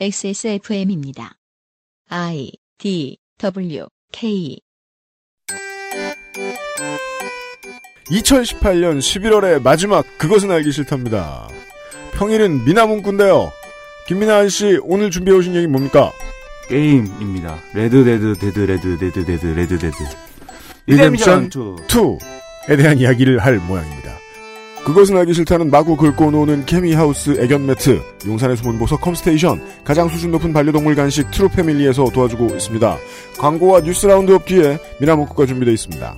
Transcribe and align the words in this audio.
XSFM입니다. 0.00 1.34
I 2.08 2.50
D 2.78 3.18
W 3.38 3.86
K 4.10 4.58
2018년 8.10 8.98
11월의 8.98 9.62
마지막 9.62 10.04
그것은 10.18 10.50
알기 10.50 10.72
싫다입니다. 10.72 11.48
평일은 12.14 12.64
민하문구인데요. 12.64 13.52
김민하 14.08 14.38
아저씨 14.38 14.78
오늘 14.82 15.10
준비해 15.10 15.36
오신 15.36 15.54
얘기 15.54 15.66
뭡니까? 15.66 16.10
게임입니다. 16.68 17.58
Red 17.74 18.02
Dead 18.04 18.34
Dead 18.38 18.60
Red 18.60 18.98
Dead 18.98 19.24
Dead 19.24 19.46
Red 19.46 19.78
Dead. 19.78 19.96
Redemption 20.86 21.48
Two. 21.50 21.76
2에 22.66 22.76
대한 22.76 22.98
이야기를 22.98 23.38
할 23.38 23.58
모양입니다. 23.58 24.12
그것은 24.84 25.16
알기 25.16 25.32
싫다는 25.32 25.70
마구 25.70 25.96
긁고 25.96 26.32
노는 26.32 26.66
케미하우스 26.66 27.40
애견 27.40 27.66
매트, 27.66 28.00
용산의 28.26 28.56
숨은 28.56 28.78
보석 28.78 29.00
컴스테이션, 29.00 29.62
가장 29.84 30.08
수준 30.08 30.32
높은 30.32 30.52
반려동물 30.52 30.96
간식 30.96 31.30
True 31.30 31.48
Family에서 31.50 32.04
도와주고 32.12 32.46
있습니다. 32.46 32.98
광고와 33.38 33.82
뉴스 33.82 34.06
round 34.06 34.32
up 34.32 34.44
뒤에 34.44 34.78
민하문구가 34.98 35.46
준비되어 35.46 35.72
있습니다. 35.72 36.16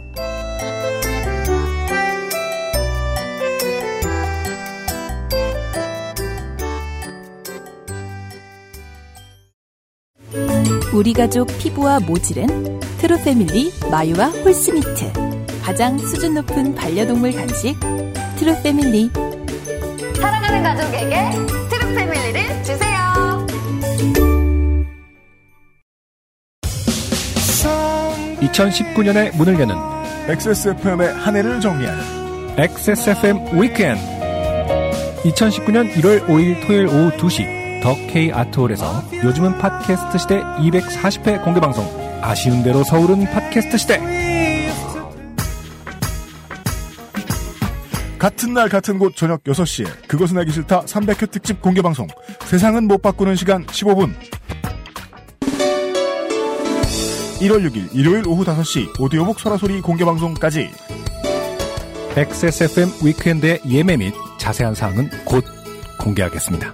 우리 10.94 11.12
가족 11.12 11.48
피부와 11.58 12.00
모질은 12.00 12.80
True 12.98 13.18
Family 13.24 13.72
마유와 13.90 14.26
horse 14.28 14.75
meat 14.75 15.12
가장 15.62 15.98
수준 15.98 16.34
높은 16.34 16.74
반려동물 16.74 17.32
간식 17.32 17.74
True 18.36 18.62
Family. 18.62 19.10
사랑하는 20.20 20.62
가족에게 20.62 21.30
True 21.70 21.94
Family를 21.94 22.64
주세요. 22.64 23.46
2019년의 28.40 29.36
문을 29.36 29.58
여는 29.60 29.74
XSFM의 30.28 31.12
한 31.14 31.36
해를 31.36 31.60
정리하는 31.60 32.02
XSFM 32.58 33.60
weekend 33.60 34.00
2019년 35.24 35.92
1월 35.94 36.26
5일 36.26 36.66
토요일 36.66 36.86
오후 36.86 37.10
2시 37.16 37.82
The 37.82 37.94
K 38.08 38.32
아트홀에서 38.32 39.04
요즘은 39.22 39.58
팟캐스트 39.58 40.18
시대 40.18 40.40
240회 40.40 41.42
공개 41.44 41.60
방송 41.60 41.84
아쉬운 42.22 42.62
대로 42.62 42.82
요즘은 42.84 43.24
팟캐스트 43.24 43.76
시대 43.76 44.23
같은 48.24 48.54
날 48.54 48.70
같은 48.70 48.98
곳 48.98 49.14
저녁 49.14 49.44
6시에 49.44 50.08
그것은 50.08 50.38
알기 50.38 50.50
싫다 50.50 50.80
300회 50.86 51.30
특집 51.30 51.60
공개방송 51.60 52.06
세상은 52.46 52.88
못 52.88 53.02
바꾸는 53.02 53.36
시간 53.36 53.66
15분 53.66 54.14
1월 57.40 57.68
6일 57.68 57.94
일요일 57.94 58.26
오후 58.26 58.42
5시 58.42 58.98
오디오북 58.98 59.38
소라소리 59.38 59.82
공개방송까지 59.82 60.70
XSFM 62.16 62.88
위켄드의 63.04 63.60
예매 63.68 63.98
및 63.98 64.14
자세한 64.38 64.74
사항은 64.74 65.10
곧 65.26 65.44
공개하겠습니다. 66.00 66.72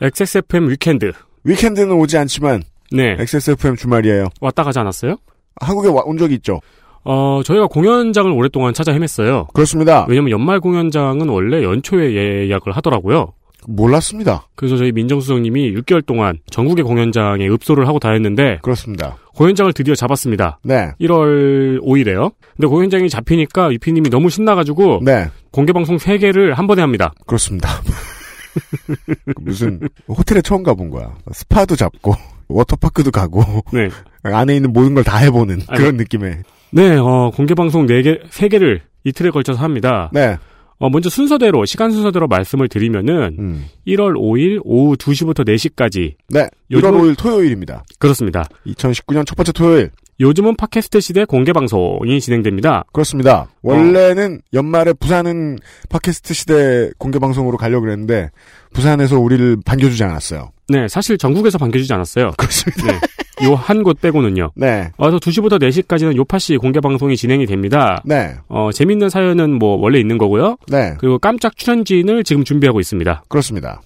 XSFM 0.00 0.70
위켄드. 0.70 1.12
위켄드는 1.44 1.92
오지 1.92 2.16
않지만 2.16 2.62
네. 2.90 3.16
XSFM 3.18 3.76
주말이에요 3.76 4.28
왔다 4.40 4.64
가지 4.64 4.78
않았어요? 4.78 5.18
한국에 5.60 5.88
와- 5.88 6.02
온 6.04 6.16
적이 6.18 6.34
있죠 6.36 6.60
어, 7.04 7.40
저희가 7.44 7.66
공연장을 7.66 8.30
오랫동안 8.30 8.72
찾아 8.74 8.92
헤맸어요. 8.92 9.52
그렇습니다 9.52 10.06
왜냐면 10.08 10.30
연말 10.30 10.60
공연장은 10.60 11.28
원래 11.28 11.62
연초에 11.62 12.46
예약을 12.48 12.72
하더라고요. 12.76 13.32
몰랐습니다 13.66 14.46
그래서 14.56 14.76
저희 14.76 14.90
민정수석님이 14.92 15.72
6개월 15.76 16.04
동안 16.04 16.38
전국의 16.50 16.84
공연장에 16.84 17.48
읍소를 17.48 17.86
하고 17.86 17.98
다녔는데 18.00 18.58
그렇습니다 18.62 19.16
공연장을 19.36 19.72
드디어 19.72 19.94
잡았습니다. 19.94 20.58
네 20.64 20.90
1월 21.00 21.80
5일에요. 21.80 22.32
근데 22.56 22.66
공연장이 22.68 23.08
잡히니까 23.08 23.72
유피님이 23.72 24.10
너무 24.10 24.30
신나가지고 24.30 25.00
네, 25.04 25.26
공개방송 25.52 25.96
3개를 25.96 26.54
한 26.54 26.66
번에 26.66 26.82
합니다. 26.82 27.12
그렇습니다 27.26 27.68
무슨 29.40 29.80
호텔에 30.08 30.40
처음 30.42 30.62
가본 30.62 30.90
거야 30.90 31.14
스파도 31.32 31.76
잡고 31.76 32.14
워터파크도 32.48 33.10
가고 33.10 33.42
네. 33.72 33.88
안에 34.22 34.56
있는 34.56 34.72
모든 34.72 34.94
걸 34.94 35.04
다 35.04 35.16
해보는 35.18 35.60
아니, 35.66 35.78
그런 35.78 35.96
느낌의 35.96 36.42
네, 36.70 36.96
어, 36.96 37.30
공개 37.34 37.54
방송 37.54 37.86
4개, 37.86 38.22
3개를 38.30 38.80
이틀에 39.04 39.30
걸쳐서 39.30 39.60
합니다. 39.60 40.10
네 40.12 40.36
어, 40.78 40.88
먼저 40.90 41.08
순서대로, 41.08 41.64
시간 41.64 41.92
순서대로 41.92 42.26
말씀을 42.26 42.68
드리면은, 42.68 43.36
음. 43.38 43.66
1월 43.86 44.14
5일 44.16 44.60
오후 44.64 44.96
2시부터 44.96 45.46
4시까지. 45.46 46.14
네, 46.30 46.48
요즘은- 46.72 46.80
1월 46.82 47.00
5일 47.14 47.18
토요일입니다. 47.18 47.84
그렇습니다. 48.00 48.48
2019년 48.66 49.24
첫 49.24 49.36
번째 49.36 49.52
토요일. 49.52 49.90
요즘은 50.18 50.56
팟캐스트 50.56 51.00
시대 51.00 51.24
공개 51.24 51.52
방송이 51.52 52.20
진행됩니다. 52.20 52.84
그렇습니다. 52.92 53.48
원래는 53.62 54.40
연말에 54.52 54.92
부산은 54.92 55.58
팟캐스트 55.88 56.34
시대 56.34 56.90
공개 56.98 57.18
방송으로 57.20 57.56
가려고 57.56 57.82
그랬는데 57.82 58.30
부산에서 58.72 59.18
우리를 59.20 59.58
반겨주지 59.64 60.02
않았어요. 60.02 60.50
네, 60.68 60.88
사실 60.88 61.16
전국에서 61.16 61.58
반겨주지 61.58 61.92
않았어요. 61.92 62.32
그렇습니다. 62.36 62.86
네. 62.92 62.98
요 63.42 63.54
한 63.56 63.82
곳 63.82 64.00
빼고는요. 64.00 64.50
네, 64.56 64.90
어서 64.98 65.18
2시부터 65.18 65.58
4시까지는 65.62 66.16
요파시 66.16 66.58
공개 66.58 66.80
방송이 66.80 67.16
진행이 67.16 67.46
됩니다. 67.46 68.02
네, 68.04 68.34
어, 68.48 68.70
재밌는 68.72 69.08
사연은 69.08 69.58
뭐 69.58 69.76
원래 69.80 69.98
있는 69.98 70.18
거고요. 70.18 70.56
네, 70.68 70.94
그리고 70.98 71.18
깜짝 71.18 71.56
출연진을 71.56 72.24
지금 72.24 72.44
준비하고 72.44 72.78
있습니다. 72.80 73.24
그렇습니다. 73.28 73.80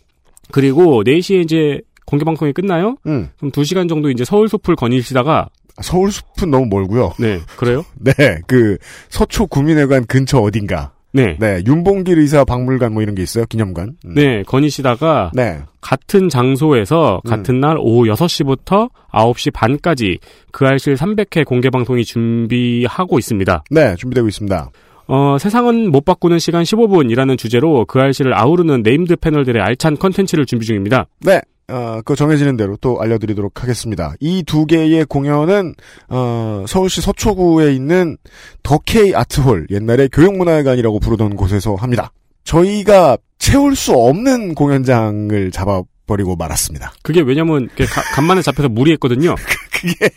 그리고 0.50 1.04
4시에 1.04 1.42
이제 1.44 1.80
공개 2.04 2.24
방송이 2.24 2.52
끝나요? 2.52 2.96
음, 3.06 3.28
그럼 3.38 3.52
2시간 3.52 3.88
정도 3.88 4.10
이제 4.10 4.24
서울 4.24 4.48
숲을 4.48 4.74
거니시다가, 4.76 5.48
서울 5.82 6.10
숲은 6.10 6.50
너무 6.50 6.66
멀고요. 6.66 7.12
네, 7.18 7.38
그래요? 7.56 7.84
네, 8.00 8.12
그 8.46 8.76
서초 9.10 9.46
구민회관 9.46 10.06
근처 10.06 10.38
어딘가. 10.38 10.92
네. 11.16 11.36
네, 11.38 11.62
윤봉길 11.66 12.18
의사 12.18 12.44
박물관 12.44 12.92
뭐 12.92 13.02
이런 13.02 13.14
게 13.14 13.22
있어요. 13.22 13.46
기념관. 13.46 13.96
음. 14.04 14.14
네, 14.14 14.42
거니시다가 14.42 15.30
네, 15.34 15.60
같은 15.80 16.28
장소에서 16.28 17.20
음. 17.24 17.28
같은 17.28 17.60
날 17.60 17.76
오후 17.78 18.04
6시부터 18.04 18.90
9시 19.12 19.52
반까지 19.52 20.18
그알싫 20.52 20.94
300회 20.94 21.44
공개 21.44 21.70
방송이 21.70 22.04
준비하고 22.04 23.18
있습니다. 23.18 23.64
네, 23.70 23.94
준비되고 23.96 24.28
있습니다. 24.28 24.70
어, 25.08 25.38
세상은 25.38 25.90
못 25.90 26.04
바꾸는 26.04 26.38
시간 26.38 26.64
15분이라는 26.64 27.38
주제로 27.38 27.84
그알싫을 27.86 28.36
아우르는 28.36 28.82
named 28.82 29.16
패널들의 29.16 29.62
알찬 29.62 29.96
컨텐츠를 29.98 30.46
준비 30.46 30.66
중입니다. 30.66 31.06
네. 31.20 31.40
어, 31.68 32.00
그 32.04 32.14
정해지는 32.14 32.56
대로 32.56 32.76
또 32.80 33.00
알려드리도록 33.00 33.62
하겠습니다. 33.62 34.14
이 34.20 34.44
두 34.44 34.66
개의 34.66 35.04
공연은 35.04 35.74
어, 36.08 36.64
서울시 36.68 37.00
서초구에 37.00 37.72
있는 37.72 38.16
더케이 38.62 39.14
아트홀 39.14 39.66
옛날에 39.70 40.08
교육문화회관이라고 40.12 41.00
부르던 41.00 41.34
곳에서 41.36 41.74
합니다. 41.74 42.12
저희가 42.44 43.16
채울 43.38 43.74
수 43.74 43.92
없는 43.94 44.54
공연장을 44.54 45.50
잡아버리고 45.50 46.36
말았습니다. 46.36 46.92
그게 47.02 47.20
왜냐면 47.20 47.68
가- 47.76 48.02
간만에 48.14 48.42
잡혀서 48.42 48.68
무리했거든요. 48.68 49.34
그게 49.72 50.08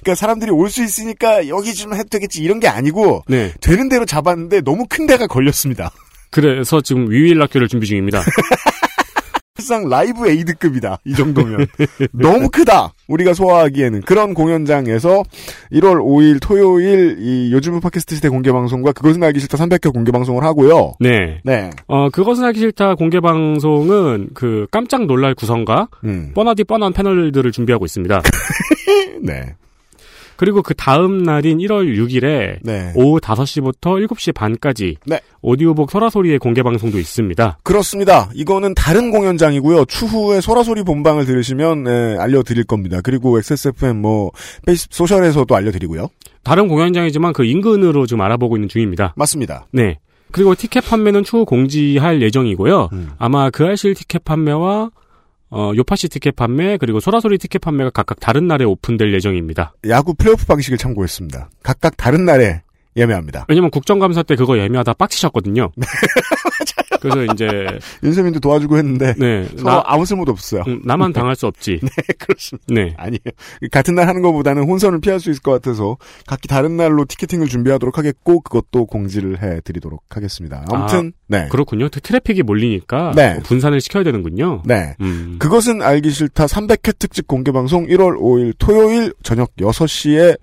그러니까 0.00 0.14
사람들이 0.16 0.50
올 0.50 0.68
수 0.70 0.82
있으니까 0.82 1.46
여기 1.48 1.72
좀 1.74 1.94
해도 1.94 2.08
되겠지 2.10 2.42
이런 2.42 2.58
게 2.58 2.66
아니고 2.66 3.22
네. 3.28 3.52
되는 3.60 3.88
대로 3.88 4.04
잡았는데 4.04 4.62
너무 4.62 4.86
큰 4.88 5.06
데가 5.06 5.28
걸렸습니다. 5.28 5.90
그래서 6.30 6.80
지금 6.80 7.08
위윌락교를 7.10 7.68
준비 7.68 7.86
중입니다. 7.86 8.22
사실상 9.56 9.88
라이브 9.88 10.28
에이드급이다. 10.28 10.98
이 11.04 11.14
정도면. 11.14 11.66
너무 12.12 12.50
크다. 12.50 12.92
우리가 13.08 13.32
소화하기에는. 13.32 14.02
그런 14.02 14.34
공연장에서 14.34 15.22
1월 15.72 15.96
5일 16.04 16.38
토요일 16.40 17.16
이 17.18 17.52
요즘은 17.52 17.80
팟캐스트 17.80 18.16
시대 18.16 18.28
공개방송과 18.28 18.92
그것은 18.92 19.22
알기 19.22 19.40
싫다 19.40 19.56
300회 19.56 19.92
공개방송을 19.92 20.44
하고요. 20.44 20.94
네. 21.00 21.40
네. 21.44 21.70
어, 21.86 22.10
그것은 22.10 22.44
하기 22.44 22.60
싫다 22.60 22.94
공개 22.96 23.20
방송은 23.20 24.30
그 24.34 24.66
깜짝 24.70 25.06
놀랄 25.06 25.34
구성과 25.34 25.88
음. 26.04 26.32
뻔하디 26.34 26.64
뻔한 26.64 26.92
패널들을 26.92 27.50
준비하고 27.52 27.84
있습니다. 27.86 28.22
네. 29.22 29.54
그리고 30.36 30.62
그 30.62 30.74
다음 30.74 31.22
날인 31.22 31.58
1월 31.58 31.96
6일에 31.96 32.58
네. 32.62 32.92
오후 32.94 33.18
5시부터 33.20 34.06
7시 34.06 34.34
반까지 34.34 34.96
네. 35.06 35.20
오디오북 35.42 35.90
소라소리의 35.90 36.38
공개 36.38 36.62
방송도 36.62 36.98
있습니다. 36.98 37.58
그렇습니다. 37.62 38.30
이거는 38.34 38.74
다른 38.74 39.10
공연장이고요. 39.10 39.86
추후에 39.86 40.40
소라소리 40.40 40.82
본방을 40.82 41.24
들으시면 41.26 41.86
예, 41.86 42.16
알려드릴 42.18 42.64
겁니다. 42.64 43.00
그리고 43.02 43.38
XSFM 43.38 43.96
뭐 43.96 44.30
페이스 44.66 44.86
소셜에서도 44.90 45.54
알려드리고요. 45.54 46.08
다른 46.42 46.68
공연장이지만 46.68 47.32
그 47.32 47.44
인근으로 47.44 48.06
지금 48.06 48.20
알아보고 48.20 48.56
있는 48.56 48.68
중입니다. 48.68 49.14
맞습니다. 49.16 49.66
네. 49.72 49.98
그리고 50.32 50.54
티켓 50.54 50.80
판매는 50.80 51.24
추후 51.24 51.44
공지할 51.44 52.20
예정이고요. 52.22 52.90
음. 52.92 53.10
아마 53.18 53.50
그알싫 53.50 53.94
티켓 53.94 54.24
판매와 54.24 54.90
어, 55.50 55.72
요팟시 55.74 56.08
티켓 56.08 56.34
판매 56.36 56.76
그리고 56.76 57.00
소라소리 57.00 57.38
티켓 57.38 57.60
판매가 57.60 57.90
각각 57.90 58.20
다른 58.20 58.48
날에 58.48 58.64
오픈될 58.64 59.14
예정입니다. 59.14 59.74
야구 59.88 60.14
플레이오프 60.14 60.46
방식을 60.46 60.78
참고했습니다. 60.78 61.50
각각 61.62 61.96
다른 61.96 62.24
날에 62.24 62.62
예매합니다. 62.96 63.46
왜냐면 63.48 63.70
국정감사 63.70 64.22
때 64.22 64.36
그거 64.36 64.58
예매하다 64.58 64.94
빡치셨거든요. 64.94 65.70
그래서 67.08 67.32
이제 67.32 67.78
윤세민도 68.02 68.40
도와주고 68.40 68.76
했는데 68.76 69.14
네, 69.18 69.48
나, 69.62 69.82
아무 69.86 70.04
쓸모도 70.04 70.32
없어요. 70.32 70.64
음, 70.66 70.80
나만 70.84 71.12
당할 71.12 71.36
수 71.36 71.46
없지. 71.46 71.80
네, 71.82 71.90
그렇습니다. 72.18 72.66
네. 72.68 72.94
아니에요. 72.96 73.20
같은 73.70 73.94
날 73.94 74.08
하는 74.08 74.22
것보다는 74.22 74.64
혼선을 74.64 75.00
피할 75.00 75.20
수 75.20 75.30
있을 75.30 75.42
것 75.42 75.52
같아서 75.52 75.96
각기 76.26 76.48
다른 76.48 76.76
날로 76.76 77.04
티켓팅을 77.04 77.46
준비하도록 77.46 77.96
하겠고 77.96 78.40
그것도 78.40 78.86
공지를 78.86 79.42
해 79.42 79.60
드리도록 79.62 80.02
하겠습니다. 80.10 80.64
아무튼 80.70 81.12
네, 81.28 81.48
그렇군요. 81.50 81.88
트래픽이 81.88 82.42
몰리니까 82.42 83.12
네. 83.14 83.38
분산을 83.44 83.80
시켜야 83.80 84.04
되는군요. 84.04 84.62
네. 84.64 84.94
음. 85.00 85.36
그것은 85.38 85.82
알기 85.82 86.10
싫다 86.10 86.46
300회 86.46 86.98
특집 86.98 87.26
공개 87.26 87.52
방송 87.52 87.86
1월 87.86 88.18
5일 88.18 88.54
토요일 88.58 89.12
저녁 89.22 89.54
6시에 89.56 90.38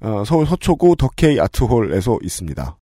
어, 0.00 0.22
서울 0.24 0.46
서초구 0.46 0.96
더케이 0.96 1.40
아트홀에서 1.40 2.18
있습니다. 2.22 2.77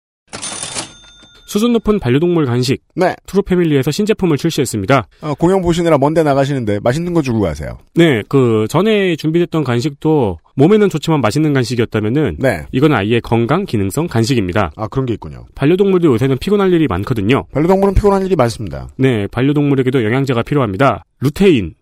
수준 1.56 1.72
높은 1.72 1.98
반려동물 1.98 2.44
간식 2.44 2.82
네. 2.94 3.14
True 3.26 3.45
Family에서 3.45 3.90
신제품을 3.90 4.36
출시했습니다. 4.36 5.08
어, 5.22 5.34
공연 5.34 5.62
보시느라 5.62 5.96
먼데 5.96 6.22
나가시는데 6.22 6.80
맛있는 6.82 7.14
거 7.14 7.22
주고 7.22 7.40
가세요. 7.40 7.78
네, 7.94 8.22
그 8.28 8.66
전에 8.68 9.16
준비됐던 9.16 9.64
간식도 9.64 10.38
몸에는 10.54 10.90
좋지만 10.90 11.20
맛있는 11.22 11.54
간식이었다면은 11.54 12.36
네. 12.38 12.66
이건 12.72 12.92
아이의 12.92 13.22
건강 13.22 13.64
기능성 13.64 14.06
간식입니다. 14.06 14.72
아 14.76 14.88
그런 14.88 15.06
게 15.06 15.14
있군요. 15.14 15.46
반려동물도 15.54 16.08
요새는 16.08 16.36
피곤할 16.38 16.72
일이 16.72 16.86
많거든요. 16.88 17.44
반려동물은 17.52 17.94
피곤한 17.94 18.26
일이 18.26 18.36
많습니다. 18.36 18.88
네, 18.98 19.26
반려동물에게도 19.28 20.04
영양제가 20.04 20.42
필요합니다. 20.42 21.04
루테인, 21.20 21.74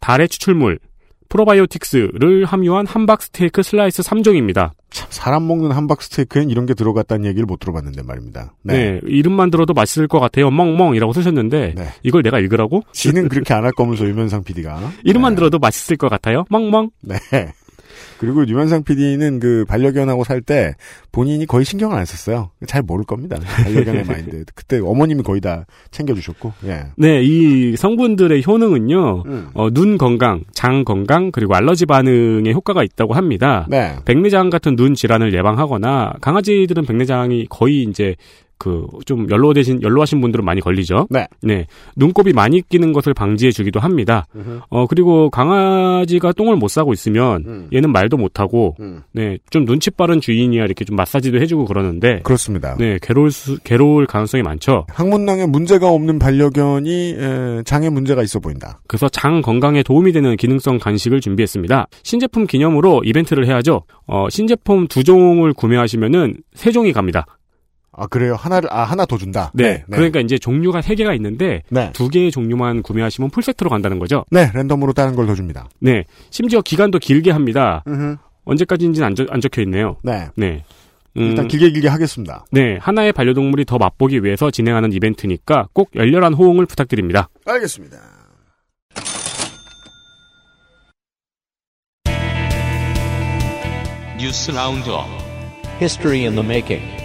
다래 0.00 0.28
추출물, 0.28 0.78
프로바이오틱스를 1.32 2.44
함유한 2.44 2.86
함박 2.86 3.22
스테이크 3.22 3.62
슬라이스 3.62 4.02
3종입니다. 4.02 4.72
참 4.90 5.08
사람 5.10 5.46
먹는 5.48 5.72
함박 5.72 6.02
스테이크엔 6.02 6.50
이런 6.50 6.66
게 6.66 6.74
들어갔다는 6.74 7.24
얘기를 7.24 7.46
못 7.46 7.58
들어봤는데 7.58 8.02
말입니다. 8.02 8.52
네. 8.62 9.00
이름만 9.04 9.50
들어도 9.50 9.72
맛있을 9.72 10.08
것 10.08 10.20
같아요. 10.20 10.50
멍멍이라고 10.50 11.14
쓰셨는데 11.14 11.74
네. 11.74 11.86
이걸 12.02 12.22
내가 12.22 12.38
읽으라고? 12.38 12.82
지는 12.92 13.28
그렇게 13.28 13.54
안 13.54 13.62
할 13.62 13.70
거면서 13.72 14.04
유면상 14.06 14.42
PD가 14.42 14.92
이름만 15.04 15.32
네. 15.32 15.36
들어도 15.36 15.58
맛있을 15.60 15.96
것 15.96 16.08
같아요. 16.08 16.44
멍멍. 16.50 16.90
네. 17.00 17.16
그리고 18.18 18.46
유면상 18.46 18.84
PD는 18.84 19.40
그 19.40 19.64
반려견하고 19.66 20.24
살 20.24 20.42
때 20.42 20.74
본인이 21.12 21.46
거의 21.46 21.64
신경을 21.64 21.96
안 21.96 22.04
썼어요. 22.04 22.50
잘 22.66 22.82
모를 22.82 23.04
겁니다. 23.04 23.38
반려견의 23.38 24.04
마인드. 24.04 24.44
그때 24.54 24.80
어머님이 24.80 25.22
거의 25.22 25.40
다 25.40 25.66
챙겨주셨고, 25.90 26.52
예. 26.64 26.84
네, 26.96 27.22
이 27.22 27.76
성분들의 27.76 28.42
효능은요. 28.46 29.22
음. 29.26 29.48
어, 29.54 29.70
눈 29.70 29.98
건강, 29.98 30.42
장 30.52 30.84
건강, 30.84 31.30
그리고 31.30 31.54
알러지 31.54 31.86
반응에 31.86 32.52
효과가 32.52 32.82
있다고 32.82 33.14
합니다. 33.14 33.66
네. 33.68 33.96
백내장 34.04 34.50
같은 34.50 34.74
눈 34.74 34.94
질환을 34.94 35.34
예방하거나 35.34 36.14
강아지들은 36.20 36.86
백내장이 36.86 37.46
거의 37.48 37.82
이제 37.82 38.16
그 38.62 38.86
좀 39.04 39.28
연로 39.30 39.52
대신 39.52 39.82
연로하신 39.82 40.20
분들은 40.20 40.44
많이 40.44 40.60
걸리죠. 40.60 41.06
네. 41.10 41.26
네. 41.42 41.66
눈곱이 41.96 42.32
많이 42.32 42.62
끼는 42.62 42.92
것을 42.92 43.14
방지해 43.14 43.50
주기도 43.50 43.80
합니다. 43.80 44.26
어 44.68 44.86
그리고 44.86 45.30
강아지가 45.30 46.32
똥을 46.32 46.56
못 46.56 46.68
싸고 46.68 46.92
있으면 46.92 47.44
음. 47.46 47.68
얘는 47.72 47.90
말도 47.90 48.16
못 48.16 48.40
하고 48.40 48.76
음. 48.80 49.02
네, 49.12 49.38
좀 49.50 49.64
눈치 49.64 49.90
빠른 49.90 50.20
주인이야 50.20 50.64
이렇게 50.64 50.84
좀 50.84 50.96
마사지도 50.96 51.40
해 51.40 51.46
주고 51.46 51.64
그러는데 51.64 52.20
그렇습니다. 52.22 52.76
네, 52.78 52.98
괴로울 53.02 53.30
수, 53.30 53.58
괴로울 53.64 54.06
가능성이 54.06 54.42
많죠. 54.42 54.86
항문낭에 54.88 55.46
문제가 55.46 55.88
없는 55.88 56.18
반려견이 56.18 57.16
에, 57.18 57.62
장에 57.64 57.90
문제가 57.90 58.22
있어 58.22 58.40
보인다. 58.40 58.80
그래서 58.86 59.08
장 59.08 59.42
건강에 59.42 59.82
도움이 59.82 60.12
되는 60.12 60.36
기능성 60.36 60.78
간식을 60.78 61.20
준비했습니다. 61.20 61.88
신제품 62.02 62.46
기념으로 62.46 63.02
이벤트를 63.04 63.46
해야죠. 63.46 63.82
어, 64.06 64.28
신제품 64.30 64.86
두 64.88 65.04
종을 65.04 65.52
구매하시면은 65.52 66.36
세 66.54 66.70
종이 66.70 66.92
갑니다. 66.92 67.26
아 67.94 68.06
그래요? 68.06 68.34
하나를 68.36 68.72
아 68.72 68.84
하나 68.84 69.04
더 69.04 69.18
준다. 69.18 69.50
네. 69.54 69.84
그러니까 69.90 70.20
이제 70.20 70.38
종류가 70.38 70.80
세 70.80 70.94
개가 70.94 71.12
있는데 71.14 71.62
네. 71.68 71.90
두 71.92 72.08
개의 72.08 72.30
종류만 72.30 72.82
구매하시면 72.82 73.30
풀 73.30 73.42
세트로 73.42 73.68
간다는 73.68 73.98
거죠. 73.98 74.24
네, 74.30 74.50
랜덤으로 74.54 74.92
다른 74.94 75.14
걸 75.14 75.26
더 75.26 75.34
줍니다. 75.34 75.68
네. 75.78 76.04
심지어 76.30 76.62
기간도 76.62 76.98
길게 76.98 77.30
합니다. 77.30 77.84
언제까지인지는 78.44 79.06
안, 79.06 79.14
적- 79.14 79.30
안 79.30 79.40
적혀 79.40 79.62
있네요. 79.62 79.96
네. 80.02 80.26
네. 80.36 80.64
음, 81.18 81.22
일단 81.22 81.46
길게 81.46 81.70
길게 81.72 81.88
하겠습니다. 81.88 82.44
네. 82.50 82.78
하나의 82.80 83.12
반려동물이 83.12 83.66
더 83.66 83.76
맛보기 83.78 84.24
위해서 84.24 84.50
진행하는 84.50 84.92
이벤트니까 84.92 85.68
꼭 85.74 85.90
열렬한 85.94 86.32
호응을 86.34 86.64
부탁드립니다. 86.66 87.28
알겠습니다. 87.44 87.98
뉴스 94.18 94.50
roundup 94.50 95.06
History 95.80 96.20
in 96.24 96.34
the 96.34 96.44
making. 96.46 97.01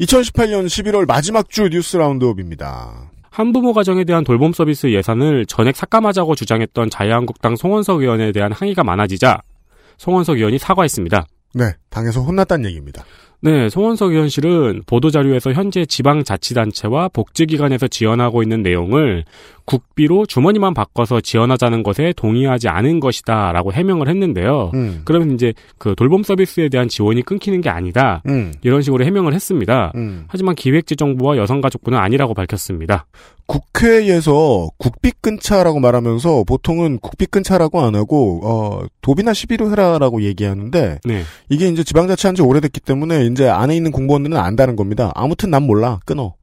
2018년 0.00 0.66
11월 0.66 1.06
마지막 1.06 1.48
주 1.48 1.68
뉴스 1.70 1.96
roundup입니다. 1.96 3.10
한부모 3.30 3.72
가정에 3.72 4.04
대한 4.04 4.24
돌봄 4.24 4.52
서비스 4.52 4.90
예산을 4.92 5.46
전액 5.46 5.74
삭감하자고 5.76 6.34
주장했던 6.34 6.90
자유한국당 6.90 7.56
송언석 7.56 8.02
의원에 8.02 8.32
대한 8.32 8.52
항의가 8.52 8.84
많아지자 8.84 9.40
송언석 9.96 10.36
의원이 10.36 10.58
사과했습니다. 10.58 11.26
네, 11.54 11.72
당에서 11.88 12.20
혼났다는 12.20 12.66
얘기입니다. 12.66 13.04
네, 13.40 13.68
송언석 13.70 14.12
의원실은 14.12 14.82
보도자료에서 14.86 15.52
현재 15.52 15.86
지방자치단체와 15.86 17.08
복지기관에서 17.08 17.88
지원하고 17.88 18.42
있는 18.42 18.62
내용을 18.62 19.24
국비로 19.66 20.26
주머니만 20.26 20.72
바꿔서 20.72 21.20
지원하자는 21.20 21.82
것에 21.82 22.14
동의하지 22.16 22.68
않은 22.68 23.00
것이다 23.00 23.52
라고 23.52 23.72
해명을 23.72 24.08
했는데요. 24.08 24.70
음. 24.74 25.02
그러면 25.04 25.32
이제 25.34 25.52
그 25.76 25.94
돌봄 25.96 26.22
서비스에 26.22 26.68
대한 26.68 26.88
지원이 26.88 27.22
끊기는 27.22 27.60
게 27.60 27.68
아니다. 27.68 28.22
음. 28.26 28.54
이런 28.62 28.80
식으로 28.80 29.04
해명을 29.04 29.34
했습니다. 29.34 29.92
음. 29.96 30.24
하지만 30.28 30.54
기획재정부와 30.54 31.36
여성가족부는 31.36 31.98
아니라고 31.98 32.32
밝혔습니다. 32.32 33.06
국회에서 33.46 34.70
국비 34.78 35.12
끊자라고 35.20 35.80
말하면서 35.80 36.44
보통은 36.44 36.98
국비 36.98 37.26
끊자라고 37.26 37.80
안 37.80 37.94
하고 37.94 38.40
어 38.44 38.86
도비나 39.02 39.34
시비로 39.34 39.70
해라라고 39.70 40.22
얘기하는데 40.22 40.98
네. 41.04 41.22
이게 41.48 41.68
이제 41.68 41.84
지방자치한 41.84 42.34
지 42.34 42.42
오래됐기 42.42 42.80
때문에 42.80 43.26
이제 43.26 43.48
안에 43.48 43.76
있는 43.76 43.92
공무원들은 43.92 44.36
안다는 44.36 44.74
겁니다. 44.74 45.12
아무튼 45.14 45.50
난 45.50 45.64
몰라 45.64 46.00
끊어. 46.04 46.34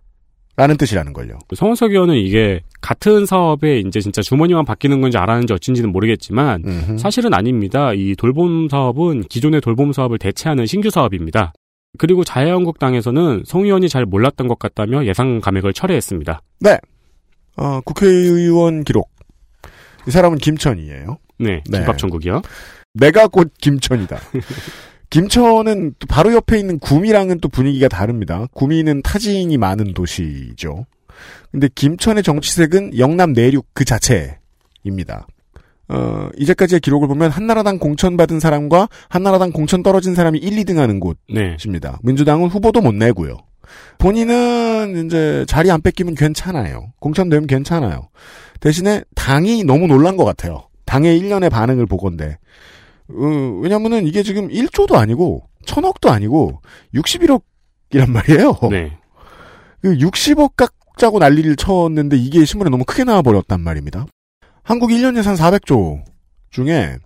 라는 0.56 0.78
뜻이라는 0.78 1.14
걸요. 1.14 1.40
송원석 1.56 1.92
의원은 1.92 2.16
이게 2.16 2.62
같은 2.84 3.26
사업에 3.26 3.80
이제 3.80 4.02
진짜 4.02 4.22
주머니만 4.22 4.66
바뀌는 4.66 5.00
건지 5.00 5.18
알았는지 5.18 5.54
어쩐지는 5.54 5.92
모르겠지만 5.94 6.64
음흠. 6.66 6.98
사실은 6.98 7.34
아닙니다. 7.34 7.94
이 7.94 8.14
돌봄 8.16 8.68
사업은 8.68 9.24
기존의 9.30 9.62
돌봄 9.62 9.94
사업을 9.94 10.20
대체하는 10.20 10.66
신규 10.66 10.90
사업입니다. 10.90 11.54
그리고 11.98 12.26
자유한국당에서는 12.26 13.44
송 13.46 13.64
의원이 13.64 13.88
잘 13.88 14.06
몰랐던 14.06 14.50
것 14.50 14.60
같다며 14.60 15.06
예상 15.06 15.40
감액을 15.40 15.72
철회했습니다. 15.72 16.42
네. 16.60 16.78
어, 17.56 17.80
국회의원 17.82 18.84
기록. 18.84 19.10
이 20.06 20.12
사람은 20.12 20.40
김천이에요. 20.40 21.18
네, 21.40 21.64
네. 21.70 21.78
김밥천국이요. 21.78 22.42
내가 22.96 23.28
곧 23.28 23.54
김천이다. 23.62 24.18
김천은 25.10 25.94
또 26.00 26.08
바로 26.10 26.34
옆에 26.34 26.60
있는 26.60 26.80
구미랑은 26.80 27.40
또 27.40 27.48
분위기가 27.48 27.88
다릅니다. 27.88 28.48
구미는 28.54 29.04
타지인이 29.04 29.56
많은 29.58 29.94
도시죠. 29.94 30.86
근데 31.52 31.70
김천의 31.74 32.24
정치색은 32.24 32.98
영남 32.98 33.34
내륙 33.34 33.68
그 33.74 33.86
자체입니다. 33.86 35.28
어, 35.90 36.30
이제까지의 36.38 36.80
기록을 36.80 37.08
보면 37.08 37.30
한나라당 37.30 37.78
공천 37.78 38.18
받은 38.18 38.40
사람과 38.40 38.88
한나라당 39.10 39.52
공천 39.52 39.84
떨어진 39.84 40.16
사람이 40.16 40.40
1, 40.40 40.64
2등 40.64 40.78
하는 40.78 41.00
네. 41.30 41.56
곳입니다. 41.58 42.00
민주당은 42.04 42.48
후보도 42.48 42.82
못 42.82 42.94
내고요. 42.94 43.38
본인은 43.98 45.06
이제 45.06 45.46
자리 45.48 45.72
안 45.72 45.82
뺏기면 45.82 46.16
괜찮아요. 46.16 46.94
공천되면 47.00 47.48
괜찮아요. 47.48 48.10
대신에 48.60 49.04
당이 49.16 49.64
너무 49.64 49.88
놀란 49.88 50.18
것 50.18 50.26
같아요. 50.26 50.68
당의 50.86 51.20
1년의 51.20 51.50
반응을 51.50 51.86
보건데. 51.86 52.38
어, 53.10 53.60
왜냐면은 53.62 54.06
이게 54.06 54.24
지금 54.24 54.48
1조도 54.50 54.96
아니고, 54.96 55.44
천억도 55.66 56.10
아니고, 56.10 56.62
61억이란 56.94 58.10
말이에요. 58.10 58.60
네. 58.70 58.98
그 59.82 59.96
60억 59.98 60.56
깎 60.56 60.74
자고 60.98 61.20
난리를 61.20 61.56
쳤는데 61.56 62.18
이게 62.18 62.46
신문에 62.46 62.70
너무 62.70 62.86
크게 62.86 63.04
나와버렸단 63.04 63.62
말입니다. 63.62 64.06
한국 64.64 64.90
1년 64.92 65.18
예산 65.18 65.36
400조 65.36 66.04
중에 66.52 66.98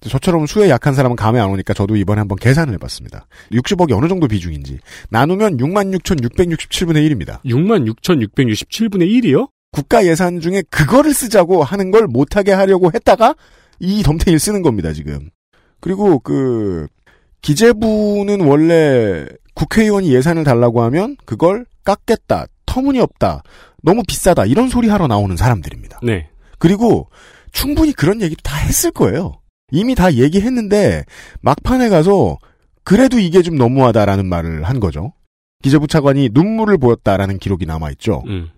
저처럼 0.00 0.46
수에 0.46 0.68
약한 0.68 0.94
사람은 0.94 1.16
감이 1.16 1.40
안 1.40 1.50
오니까 1.50 1.74
저도 1.74 1.96
이번에 1.96 2.20
한번 2.20 2.36
계산을 2.38 2.74
해봤습니다. 2.74 3.26
60억이 3.52 3.92
어느 3.92 4.06
정도 4.08 4.28
비중인지. 4.28 4.78
나누면 5.10 5.56
66,667분의 5.56 7.10
1입니다. 7.10 7.42
66,667분의 7.44 9.22
1이요? 9.22 9.50
국가 9.72 10.06
예산 10.06 10.40
중에 10.40 10.62
그거를 10.70 11.12
쓰자고 11.12 11.64
하는 11.64 11.90
걸 11.90 12.06
못하게 12.06 12.52
하려고 12.52 12.90
했다가 12.94 13.34
이 13.80 14.02
덤탱이를 14.02 14.38
쓰는 14.38 14.62
겁니다, 14.62 14.92
지금. 14.92 15.30
그리고 15.80 16.18
그, 16.20 16.86
기재부는 17.42 18.40
원래 18.40 19.26
국회의원이 19.54 20.12
예산을 20.12 20.44
달라고 20.44 20.82
하면 20.82 21.16
그걸 21.24 21.66
깎겠다, 21.84 22.46
터무니없다, 22.68 23.42
너무 23.82 24.02
비싸다, 24.06 24.44
이런 24.44 24.68
소리 24.68 24.88
하러 24.88 25.06
나오는 25.06 25.36
사람들입니다. 25.36 26.00
네. 26.02 26.28
그리고 26.58 27.08
충분히 27.50 27.92
그런 27.92 28.20
얘기도 28.20 28.42
다 28.42 28.56
했을 28.56 28.90
거예요. 28.90 29.40
이미 29.70 29.94
다 29.94 30.12
얘기했는데 30.12 31.04
막판에 31.40 31.88
가서 31.88 32.38
그래도 32.84 33.18
이게 33.18 33.42
좀 33.42 33.56
너무하다라는 33.56 34.26
말을 34.26 34.64
한 34.64 34.80
거죠. 34.80 35.12
기재부 35.62 35.88
차관이 35.88 36.30
눈물을 36.32 36.78
보였다라는 36.78 37.38
기록이 37.38 37.66
남아 37.66 37.90
있죠. 37.92 38.22
음. 38.26 38.50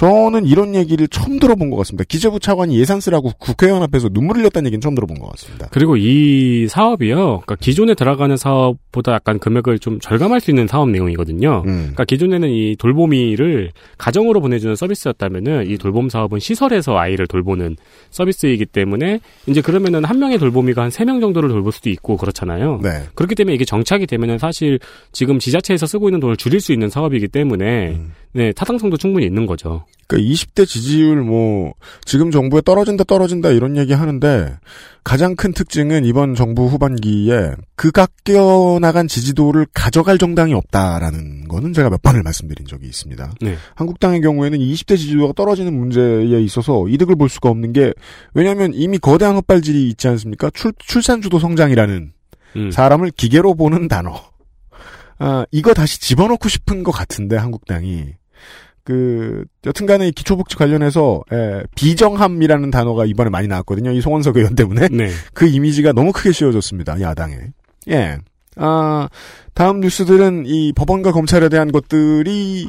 저는 0.00 0.46
이런 0.46 0.74
얘기를 0.74 1.06
처음 1.08 1.38
들어본 1.38 1.68
것 1.68 1.76
같습니다. 1.76 2.04
기재부 2.08 2.40
차관이 2.40 2.78
예산 2.80 3.00
쓰라고 3.00 3.32
국회의원 3.38 3.82
앞에서 3.82 4.08
눈물 4.08 4.38
흘렸다는 4.38 4.68
얘기는 4.68 4.80
처음 4.80 4.94
들어본 4.94 5.18
것 5.18 5.28
같습니다. 5.32 5.68
그리고 5.70 5.98
이 5.98 6.66
사업이요. 6.70 7.16
그러니까 7.44 7.56
기존에 7.56 7.92
들어가는 7.94 8.34
사업보다 8.38 9.12
약간 9.12 9.38
금액을 9.38 9.78
좀 9.78 10.00
절감할 10.00 10.40
수 10.40 10.50
있는 10.50 10.66
사업 10.66 10.88
내용이거든요. 10.88 11.64
음. 11.66 11.76
그러니까 11.80 12.04
기존에는 12.06 12.48
이 12.48 12.76
돌보미를 12.78 13.72
가정으로 13.98 14.40
보내주는 14.40 14.74
서비스였다면은 14.74 15.68
이 15.70 15.76
돌봄 15.76 16.08
사업은 16.08 16.38
시설에서 16.38 16.96
아이를 16.96 17.26
돌보는 17.26 17.76
서비스이기 18.08 18.64
때문에 18.64 19.20
이제 19.48 19.60
그러면은 19.60 20.04
한 20.04 20.18
명의 20.18 20.38
돌보미가 20.38 20.80
한 20.80 20.90
세 20.90 21.04
명 21.04 21.20
정도를 21.20 21.50
돌볼 21.50 21.72
수도 21.72 21.90
있고 21.90 22.16
그렇잖아요. 22.16 22.80
네. 22.82 22.88
그렇기 23.14 23.34
때문에 23.34 23.54
이게 23.54 23.66
정착이 23.66 24.06
되면은 24.06 24.38
사실 24.38 24.78
지금 25.12 25.38
지자체에서 25.38 25.84
쓰고 25.86 26.08
있는 26.08 26.20
돈을 26.20 26.38
줄일 26.38 26.60
수 26.60 26.72
있는 26.72 26.88
사업이기 26.88 27.28
때문에 27.28 27.90
음. 27.90 28.12
네 28.32 28.52
타당성도 28.52 28.96
충분히 28.96 29.26
있는 29.26 29.44
거죠. 29.44 29.84
그러니까 30.10 30.32
20대 30.32 30.66
지지율 30.66 31.22
뭐 31.22 31.72
지금 32.04 32.32
정부에 32.32 32.60
떨어진다 32.62 33.04
떨어진다 33.04 33.50
이런 33.50 33.76
얘기 33.76 33.92
하는데 33.92 34.56
가장 35.04 35.36
큰 35.36 35.52
특징은 35.52 36.04
이번 36.04 36.34
정부 36.34 36.66
후반기에 36.66 37.52
그 37.76 37.92
깎여 37.92 38.80
나간 38.80 39.06
지지도를 39.06 39.66
가져갈 39.72 40.18
정당이 40.18 40.52
없다라는 40.52 41.46
거는 41.46 41.72
제가 41.72 41.90
몇 41.90 42.02
번을 42.02 42.22
말씀드린 42.24 42.66
적이 42.66 42.86
있습니다. 42.86 43.32
네. 43.40 43.56
한국당의 43.76 44.20
경우에는 44.20 44.58
20대 44.58 44.98
지지도가 44.98 45.32
떨어지는 45.34 45.72
문제에 45.72 46.40
있어서 46.40 46.88
이득을 46.88 47.14
볼 47.14 47.28
수가 47.28 47.48
없는 47.48 47.72
게 47.72 47.92
왜냐하면 48.34 48.72
이미 48.74 48.98
거대한 48.98 49.36
헛발질이 49.36 49.88
있지 49.90 50.08
않습니까? 50.08 50.50
출, 50.52 50.72
출산주도 50.78 51.38
성장이라는 51.38 52.12
음. 52.56 52.70
사람을 52.70 53.12
기계로 53.12 53.54
보는 53.54 53.86
단어. 53.88 54.20
아, 55.18 55.44
이거 55.50 55.74
다시 55.74 56.00
집어넣고 56.00 56.48
싶은 56.48 56.82
것 56.82 56.92
같은데, 56.92 57.36
한국당이. 57.36 58.14
그, 58.84 59.44
여튼간에 59.66 60.08
이 60.08 60.12
기초복지 60.12 60.56
관련해서, 60.56 61.22
에, 61.32 61.62
비정함이라는 61.76 62.70
단어가 62.70 63.04
이번에 63.04 63.30
많이 63.30 63.46
나왔거든요. 63.48 63.92
이 63.92 64.00
송원석 64.00 64.36
의원 64.36 64.54
때문에. 64.54 64.88
네. 64.90 65.10
그 65.34 65.46
이미지가 65.46 65.92
너무 65.92 66.12
크게 66.12 66.32
씌워졌습니다. 66.32 67.00
야당에. 67.00 67.36
예. 67.88 68.18
아, 68.56 69.08
다음 69.54 69.80
뉴스들은 69.80 70.44
이 70.46 70.72
법원과 70.72 71.12
검찰에 71.12 71.48
대한 71.48 71.70
것들이 71.72 72.68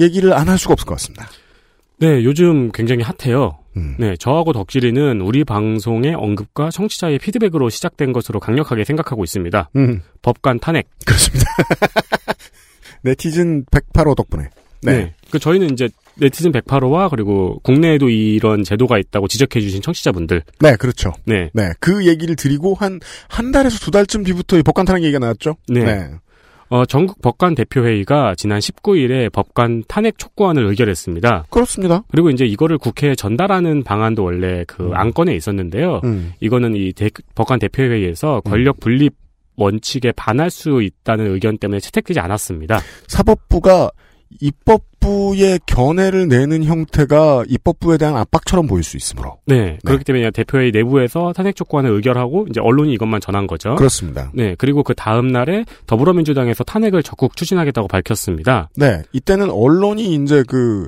얘기를 0.00 0.32
안 0.32 0.48
할 0.48 0.58
수가 0.58 0.72
없을 0.72 0.86
것 0.86 0.94
같습니다. 0.94 1.28
네, 1.98 2.24
요즘 2.24 2.72
굉장히 2.72 3.02
핫해요. 3.04 3.58
음. 3.76 3.94
네, 3.98 4.16
저하고 4.18 4.52
덕질이는 4.52 5.20
우리 5.20 5.44
방송의 5.44 6.14
언급과 6.14 6.70
청취자의 6.70 7.18
피드백으로 7.20 7.68
시작된 7.68 8.12
것으로 8.12 8.40
강력하게 8.40 8.84
생각하고 8.84 9.22
있습니다. 9.22 9.70
음, 9.76 10.02
법관 10.22 10.58
탄핵. 10.60 10.88
그렇습니다. 11.06 11.44
네티즌 13.02 13.64
108호 13.66 14.16
덕분에. 14.16 14.48
네. 14.82 15.14
그 15.30 15.38
저희는 15.38 15.70
이제 15.70 15.88
네티즌 16.16 16.52
108호와 16.52 17.08
그리고 17.10 17.60
국내에도 17.62 18.08
이런 18.08 18.62
제도가 18.64 18.98
있다고 18.98 19.28
지적해 19.28 19.60
주신 19.60 19.80
청취자분들. 19.82 20.42
네, 20.60 20.76
그렇죠. 20.76 21.12
네. 21.24 21.50
네, 21.54 21.70
그 21.80 22.06
얘기를 22.06 22.36
드리고 22.36 22.74
한, 22.74 23.00
한 23.28 23.52
달에서 23.52 23.78
두 23.78 23.90
달쯤 23.90 24.24
뒤부터 24.24 24.58
이 24.58 24.62
법관 24.62 24.84
탄핵 24.86 25.02
얘기가 25.04 25.18
나왔죠? 25.18 25.56
네. 25.68 26.10
어, 26.68 26.84
전국 26.86 27.20
법관 27.20 27.56
대표회의가 27.56 28.34
지난 28.36 28.60
19일에 28.60 29.32
법관 29.32 29.82
탄핵 29.88 30.18
촉구안을 30.18 30.64
의결했습니다. 30.66 31.46
그렇습니다. 31.50 32.04
그리고 32.12 32.30
이제 32.30 32.44
이거를 32.44 32.78
국회에 32.78 33.16
전달하는 33.16 33.82
방안도 33.82 34.22
원래 34.22 34.64
그 34.68 34.84
음. 34.84 34.94
안건에 34.94 35.34
있었는데요. 35.34 36.00
음. 36.04 36.32
이거는 36.40 36.76
이 36.76 36.92
대- 36.92 37.10
법관 37.34 37.58
대표회의에서 37.58 38.40
권력 38.42 38.78
분립 38.78 39.14
원칙에 39.56 40.12
반할 40.12 40.48
수 40.48 40.80
있다는 40.80 41.32
의견 41.34 41.58
때문에 41.58 41.80
채택되지 41.80 42.20
않았습니다. 42.20 42.80
사법부가 43.08 43.90
입법부의 44.40 45.60
견해를 45.66 46.28
내는 46.28 46.64
형태가 46.64 47.44
입법부에 47.48 47.98
대한 47.98 48.16
압박처럼 48.16 48.66
보일 48.66 48.84
수 48.84 48.96
있으므로. 48.96 49.38
네, 49.46 49.78
그렇기 49.84 50.04
때문에 50.04 50.30
대표회의 50.30 50.70
내부에서 50.70 51.32
탄핵 51.32 51.56
촉구안을 51.56 51.90
의결하고 51.90 52.46
이제 52.48 52.60
언론이 52.60 52.92
이것만 52.94 53.20
전한 53.20 53.46
거죠. 53.46 53.74
그렇습니다. 53.74 54.30
네, 54.34 54.54
그리고 54.58 54.82
그 54.82 54.94
다음 54.94 55.28
날에 55.28 55.64
더불어민주당에서 55.86 56.64
탄핵을 56.64 57.02
적극 57.02 57.36
추진하겠다고 57.36 57.88
밝혔습니다. 57.88 58.70
네, 58.76 59.02
이때는 59.12 59.50
언론이 59.50 60.14
이제 60.14 60.44
그, 60.46 60.86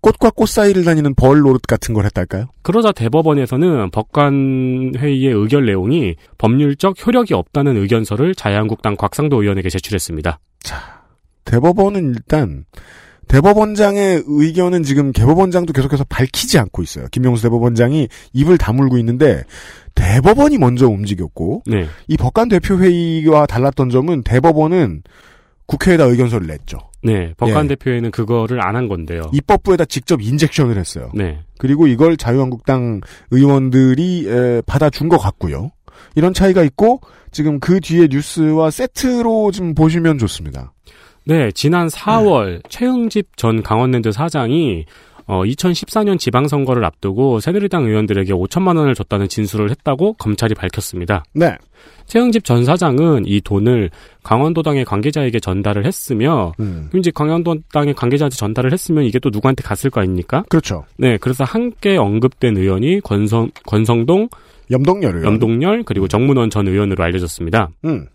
꽃과 0.00 0.30
꽃 0.30 0.48
사이를 0.48 0.84
다니는 0.84 1.14
벌 1.14 1.40
노릇 1.40 1.62
같은 1.62 1.94
걸 1.94 2.06
했달까요? 2.06 2.46
그러자 2.62 2.92
대법원에서는 2.92 3.90
법관 3.90 4.94
회의의 4.96 5.34
의결 5.34 5.66
내용이 5.66 6.16
법률적 6.38 7.06
효력이 7.06 7.34
없다는 7.34 7.76
의견서를 7.76 8.34
자유한국당 8.34 8.96
곽상도 8.96 9.42
의원에게 9.42 9.68
제출했습니다. 9.68 10.38
대법원은 11.44 12.14
일단, 12.14 12.64
대법원장의 13.28 14.24
의견은 14.26 14.82
지금 14.82 15.12
대법원장도 15.12 15.72
계속해서 15.72 16.04
밝히지 16.08 16.58
않고 16.58 16.82
있어요. 16.82 17.06
김용수 17.12 17.42
대법원장이 17.44 18.08
입을 18.32 18.58
다물고 18.58 18.98
있는데, 18.98 19.44
대법원이 19.94 20.58
먼저 20.58 20.88
움직였고, 20.88 21.62
네, 21.66 21.86
이 22.08 22.16
법관 22.16 22.48
대표 22.48 22.76
회의와 22.78 23.46
달랐던 23.46 23.90
점은 23.90 24.22
대법원은 24.22 25.02
국회에다 25.66 26.04
의견서를 26.04 26.48
냈죠. 26.48 26.78
네, 27.02 27.32
법관 27.36 27.64
예. 27.66 27.68
대표회는 27.68 28.10
그거를 28.10 28.60
안 28.60 28.74
한 28.74 28.88
건데요. 28.88 29.22
입법부에다 29.32 29.84
직접 29.84 30.20
인젝션을 30.20 30.76
했어요. 30.76 31.10
네, 31.14 31.38
그리고 31.58 31.86
이걸 31.86 32.16
자유한국당 32.16 33.00
의원들이 33.30 34.26
에, 34.28 34.62
받아준 34.66 35.08
것 35.08 35.18
같고요. 35.18 35.70
이런 36.16 36.34
차이가 36.34 36.64
있고 36.64 37.00
지금 37.30 37.60
그 37.60 37.78
뒤에 37.80 38.08
뉴스와 38.10 38.70
세트로 38.72 39.52
좀 39.52 39.74
보시면 39.74 40.18
좋습니다. 40.18 40.72
네, 41.30 41.52
지난 41.52 41.86
4월 41.86 42.60
최흥집 42.68 43.36
전 43.36 43.62
강원랜드 43.62 44.10
사장이 44.10 44.84
어, 45.26 45.44
2014년 45.44 46.18
지방선거를 46.18 46.84
앞두고 46.84 47.38
새누리당 47.38 47.84
의원들에게 47.84 48.32
5천만 48.32 48.76
원을 48.76 48.96
줬다는 48.96 49.28
진술을 49.28 49.70
했다고 49.70 50.14
검찰이 50.14 50.56
밝혔습니다. 50.56 51.22
네. 51.32 51.56
최흥집 52.06 52.44
전 52.44 52.64
사장은 52.64 53.26
이 53.26 53.40
돈을 53.42 53.90
강원도당의 54.24 54.84
관계자에게 54.84 55.38
전달을 55.38 55.86
했으며 55.86 56.52
음, 56.58 56.90
이제 56.96 57.12
강원도당의 57.12 57.94
관계자한테 57.94 58.34
전달을 58.34 58.72
했으면 58.72 59.04
이게 59.04 59.20
또 59.20 59.30
누구한테 59.30 59.62
갔을 59.62 59.88
거 59.88 60.00
아닙니까? 60.00 60.42
그렇죠. 60.48 60.84
네, 60.96 61.16
그래서 61.16 61.44
함께 61.44 61.96
언급된 61.96 62.56
의원이 62.56 63.02
권성, 63.02 63.52
권성동, 63.66 64.30
염동열을. 64.72 65.22
염동열, 65.24 65.84
그리고 65.84 66.08
정문원 66.08 66.50
전 66.50 66.66
의원으로 66.66 67.04
알려졌습니다. 67.04 67.70
음, 67.84 68.08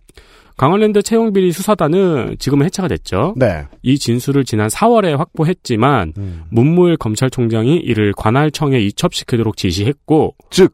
강원랜드 0.58 1.02
채용비리 1.02 1.52
수사단은 1.52 2.38
지금은 2.40 2.66
해체가 2.66 2.88
됐죠. 2.88 3.34
네. 3.36 3.66
이 3.82 4.00
진술을 4.00 4.46
지난 4.46 4.68
4월에 4.68 5.18
확보했지만 5.18 6.14
음. 6.18 6.44
문무일 6.50 6.98
검찰총장이 6.98 7.76
이를 7.78 8.14
관할청에 8.14 8.80
이첩시키도록 8.80 9.58
지시했고 9.58 10.36
즉 10.50 10.74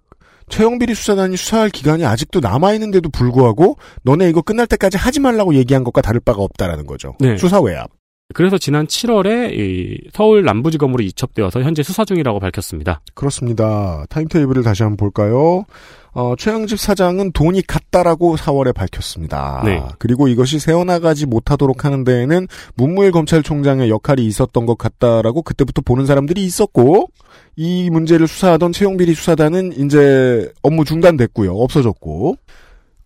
최영비리 0.49 0.93
수사단이 0.93 1.37
수사할 1.37 1.69
기간이 1.69 2.05
아직도 2.05 2.41
남아 2.41 2.73
있는데도 2.73 3.09
불구하고 3.09 3.77
너네 4.03 4.29
이거 4.29 4.41
끝날 4.41 4.67
때까지 4.67 4.97
하지 4.97 5.19
말라고 5.19 5.55
얘기한 5.55 5.83
것과 5.83 6.01
다를 6.01 6.19
바가 6.19 6.41
없다라는 6.43 6.85
거죠. 6.85 7.15
네. 7.19 7.37
수사 7.37 7.59
외압. 7.59 7.89
그래서 8.33 8.57
지난 8.57 8.87
7월에 8.87 9.51
이 9.53 10.09
서울 10.13 10.43
남부지검으로 10.43 11.03
이첩되어서 11.03 11.61
현재 11.61 11.83
수사 11.83 12.05
중이라고 12.05 12.39
밝혔습니다. 12.39 13.01
그렇습니다. 13.13 14.05
타임테이블을 14.09 14.63
다시 14.63 14.83
한번 14.83 14.97
볼까요? 14.97 15.65
어, 16.13 16.35
최영집 16.37 16.77
사장은 16.77 17.31
돈이 17.31 17.61
갔다라고 17.61 18.35
4월에 18.35 18.73
밝혔습니다. 18.75 19.61
네. 19.63 19.81
그리고 19.97 20.27
이것이 20.27 20.59
새어나가지 20.59 21.25
못하도록 21.25 21.85
하는 21.85 22.03
데에는 22.03 22.47
문무일 22.75 23.11
검찰총장의 23.11 23.89
역할이 23.89 24.25
있었던 24.25 24.65
것 24.65 24.77
같다라고 24.77 25.41
그때부터 25.41 25.81
보는 25.81 26.05
사람들이 26.05 26.43
있었고, 26.43 27.07
이 27.55 27.89
문제를 27.89 28.27
수사하던 28.27 28.73
최영비리 28.73 29.13
수사단은 29.13 29.73
이제 29.85 30.51
업무 30.61 30.83
중단됐고요. 30.83 31.55
없어졌고. 31.55 32.35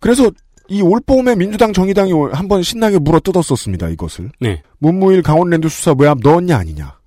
그래서 0.00 0.30
이 0.68 0.82
올봄에 0.82 1.36
민주당 1.36 1.72
정의당이 1.72 2.12
한 2.32 2.48
번 2.48 2.62
신나게 2.64 2.98
물어 2.98 3.20
뜯었었습니다. 3.20 3.88
이것을. 3.90 4.30
네. 4.40 4.62
문무일 4.78 5.22
강원랜드 5.22 5.68
수사 5.68 5.94
외압 5.96 6.18
넣었냐 6.24 6.56
아니냐. 6.56 6.98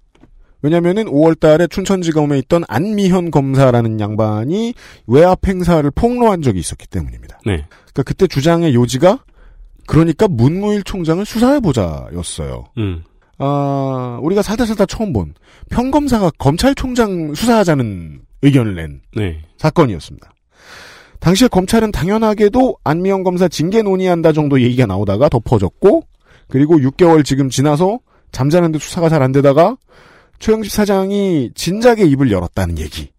왜냐면은 0.62 1.06
5월 1.06 1.40
달에 1.40 1.68
춘천지검에 1.68 2.38
있던 2.40 2.64
안미현 2.68 3.32
검사라는 3.32 4.00
양반이 4.00 4.74
외압 5.08 5.48
행사를 5.48 5.90
폭로한 5.92 6.42
적이 6.42 6.60
있었기 6.60 6.88
때문입니다. 6.88 7.40
네. 7.46 7.66
그러니까 7.94 8.04
그때 8.04 8.28
주장의 8.28 8.74
요지가 8.76 9.24
그러니까 9.88 10.28
문무일 10.28 10.84
총장을 10.84 11.26
수사해보자였어요. 11.26 12.66
음. 12.78 13.04
아, 13.38 14.20
우리가 14.22 14.42
살다 14.42 14.66
살다 14.66 14.86
처음 14.86 15.14
본 15.14 15.34
평검사가 15.70 16.32
검찰총장 16.38 17.34
수사하자는 17.34 18.22
의견을 18.42 18.76
낸 18.76 19.02
네. 19.16 19.42
사건이었습니다. 19.58 20.32
당시에 21.20 21.48
검찰은 21.48 21.92
당연하게도 21.92 22.78
안미영 22.84 23.24
검사 23.24 23.48
징계 23.48 23.82
논의한다 23.82 24.32
정도 24.32 24.62
얘기가 24.62 24.86
나오다가 24.86 25.28
덮어졌고, 25.30 26.04
그리고 26.48 26.78
6개월 26.78 27.26
지금 27.26 27.50
지나서 27.50 28.00
잠자는데 28.32 28.80
수사가 28.80 29.10
잘 29.10 29.22
안 29.22 29.32
되다가 29.32 29.76
최흥집 30.40 30.72
사장이 30.72 31.52
진작에 31.56 32.02
입을 32.04 32.32
열었다는 32.32 32.78
얘기. 32.80 33.12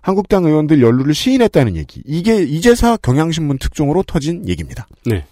한국당 0.00 0.44
의원들 0.44 0.82
연루를 0.82 1.14
시인했다는 1.14 1.76
얘기. 1.76 2.02
이게 2.04 2.42
이제사 2.42 2.98
경향신문 2.98 3.58
특종으로 3.58 4.02
터진 4.02 4.46
얘기입니다. 4.48 4.86
네. 5.06 5.24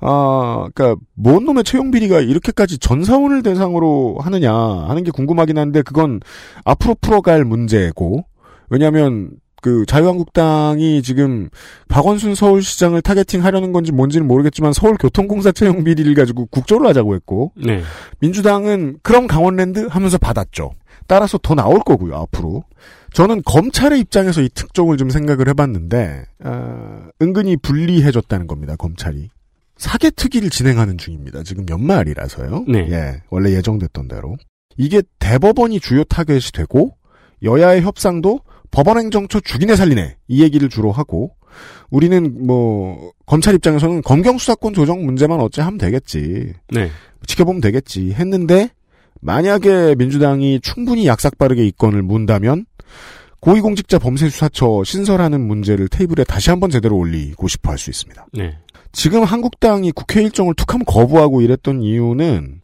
아, 0.00 0.68
그니까, 0.74 0.96
뭔 1.14 1.44
놈의 1.44 1.64
채용 1.64 1.90
비리가 1.90 2.20
이렇게까지 2.20 2.78
전사원을 2.78 3.42
대상으로 3.42 4.18
하느냐 4.20 4.52
하는 4.52 5.04
게 5.04 5.10
궁금하긴 5.10 5.58
한데, 5.58 5.82
그건 5.82 6.20
앞으로 6.64 6.96
풀어갈 7.00 7.44
문제고, 7.44 8.24
왜냐면, 8.70 9.30
그, 9.60 9.84
자유한국당이 9.86 11.02
지금, 11.02 11.48
박원순 11.88 12.34
서울시장을 12.34 13.02
targeting 13.02 13.44
하려는 13.44 13.72
건지 13.72 13.92
뭔지는 13.92 14.26
모르겠지만, 14.26 14.72
서울교통공사 14.72 15.52
채용 15.52 15.84
비리를 15.84 16.14
가지고 16.14 16.46
국조를 16.46 16.86
하자고 16.88 17.14
했고, 17.14 17.52
네. 17.56 17.82
민주당은 18.20 18.98
그럼 19.02 19.26
강원랜드 19.26 19.86
하면서 19.88 20.18
받았죠. 20.18 20.72
따라서 21.06 21.38
더 21.38 21.54
나올 21.54 21.80
거고요, 21.80 22.14
앞으로. 22.16 22.64
저는 23.12 23.42
검찰의 23.44 23.98
입장에서 24.00 24.40
이 24.40 24.48
특종을 24.48 24.96
좀 24.96 25.10
생각을 25.10 25.48
해봤는데, 25.48 26.24
아, 26.44 27.08
은근히 27.20 27.56
불리해졌다는 27.56 28.46
겁니다, 28.46 28.76
검찰이. 28.76 29.30
사개특위를 29.76 30.50
진행하는 30.50 30.98
중입니다. 30.98 31.42
지금 31.42 31.66
연말이라서요. 31.68 32.66
네. 32.68 32.86
예, 32.90 33.22
원래 33.30 33.50
예정됐던 33.52 34.08
대로. 34.08 34.36
이게 34.76 35.02
대법원이 35.18 35.80
주요 35.80 36.04
타겟이 36.04 36.52
되고, 36.52 36.94
여야의 37.42 37.82
협상도 37.82 38.40
법원행정처 38.70 39.40
죽이네 39.40 39.76
살리네 39.76 40.16
이 40.28 40.42
얘기를 40.42 40.68
주로 40.68 40.92
하고 40.92 41.34
우리는 41.90 42.46
뭐 42.46 43.12
검찰 43.26 43.54
입장에서는 43.54 44.02
검경 44.02 44.38
수사권 44.38 44.74
조정 44.74 45.04
문제만 45.04 45.40
어째 45.40 45.62
하면 45.62 45.78
되겠지 45.78 46.54
네. 46.70 46.90
지켜보면 47.26 47.60
되겠지 47.60 48.12
했는데 48.12 48.70
만약에 49.20 49.94
민주당이 49.96 50.60
충분히 50.62 51.06
약삭빠르게 51.06 51.66
이건을 51.66 52.02
문다면 52.02 52.66
고위공직자 53.40 53.98
범죄수사처 53.98 54.84
신설하는 54.84 55.40
문제를 55.40 55.88
테이블에 55.88 56.24
다시 56.24 56.50
한번 56.50 56.70
제대로 56.70 56.96
올리고 56.96 57.48
싶어 57.48 57.70
할 57.70 57.78
수 57.78 57.90
있습니다. 57.90 58.26
네. 58.34 58.58
지금 58.92 59.22
한국당이 59.24 59.92
국회 59.92 60.22
일정을 60.22 60.54
툭하면 60.54 60.84
거부하고 60.84 61.40
이랬던 61.40 61.82
이유는 61.82 62.60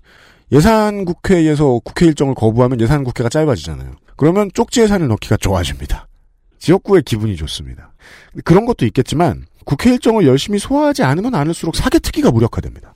예산 0.53 1.05
국회에서 1.05 1.81
국회 1.85 2.07
일정을 2.07 2.35
거부하면 2.35 2.81
예산 2.81 3.05
국회가 3.05 3.29
짧아지잖아요. 3.29 3.93
그러면 4.17 4.51
쪽지 4.55 4.83
예산을 4.83 5.09
넣기가 5.09 5.37
좋아집니다. 5.37 6.09
지역구의 6.59 7.03
기분이 7.03 7.37
좋습니다. 7.37 7.93
그런 8.45 8.65
것도 8.65 8.87
있겠지만 8.87 9.45
국회 9.65 9.91
일정을 9.91 10.27
열심히 10.27 10.59
소화하지 10.59 11.03
않으면 11.03 11.35
않을수록 11.35 11.75
사개특위가 11.77 12.31
무력화됩니다. 12.31 12.95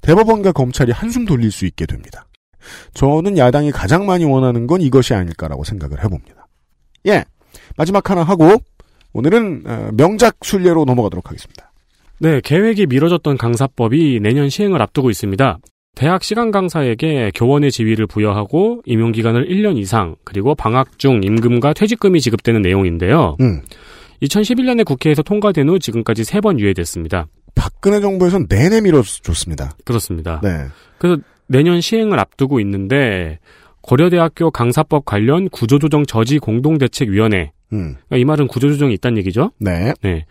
대법원과 0.00 0.52
검찰이 0.52 0.92
한숨 0.92 1.24
돌릴 1.24 1.50
수 1.50 1.64
있게 1.66 1.86
됩니다. 1.86 2.26
저는 2.94 3.38
야당이 3.38 3.70
가장 3.70 4.06
많이 4.06 4.24
원하는 4.24 4.66
건 4.66 4.80
이것이 4.80 5.14
아닐까라고 5.14 5.64
생각을 5.64 6.02
해봅니다. 6.04 6.46
예. 7.06 7.24
마지막 7.76 8.10
하나 8.10 8.22
하고 8.22 8.56
오늘은 9.12 9.62
어, 9.66 9.88
명작 9.94 10.38
순례로 10.42 10.84
넘어가도록 10.84 11.28
하겠습니다. 11.28 11.72
네, 12.18 12.40
계획이 12.42 12.86
미뤄졌던 12.86 13.38
강사법이 13.38 14.20
내년 14.20 14.50
시행을 14.50 14.82
앞두고 14.82 15.10
있습니다. 15.10 15.58
대학 15.96 16.22
시간 16.22 16.50
강사에게 16.50 17.32
교원의 17.34 17.72
지위를 17.72 18.06
부여하고 18.06 18.82
임용 18.84 19.12
기간을 19.12 19.48
1년 19.48 19.78
이상, 19.78 20.14
그리고 20.24 20.54
방학 20.54 20.98
중 20.98 21.22
임금과 21.24 21.72
퇴직금이 21.72 22.20
지급되는 22.20 22.60
내용인데요. 22.60 23.36
음. 23.40 23.62
2011년에 24.22 24.84
국회에서 24.84 25.22
통과된 25.22 25.68
후 25.68 25.78
지금까지 25.78 26.24
세 26.24 26.40
번 26.40 26.60
유예됐습니다. 26.60 27.26
박근혜 27.54 28.00
정부에선 28.00 28.46
내내 28.48 28.82
밀어줬습니다. 28.82 29.76
그렇습니다. 29.86 30.40
네. 30.42 30.66
그래서 30.98 31.20
내년 31.46 31.80
시행을 31.80 32.18
앞두고 32.20 32.60
있는데 32.60 33.38
고려대학교 33.80 34.50
강사법 34.50 35.06
관련 35.06 35.48
구조조정 35.48 36.04
저지 36.04 36.38
공동대책위원회 36.38 37.52
음. 37.72 37.96
그러니까 38.08 38.16
이 38.18 38.24
말은 38.24 38.48
구조조정이 38.48 38.92
있다는 38.94 39.16
얘기죠. 39.18 39.52
네. 39.58 39.94
네. 40.02 40.26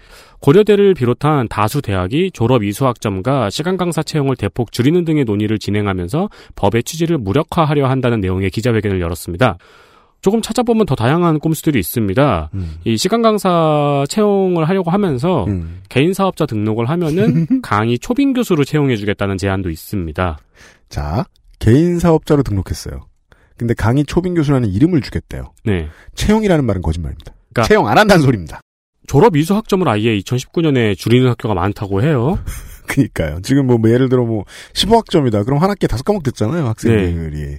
고려대를 0.45 0.93
비롯한 0.93 1.47
다수 1.47 1.81
대학이 1.81 2.29
졸업 2.31 2.63
이수학점과 2.63 3.49
시간 3.49 3.77
강사 3.77 4.03
채용을 4.03 4.35
대폭 4.35 4.71
줄이는 4.71 5.03
등의 5.03 5.25
논의를 5.25 5.57
진행하면서 5.57 6.29
법의 6.55 6.83
취지를 6.83 7.17
무력화하려 7.17 7.87
한다는 7.87 8.19
내용의 8.19 8.51
기자회견을 8.51 9.01
열었습니다. 9.01 9.57
조금 10.21 10.43
찾아보면 10.43 10.85
더 10.85 10.93
다양한 10.93 11.39
꼼수들이 11.39 11.79
있습니다. 11.79 12.51
음. 12.53 12.75
이 12.83 12.95
시간 12.95 13.23
강사 13.23 14.03
채용을 14.07 14.69
하려고 14.69 14.91
하면서 14.91 15.45
음. 15.45 15.81
개인 15.89 16.13
사업자 16.13 16.45
등록을 16.45 16.89
하면은 16.89 17.47
강의 17.63 17.97
초빙 17.97 18.33
교수로 18.33 18.65
채용해 18.65 18.97
주겠다는 18.97 19.39
제안도 19.39 19.71
있습니다. 19.71 20.37
자, 20.89 21.25
개인 21.57 21.97
사업자로 21.97 22.43
등록했어요. 22.43 23.07
근데 23.57 23.73
강의 23.73 24.05
초빙 24.05 24.35
교수라는 24.35 24.69
이름을 24.69 25.01
주겠대요. 25.01 25.53
네. 25.63 25.87
채용이라는 26.13 26.63
말은 26.65 26.83
거짓말입니다. 26.83 27.33
그러니까- 27.51 27.67
채용 27.67 27.87
안 27.87 27.97
한다는 27.97 28.21
소리입니다. 28.21 28.61
졸업 29.07 29.35
이수 29.37 29.55
학점을 29.55 29.87
아예 29.87 30.17
2019년에 30.19 30.97
줄이는 30.97 31.29
학교가 31.29 31.53
많다고 31.53 32.01
해요. 32.03 32.39
그니까요. 32.87 33.39
지금 33.41 33.65
뭐, 33.67 33.77
뭐 33.77 33.89
예를 33.89 34.09
들어 34.09 34.25
뭐 34.25 34.43
15학점이다. 34.73 35.43
그럼 35.45 35.61
한 35.61 35.69
학기에 35.71 35.87
다섯 35.87 36.03
과목 36.03 36.23
됐잖아요. 36.23 36.65
학생들이. 36.67 37.57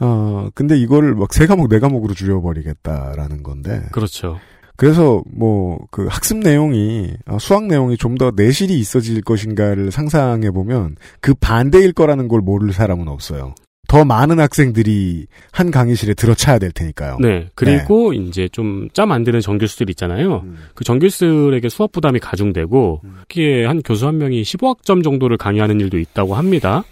어, 0.00 0.48
근데 0.54 0.76
이거를 0.78 1.14
막 1.16 1.32
세 1.32 1.46
과목, 1.46 1.68
네 1.68 1.80
과목으로 1.80 2.14
줄여버리겠다라는 2.14 3.42
건데. 3.42 3.82
그렇죠. 3.92 4.38
그래서 4.76 5.22
뭐 5.34 5.78
그 5.90 6.06
학습 6.08 6.38
내용이 6.38 7.10
어, 7.26 7.38
수학 7.40 7.66
내용이 7.66 7.96
좀 7.96 8.16
더 8.16 8.30
내실이 8.34 8.78
있어질 8.78 9.22
것인가를 9.22 9.90
상상해 9.90 10.50
보면 10.52 10.94
그 11.20 11.34
반대일 11.34 11.92
거라는 11.92 12.28
걸 12.28 12.40
모를 12.40 12.72
사람은 12.72 13.08
없어요. 13.08 13.54
더 13.88 14.04
많은 14.04 14.38
학생들이 14.38 15.26
한 15.50 15.70
강의실에 15.70 16.12
들어차야 16.12 16.58
될 16.58 16.70
테니까요. 16.72 17.16
네. 17.20 17.48
그리고 17.54 18.12
이제 18.12 18.46
좀짜 18.52 19.06
만드는 19.06 19.40
정교수들 19.40 19.88
있잖아요. 19.90 20.42
음. 20.44 20.58
그 20.74 20.84
정교수들에게 20.84 21.68
수업 21.70 21.90
부담이 21.92 22.20
가중되고 22.20 23.00
거기에 23.20 23.64
한 23.64 23.82
교수 23.82 24.06
한 24.06 24.18
명이 24.18 24.42
15학점 24.42 25.02
정도를 25.02 25.38
강의하는 25.38 25.80
일도 25.80 25.98
있다고 25.98 26.34
합니다. 26.34 26.84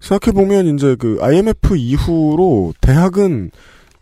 생각해 0.00 0.34
보면 0.34 0.74
이제 0.74 0.96
그 0.96 1.18
IMF 1.22 1.76
이후로 1.76 2.74
대학은 2.82 3.50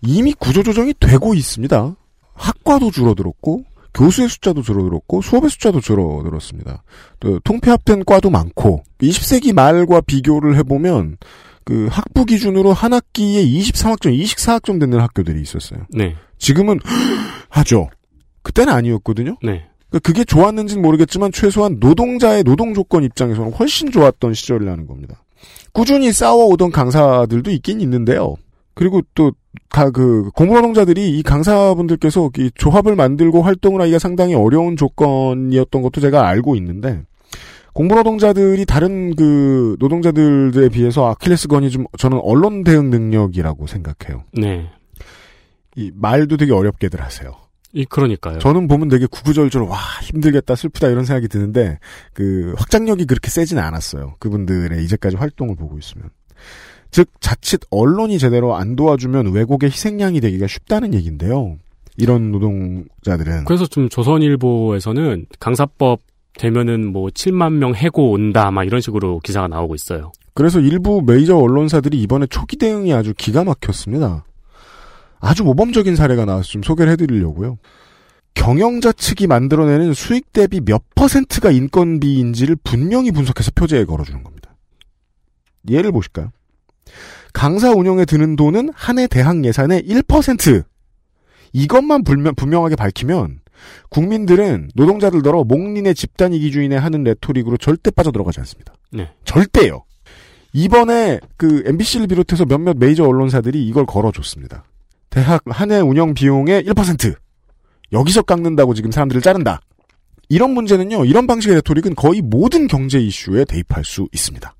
이미 0.03 0.35
구조 0.37 0.65
조정이 0.65 0.95
되고 0.99 1.35
있습니다. 1.35 1.95
학과도 2.35 2.91
줄어들었고 2.91 3.63
교수의 3.95 4.29
숫자도 4.29 4.63
줄어들었고 4.63 5.23
수업의 5.23 5.49
숫자도 5.49 5.81
줄어들었습니다. 5.81 6.83
또 7.21 7.39
통폐합된 7.41 8.05
과도 8.05 8.31
많고 8.31 8.83
20세기 9.01 9.53
말과 9.53 10.01
비교를 10.01 10.57
해보면 10.57 11.19
그 11.65 11.89
학부 11.91 12.25
기준으로 12.25 12.73
한 12.73 12.93
학기에 12.93 13.45
23학점, 13.45 14.19
24학점 14.19 14.81
되는 14.81 14.99
학교들이 15.01 15.41
있었어요. 15.41 15.87
네. 15.91 16.17
지금은 16.39 16.79
하죠. 17.51 17.89
그때는 18.43 18.73
아니었거든요. 18.73 19.37
네. 19.43 19.67
그러니까 19.89 19.99
그게 20.03 20.25
좋았는지는 20.25 20.83
모르겠지만 20.83 21.33
최소한 21.33 21.77
노동자의 21.79 22.45
노동 22.45 22.75
조건 22.75 23.05
입장에서는 23.05 23.53
훨씬 23.53 23.91
좋았던 23.91 24.35
시절이라는 24.35 24.87
겁니다. 24.87 25.23
꾸준히 25.73 26.13
싸워오던 26.13 26.71
강사들도 26.73 27.51
있긴 27.51 27.81
있는데요. 27.81 28.37
그리고 28.75 29.03
또 29.15 29.33
다 29.69 29.91
그 29.91 30.31
공무노동자들이 30.35 31.19
이 31.19 31.23
강사분들께서 31.23 32.31
이 32.39 32.51
조합을 32.55 32.95
만들고 32.97 33.43
활동을 33.43 33.81
하기가 33.83 33.99
상당히 33.99 34.35
어려운 34.35 34.77
조건이었던 34.77 35.83
것도 35.83 36.01
제가 36.01 36.27
알고 36.29 36.57
있는데 36.57 37.03
공무노동자들이 37.73 38.67
다른 38.67 39.15
그 39.17 39.77
노동자들에 39.79 40.69
비해서 40.69 41.09
아킬레스건이 41.11 41.71
좀 41.71 41.87
저는 41.99 42.21
언론 42.23 42.65
대응 42.65 42.91
능력이라고 42.91 43.67
생각해요. 43.67 44.25
네. 44.33 44.69
이 45.77 45.91
말도 45.95 46.37
되게 46.37 46.53
어렵게들 46.53 47.01
하세요. 47.01 47.33
이 47.73 47.87
그러니까요. 47.87 48.39
저는 48.39 48.69
보면 48.69 48.89
되게 48.89 49.07
구구절절 49.07 49.63
와 49.63 49.79
힘들겠다 50.03 50.55
슬프다 50.55 50.89
이런 50.89 51.07
생각이 51.07 51.29
드는데 51.29 51.79
그 52.13 52.55
확장력이 52.59 53.07
그렇게 53.07 53.31
세지는 53.31 53.63
않았어요. 53.63 54.17
그분들의 54.19 54.85
이제까지 54.85 55.17
활동을 55.17 55.57
보고 55.57 55.79
있으면 55.79 56.11
즉 56.91 57.09
자칫 57.21 57.63
언론이 57.71 58.19
제대로 58.19 58.55
안 58.55 58.77
도와주면 58.77 59.33
왜곡의 59.33 59.71
희생양이 59.71 60.21
되기가 60.21 60.47
쉽다는 60.47 60.93
얘기인데요. 60.93 61.57
이런 61.97 62.31
노동자들은 62.31 63.45
그래서 63.47 63.67
좀 63.67 63.89
조선일보에서는 63.89 65.27
강사법 65.41 66.01
되면은 66.39 66.93
뭐 66.93 67.09
7만 67.09 67.53
명 67.55 67.75
해고 67.75 68.11
온다 68.13 68.51
막 68.51 68.65
이런 68.65 68.81
식으로 68.81 69.21
기사가 69.21 69.49
나오고 69.49 69.75
있어요. 69.75 70.13
그래서 70.35 70.61
일부 70.61 71.03
메이저 71.05 71.37
언론사들이 71.37 72.01
이번에 72.01 72.27
초기 72.27 72.57
대응이 72.57 72.93
아주 72.93 73.13
기가 73.17 73.45
막혔습니다. 73.45 74.25
아주 75.21 75.45
모범적인 75.45 75.95
사례가 75.95 76.25
나와서 76.25 76.49
좀 76.49 76.63
소개를 76.63 76.93
해드리려고요. 76.93 77.59
경영자 78.35 78.93
측이 78.93 79.27
만들어내는 79.27 79.93
수익 79.93 80.33
대비 80.33 80.61
몇 80.61 80.83
퍼센트가 80.95 81.51
인건비인지를 81.51 82.57
분명히 82.65 83.11
분석해서 83.11 83.51
표제에 83.55 83.85
걸어주는 83.85 84.23
겁니다. 84.23 84.57
예를 85.69 85.93
보실까요? 85.93 86.31
강사 87.35 87.71
운영에 87.71 88.05
드는 88.05 88.37
돈은 88.37 88.71
한 88.75 88.99
해 88.99 89.07
대학 89.07 89.45
예산의 89.45 89.83
1%. 89.85 90.65
이것만 91.53 92.05
불명, 92.05 92.35
분명하게 92.35 92.77
밝히면 92.77 93.41
국민들은 93.91 94.71
노동자들더러 94.75 95.45
목린의 95.45 95.95
집단 95.95 96.33
이기주의네 96.33 96.77
하는 96.77 97.05
rhetoric으로 97.05 97.57
절대 97.57 97.91
빠져들어가지 97.91 98.41
않습니다. 98.41 98.75
네. 98.91 99.11
절대요. 99.25 99.85
이번에 100.53 101.19
그 101.37 101.63
MBC를 101.67 102.07
비롯해서 102.07 102.45
몇몇 102.45 102.77
메이저 102.77 103.05
언론사들이 103.05 103.67
이걸 103.67 103.87
걸어줬습니다. 103.87 104.65
대학 105.11 105.43
한 105.47 105.71
해 105.71 105.81
운영 105.81 106.15
비용의 106.15 106.65
1% 106.65 107.15
여기서 107.93 108.23
깎는다고 108.23 108.75
지금 108.75 108.91
사람들을 108.91 109.21
자른다. 109.23 109.61
이런 110.29 110.53
문제는요. 110.53 111.05
이런 111.05 111.27
방식의 111.27 111.57
rhetoric은 111.57 111.95
거의 111.95 112.23
모든 112.23 112.67
경제 112.67 112.99
이슈에 112.99 113.45
대입할 113.45 113.85
수 113.85 114.09
있습니다. 114.13 114.55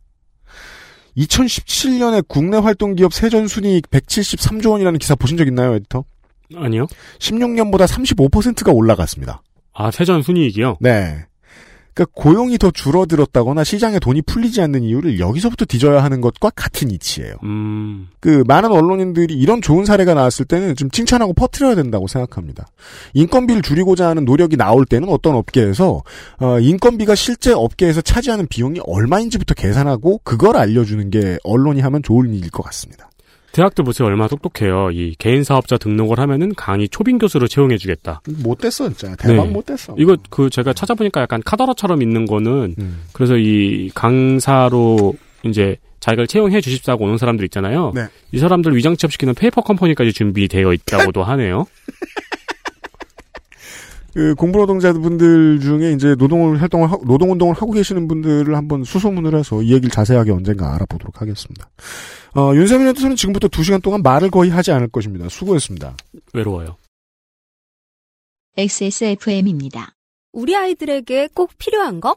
2017년에 1.17 2.25
국내 2.29 2.57
활동 2.57 2.95
기업 2.95 3.13
세전 3.13 3.49
순이익 3.49 3.91
173조 3.91 4.71
원이라는 4.73 4.99
기사 4.99 5.15
보신 5.15 5.37
적 5.37 5.47
있나요, 5.47 5.75
에디터? 5.75 6.05
아니요. 6.57 6.87
16년보다 7.19 7.87
35%가 7.87 8.73
올라갔습니다. 8.73 9.43
아, 9.75 9.91
세전 9.91 10.23
순이익이요? 10.23 10.79
네. 10.81 11.25
그러니까 11.95 12.11
고용이 12.15 12.57
더 12.57 12.71
줄어들었다거나 12.71 13.65
시장에 13.65 13.99
돈이 13.99 14.23
풀리지 14.23 14.63
않는 14.63 14.83
이유를 14.83 15.21
여기서부터 15.21 15.67
뒤져야 15.67 16.03
하는 16.03 16.21
것과 16.23 16.51
같은 16.51 16.91
이치예요. 16.91 17.35
음, 17.45 18.09
그 18.19 18.45
많은 18.47 18.73
언론인들이 18.73 19.35
이런 19.35 19.61
좋은 19.61 19.85
사례가 19.85 20.15
나왔을 20.15 20.47
때는 20.47 20.75
좀 20.75 20.91
칭찬하고 20.91 21.35
퍼뜨려야 21.35 21.75
된다고 21.75 22.07
생각합니다. 22.07 22.67
인건비를 23.13 23.61
줄이고자 23.61 24.09
하는 24.09 24.25
노력이 24.25 24.57
나올 24.57 24.87
때는 24.87 25.09
어떤 25.11 25.35
업계에서 25.35 26.03
어, 26.41 26.61
인건비가 26.61 27.15
실제 27.15 27.53
업계에서 27.53 28.01
차지하는 28.01 28.47
비용이 28.49 28.81
얼마인지부터 28.87 29.55
계산하고 29.55 30.21
그걸 30.25 30.57
알려주는 30.57 31.11
게 31.11 31.39
언론이 31.45 31.83
하면 31.83 32.03
좋은 32.03 32.33
일일 32.33 32.51
것 32.51 32.63
같습니다. 32.63 33.11
대학들 33.53 33.85
보세요. 33.85 34.09
얼마나 34.09 34.29
똑똑해요. 34.29 34.91
이 34.93 35.15
개인 35.19 35.45
사업자 35.45 35.77
등록을 35.77 36.19
하면은 36.19 36.55
강의 36.55 36.89
초빙 36.89 37.19
교수로 37.19 37.49
채용해 37.49 37.77
주겠다. 37.77 38.23
못 38.43 38.59
됐어 38.59 38.89
진짜 38.89 39.15
대박 39.17 39.47
네. 39.47 39.51
못 39.53 39.67
됐어. 39.67 39.95
이거 39.99 40.17
그 40.31 40.51
제가 40.51 40.73
찾아보니까 40.73 41.21
약간 41.21 41.43
카더라처럼 41.45 42.03
있는 42.03 42.27
거는 42.27 42.75
음. 42.79 43.03
그래서 43.13 43.37
이 43.37 43.91
강사로 43.95 45.15
이제 45.45 45.77
자기를 46.01 46.27
채용해 46.27 46.61
주십사고 46.61 47.05
오는 47.05 47.17
사람들 47.19 47.45
있잖아요. 47.47 47.93
네. 47.95 48.07
이 48.33 48.39
사람들 48.39 48.75
위장 48.75 48.97
취업시키는 48.97 49.35
페이퍼 49.35 49.61
컴퍼니까지 49.61 50.13
준비되어 50.13 50.73
있다고도 50.73 51.23
하네요. 51.23 51.67
그 54.15 54.35
공부노동자분들 54.35 55.61
중에 55.61 55.93
이제 55.93 56.15
노동을 56.19 56.61
활동을 56.61 56.91
하- 56.93 56.99
노동 57.05 57.33
운동을 57.33 57.55
하고 57.55 57.73
계시는 57.73 58.09
분들을 58.09 58.55
한번 58.55 58.85
수소문을 58.85 59.35
해서 59.39 59.63
이 59.63 59.73
얘기를 59.73 59.91
자세하게 59.91 60.31
언젠가 60.33 60.75
알아보도록 60.75 61.21
하겠습니다. 61.21 61.69
어, 62.37 62.53
윤세민 62.55 62.87
에디터는 62.89 63.17
지금부터 63.17 63.49
2 63.49 63.63
시간 63.65 63.81
동안 63.81 64.03
말을 64.03 64.31
거의 64.31 64.51
하지 64.51 64.71
않을 64.73 64.89
것입니다. 64.89 65.29
수고했습니다. 65.29 65.97
외로워요. 66.35 66.77
XSFM입니다. 68.57 69.95
우리 70.33 70.57
아이들에게 70.57 71.29
꼭 71.35 71.53
필요한 71.59 72.01
거? 72.01 72.17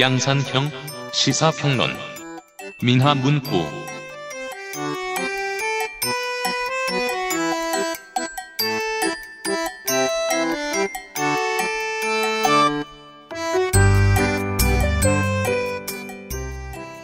양산형 0.00 0.70
시사평론 1.12 1.90
민하문구 2.82 3.66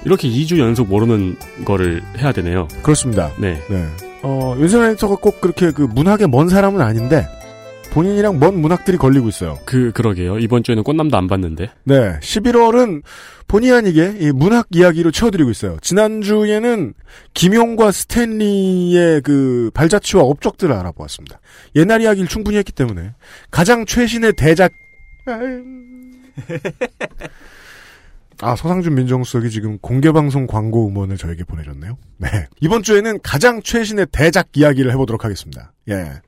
이렇게 0.06 0.28
2주 0.28 0.58
연속 0.58 0.88
모르는 0.88 1.36
거를 1.64 2.02
해야 2.16 2.32
되네요. 2.32 2.68
그렇습니다. 2.82 3.30
네. 3.38 3.60
네. 3.68 3.86
어, 4.22 4.56
윤세민 4.58 4.92
에디터가 4.92 5.16
꼭 5.16 5.42
그렇게 5.42 5.70
그 5.72 5.82
문학에 5.82 6.26
먼 6.28 6.48
사람은 6.48 6.80
아닌데 6.80 7.26
본인이랑 7.96 8.38
먼 8.38 8.60
문학들이 8.60 8.98
걸리고 8.98 9.26
있어요. 9.30 9.58
그, 9.64 9.90
그러게요. 9.92 10.38
이번 10.38 10.62
주에는 10.62 10.82
꽃남도 10.82 11.16
안 11.16 11.28
봤는데. 11.28 11.70
네. 11.84 12.20
11월은 12.20 13.02
본의 13.48 13.72
아니게 13.72 14.16
이 14.20 14.32
문학 14.32 14.66
이야기로 14.70 15.12
채워드리고 15.12 15.48
있어요. 15.50 15.78
지난 15.80 16.20
주에는 16.20 16.92
김용과 17.32 17.92
스탠리의 17.92 19.22
그 19.22 19.70
발자취와 19.72 20.24
업적들을 20.24 20.74
알아보았습니다. 20.74 21.40
옛날 21.74 22.02
이야기를 22.02 22.28
충분히 22.28 22.58
했기 22.58 22.70
때문에 22.70 23.14
가장 23.50 23.86
최신의 23.86 24.34
대작 24.36 24.72
아, 28.42 28.54
서상준 28.54 28.94
민정수석이 28.94 29.48
지금 29.48 29.78
공개방송 29.78 30.46
광고 30.46 30.86
음원을 30.86 31.16
저에게 31.16 31.44
보내줬네요. 31.44 31.96
네. 32.18 32.28
이번 32.60 32.82
주에는 32.82 33.20
가장 33.22 33.62
최신의 33.62 34.08
대작 34.12 34.48
이야기를 34.52 34.92
해보도록 34.92 35.24
하겠습니다. 35.24 35.72
예. 35.88 36.20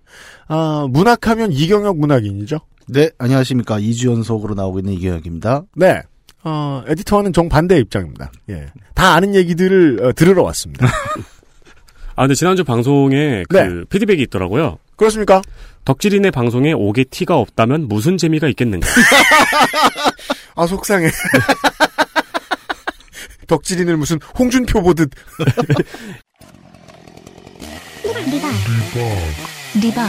아, 0.49 0.87
문학하면 0.91 1.53
이경혁 1.53 1.99
문학인이죠? 1.99 2.59
네, 2.89 3.11
안녕하십니까. 3.19 3.79
2주 3.79 4.11
연속으로 4.11 4.55
나오고 4.55 4.79
있는 4.79 4.95
이경혁입니다. 4.95 5.65
네. 5.77 6.03
어, 6.45 6.83
에디터와는 6.87 7.33
정반대의 7.33 7.81
입장입니다. 7.83 8.31
예. 8.49 8.67
다 8.95 9.15
아는 9.15 9.35
얘기들을 9.35 10.05
어, 10.05 10.13
들으러 10.13 10.43
왔습니다. 10.45 10.87
아, 12.17 12.23
근데 12.23 12.35
지난주 12.35 12.65
방송에 12.65 13.45
그 13.49 13.57
네. 13.57 13.85
피드백이 13.91 14.23
있더라고요. 14.23 14.79
그렇습니까? 14.97 15.43
덕질인의 15.85 16.31
방송에 16.33 16.73
옥에 16.73 17.05
티가 17.05 17.37
없다면 17.37 17.89
무슨 17.89 18.17
재미가 18.19 18.49
있겠는가. 18.49 18.89
아, 20.57 20.67
속상해. 20.67 21.09
덕질인을 23.47 23.97
무슨 23.97 24.19
홍준표 24.39 24.83
보듯. 24.83 25.11
리 28.05 28.31
박 29.95 30.07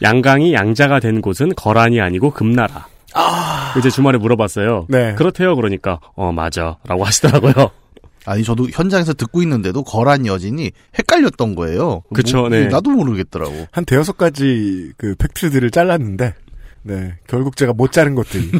양강이 0.00 0.52
양자가 0.54 1.00
된 1.00 1.20
곳은 1.20 1.54
거란이 1.54 2.00
아니고 2.00 2.30
금나라. 2.30 2.86
이제 3.78 3.90
주말에 3.90 4.18
물어봤어요. 4.18 4.86
네. 4.88 5.14
그렇대요. 5.14 5.54
그러니까 5.54 6.00
어 6.14 6.32
맞아 6.32 6.78
라고 6.86 7.04
하시더라고요. 7.04 7.70
아니, 8.24 8.44
저도 8.44 8.68
현장에서 8.70 9.14
듣고 9.14 9.42
있는데도 9.42 9.82
거란 9.82 10.26
여진이 10.26 10.70
헷갈렸던 10.96 11.56
거예요. 11.56 12.02
그쵸, 12.14 12.42
뭐, 12.42 12.48
네. 12.48 12.66
나도 12.66 12.90
모르겠더라고. 12.90 13.66
한 13.72 13.84
대여섯 13.84 14.16
가지 14.16 14.92
그 14.96 15.16
팩트들을 15.16 15.68
잘랐는데, 15.72 16.34
네. 16.84 17.14
결국 17.26 17.56
제가 17.56 17.72
못 17.72 17.90
자른 17.90 18.14
것들이, 18.14 18.52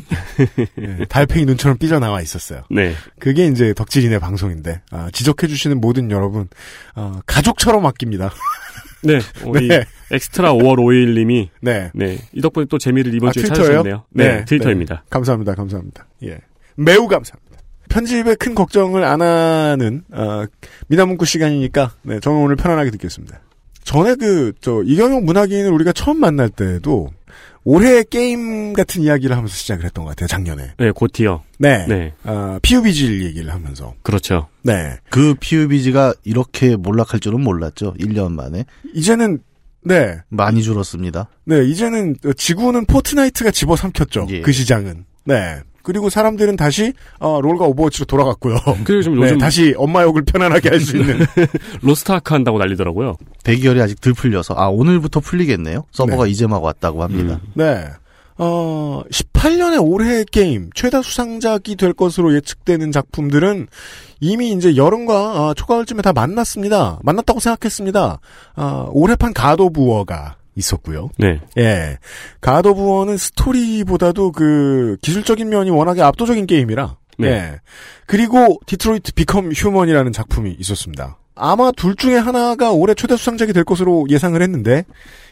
예, 0.81 1.05
달팽이 1.09 1.45
눈처럼 1.45 1.79
삐져나와 1.79 2.23
있었어요. 2.23 2.63
네. 2.71 2.95
그게 3.21 3.47
이제 3.47 3.73
덕질인의 3.75 4.19
방송인데, 4.19 4.83
아, 4.91 5.11
지적해 5.13 5.47
주시는 5.47 5.81
모든 5.81 6.11
여러분, 6.11 6.49
어, 6.97 7.21
가족처럼 7.27 7.87
아낍니다. 7.87 8.33
네. 9.03 9.21
우리 9.45 9.69
네. 9.69 9.85
엑스트라 10.11 10.53
5월 10.53 10.77
5일 10.77 11.15
님이 11.15 11.51
네. 11.61 11.91
네. 11.95 12.19
이 12.33 12.41
덕분에 12.41 12.67
또 12.69 12.79
재미를 12.79 13.15
이번 13.15 13.31
아, 13.31 13.33
주에 13.33 13.43
트위터예요? 13.43 13.67
찾으셨네요. 13.67 14.05
네, 14.11 14.45
트위터입니다. 14.45 14.95
네. 14.95 15.01
감사합니다. 15.11 15.55
감사합니다. 15.55 16.07
예. 16.25 16.39
매우 16.77 17.09
감사합니다. 17.09 17.59
편집에 17.89 18.37
큰 18.37 18.55
걱정을 18.55 19.05
안 19.05 19.21
하는 19.21 20.03
어, 20.13 20.45
미나문구 20.89 21.25
시간이니까 21.25 21.93
네, 22.03 22.21
저는 22.21 22.39
오늘 22.39 22.57
편안하게 22.57 22.91
듣겠습니다. 22.93 23.41
전에 23.85 24.15
그 24.15 24.53
저 24.61 24.83
이경혁 24.85 25.25
문학인을 25.25 25.71
우리가 25.73 25.93
처음 25.93 26.21
만날 26.21 26.49
때도 26.49 27.11
올해 27.65 28.03
게임 28.03 28.73
같은 28.73 29.03
이야기를 29.03 29.37
하면서 29.37 29.55
시작을 29.55 29.85
했던 29.85 30.05
것 30.05 30.11
같아요. 30.11 30.27
작년에. 30.27 30.73
네, 30.79 30.91
GOTY요. 30.91 31.43
네. 31.59 31.87
네. 31.87 32.13
어, 32.25 32.59
PUBG 32.63 33.25
얘기를 33.25 33.53
하면서. 33.53 33.95
그렇죠. 34.03 34.49
네. 34.63 34.97
그 35.11 35.35
PUBG가 35.39 36.15
이렇게 36.25 36.75
몰락할 36.77 37.21
줄은 37.21 37.41
몰랐죠. 37.41 37.95
1년 38.01 38.33
만에. 38.33 38.65
이제는 38.95 39.39
네. 39.85 40.19
많이 40.29 40.63
줄었습니다. 40.63 41.29
네, 41.45 41.65
이제는 41.65 42.17
지구는 42.37 42.87
포트나이트가 42.87 43.51
집어삼켰죠. 43.53 44.27
예. 44.31 44.41
그 44.41 44.51
시장은. 44.53 45.05
네. 45.25 45.61
그리고 45.83 46.11
사람들은 46.11 46.57
다시 46.57 46.93
어, 47.19 47.41
롤과 47.41 47.65
오버워치로 47.67 48.07
돌아갔고요. 48.07 48.57
그리고 48.85 49.03
좀 49.03 49.17
네, 49.17 49.23
요즘 49.23 49.39
다시 49.39 49.75
엄마 49.77 50.03
욕을 50.03 50.23
편안하게 50.23 50.69
할 50.69 50.81
수 50.81 50.97
있는. 50.97 51.21
로스트아크 51.83 52.35
한다고 52.35 52.59
난리더라고요. 52.59 53.17
대기열이 53.45 53.81
아직 53.81 54.01
덜 54.01 54.13
풀려서 54.15 54.55
아 54.57 54.69
오늘부터 54.69 55.21
풀리겠네요. 55.21 55.85
서버가 55.93 56.27
이제 56.27 56.47
막 56.47 56.63
왔다고 56.63 57.03
합니다. 57.03 57.41
네. 57.55 57.85
어, 58.39 59.03
18년의 59.11 59.79
올해의 59.87 60.25
게임, 60.33 60.71
최다 60.75 61.03
수상작이 61.03 61.77
될 61.77 61.93
것으로 61.93 62.35
예측되는 62.35 62.91
작품들은 62.91 63.69
이미 64.21 64.53
이제 64.53 64.75
여름과 64.75 65.49
어, 65.49 65.55
초가을쯤에 65.55 66.03
다 66.03 66.13
만났습니다. 66.13 66.99
만났다고 67.03 67.39
생각했습니다. 67.41 68.19
어, 68.57 68.89
올해판 68.93 69.35
가도부어가 69.35 70.37
있었고요. 70.55 71.09
네. 71.19 71.41
예. 71.59 71.99
가도부어는 72.41 73.17
스토리보다도 73.17 74.33
그 74.33 74.97
기술적인 75.03 75.49
면이 75.49 75.71
워낙에 75.71 76.03
압도적인 76.03 76.47
게임이라 76.47 76.97
네. 77.19 77.29
예. 77.29 77.61
그리고 78.07 78.61
Detroit 78.67 79.15
Become 79.15 79.53
Human이라는 79.53 80.13
작품이 80.13 80.57
있었습니다. 80.59 81.19
아마 81.35 81.73
둘 81.73 81.97
중에 81.97 82.17
하나가 82.17 82.73
올해 82.73 82.95
최대 82.95 83.17
수상작이 83.17 83.53
될 83.53 83.65
것으로 83.65 84.07
예상을 84.11 84.41
했는데 84.41 84.85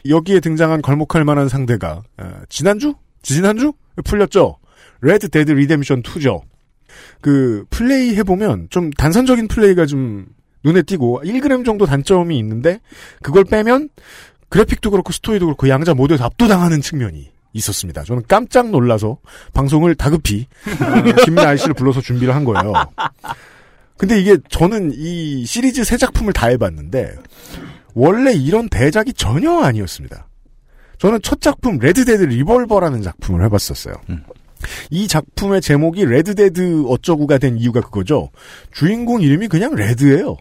여기에 0.09 0.41
등장한 0.41 0.83
괄목할 0.83 1.25
만한 1.25 1.49
상대가 1.49 2.03
어, 2.17 2.33
지난주? 2.49 2.95
지난주? 3.23 3.73
풀렸죠. 4.05 4.57
Red 5.03 5.29
Dead 5.29 5.53
Redemption 5.53 6.03
2죠. 6.03 6.43
그 7.21 7.65
플레이 7.71 8.17
해보면 8.17 8.69
좀 8.71 8.91
단선적인 8.91 9.49
플레이가 9.49 9.87
좀 9.87 10.27
눈에 10.65 10.83
띄고 10.83 11.23
1g 11.25 11.65
정도 11.65 11.87
단점이 11.87 12.39
있는데 12.39 12.81
그걸 13.23 13.45
빼면 13.45 13.89
그래픽도 14.51 14.91
그렇고 14.91 15.13
스토리도 15.13 15.47
그렇고 15.47 15.69
양자 15.69 15.95
모두에서 15.95 16.25
압도당하는 16.25 16.83
측면이 16.83 17.31
있었습니다. 17.53 18.05
저는 18.05 18.25
깜짝 18.29 18.71
놀라서 18.71 19.19
방송을 19.55 19.95
다급히 19.95 20.47
어, 20.67 21.25
김민하 21.25 21.57
씨를 21.57 21.75
불러서 21.75 22.01
준비를 22.01 22.35
한 22.35 22.45
거예요. 22.45 22.73
근데 23.97 24.21
이게 24.21 24.37
저는 24.49 24.93
이 24.95 25.45
시리즈 25.47 25.85
세 25.85 25.97
작품을 25.97 26.33
다 26.33 26.49
해봤는데 26.49 27.17
원래 27.95 28.33
이런 28.33 28.69
대작이 28.69 29.13
전혀 29.15 29.59
아니었습니다. 29.61 30.27
저는 30.99 31.21
첫 31.23 31.41
작품 31.41 31.79
Red 31.79 31.97
Dead 31.97 32.23
Revolver라는 32.25 33.03
작품을 33.03 33.45
해봤었어요. 33.45 33.95
이 34.91 35.09
작품의 35.09 35.61
제목이 35.61 36.05
Red 36.05 36.39
Dead 36.39 36.85
어쩌구가 36.87 37.39
된 37.39 37.57
이유가 37.59 37.81
그거죠. 37.81 38.31
주인공 38.73 39.23
이름이 39.23 39.49
그냥 39.49 39.75
Red예요. 39.75 40.37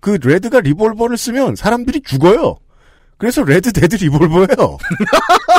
그 0.00 0.18
Red가 0.22 0.60
리볼버를 0.60 1.16
쓰면 1.18 1.56
사람들이 1.56 2.00
죽어요. 2.02 2.56
그래서 3.20 3.44
Red 3.44 3.70
Dead 3.72 3.96
Revolver예요. 3.96 4.78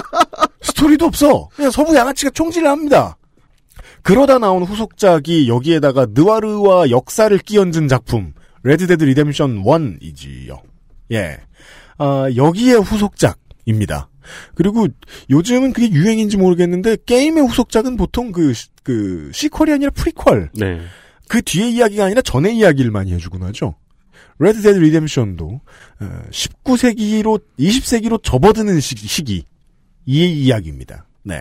스토리도 0.62 1.06
없어. 1.06 1.48
그냥 1.56 1.72
서부 1.72 1.96
양아치가 1.96 2.32
총질을 2.32 2.68
합니다. 2.68 3.18
그러다 4.02 4.40
나온 4.40 4.64
후속작이 4.64 5.48
여기에다가 5.48 6.08
느와르와 6.10 6.90
역사를 6.90 7.36
끼얹은 7.38 7.88
작품 7.88 8.34
Red 8.64 8.88
Dead 8.88 9.04
Redemption 9.04 9.64
1이지요. 9.64 10.60
예. 11.12 11.38
아, 11.98 12.28
여기에 12.36 12.74
후속작입니다. 12.76 14.10
그리고 14.56 14.88
요즘은 15.30 15.74
그게 15.74 15.90
유행인지 15.92 16.38
모르겠는데 16.38 16.98
게임의 17.06 17.44
후속작은 17.48 17.96
보통 17.98 18.32
그, 18.32 18.54
시- 18.54 18.70
그 18.84 19.30
sequel이 19.34 19.72
아니라 19.74 19.92
프리퀄. 19.92 20.48
네. 20.54 20.80
그 21.28 21.42
뒤에 21.42 21.70
이야기가 21.70 22.06
아니라 22.06 22.22
전의 22.22 22.58
이야기를 22.58 22.92
많이 22.92 23.14
해주곤 23.14 23.44
하죠. 23.44 23.76
Red 24.42 24.58
Dead 24.58 24.80
Redemption도 24.80 25.62
19세기로 26.32 27.42
20세기로 27.60 28.24
접어드는 28.24 28.80
시기, 28.80 29.46
이 30.06 30.26
이야기입니다. 30.46 31.06
네. 31.24 31.40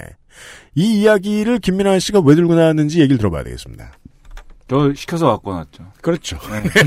이 0.74 1.00
이야기를 1.00 1.60
김민하 1.61 1.98
씨가 1.98 2.20
왜 2.20 2.34
들고 2.34 2.54
나왔는지 2.54 3.00
얘기를 3.00 3.16
들어봐야 3.16 3.42
되겠습니다. 3.44 3.92
저 4.68 4.92
시켜서 4.94 5.28
갖고 5.28 5.50
왔죠. 5.50 5.90
그렇죠. 6.02 6.38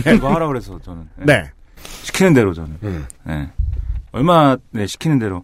네. 0.06 0.16
이거 0.16 0.34
하라 0.34 0.48
그래서 0.48 0.80
저는. 0.80 1.10
네. 1.26 1.44
시키는 2.04 2.34
대로 2.34 2.54
저는. 2.54 2.78
음. 2.84 3.06
네. 3.26 3.50
얼마 4.12 4.56
네 4.70 4.86
시키는 4.86 5.18
대로. 5.20 5.44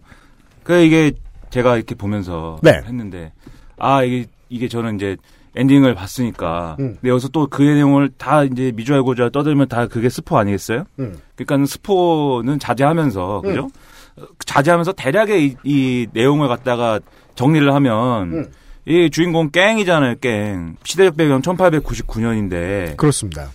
그 0.62 0.80
이게 0.80 1.12
제가 1.50 1.76
이렇게 1.76 1.96
보면서 1.96 2.60
네. 2.62 2.80
했는데 2.86 3.32
아 3.76 4.04
이게 4.04 4.26
이게 4.48 4.68
저는 4.68 4.96
이제 4.96 5.16
엔딩을 5.56 5.94
봤으니까. 5.94 6.76
음. 6.80 6.94
근데 7.00 7.08
여기서 7.10 7.28
또 7.28 7.46
그 7.48 7.62
내용을 7.62 8.10
다 8.16 8.44
이제 8.44 8.72
미주알고주알 8.74 9.30
떠들면 9.30 9.68
다 9.68 9.86
그게 9.86 10.08
스포 10.08 10.38
아니겠어요? 10.38 10.84
음. 10.98 11.18
그러니까 11.36 11.66
스포는 11.66 12.58
자제하면서 12.58 13.40
그죠? 13.42 13.68
어, 14.16 14.22
자제하면서 14.46 14.92
대략의 14.92 15.44
이, 15.46 15.56
이 15.64 16.06
내용을 16.12 16.48
갖다가 16.48 17.00
정리를 17.34 17.72
하면 17.74 18.32
음. 18.32 18.46
이 18.86 19.10
주인공 19.10 19.50
깽이잖아요, 19.50 20.16
깽. 20.20 20.76
시대적 20.84 21.16
배경 21.16 21.42
1899년인데 21.42 22.96
그렇습니다. 22.96 23.48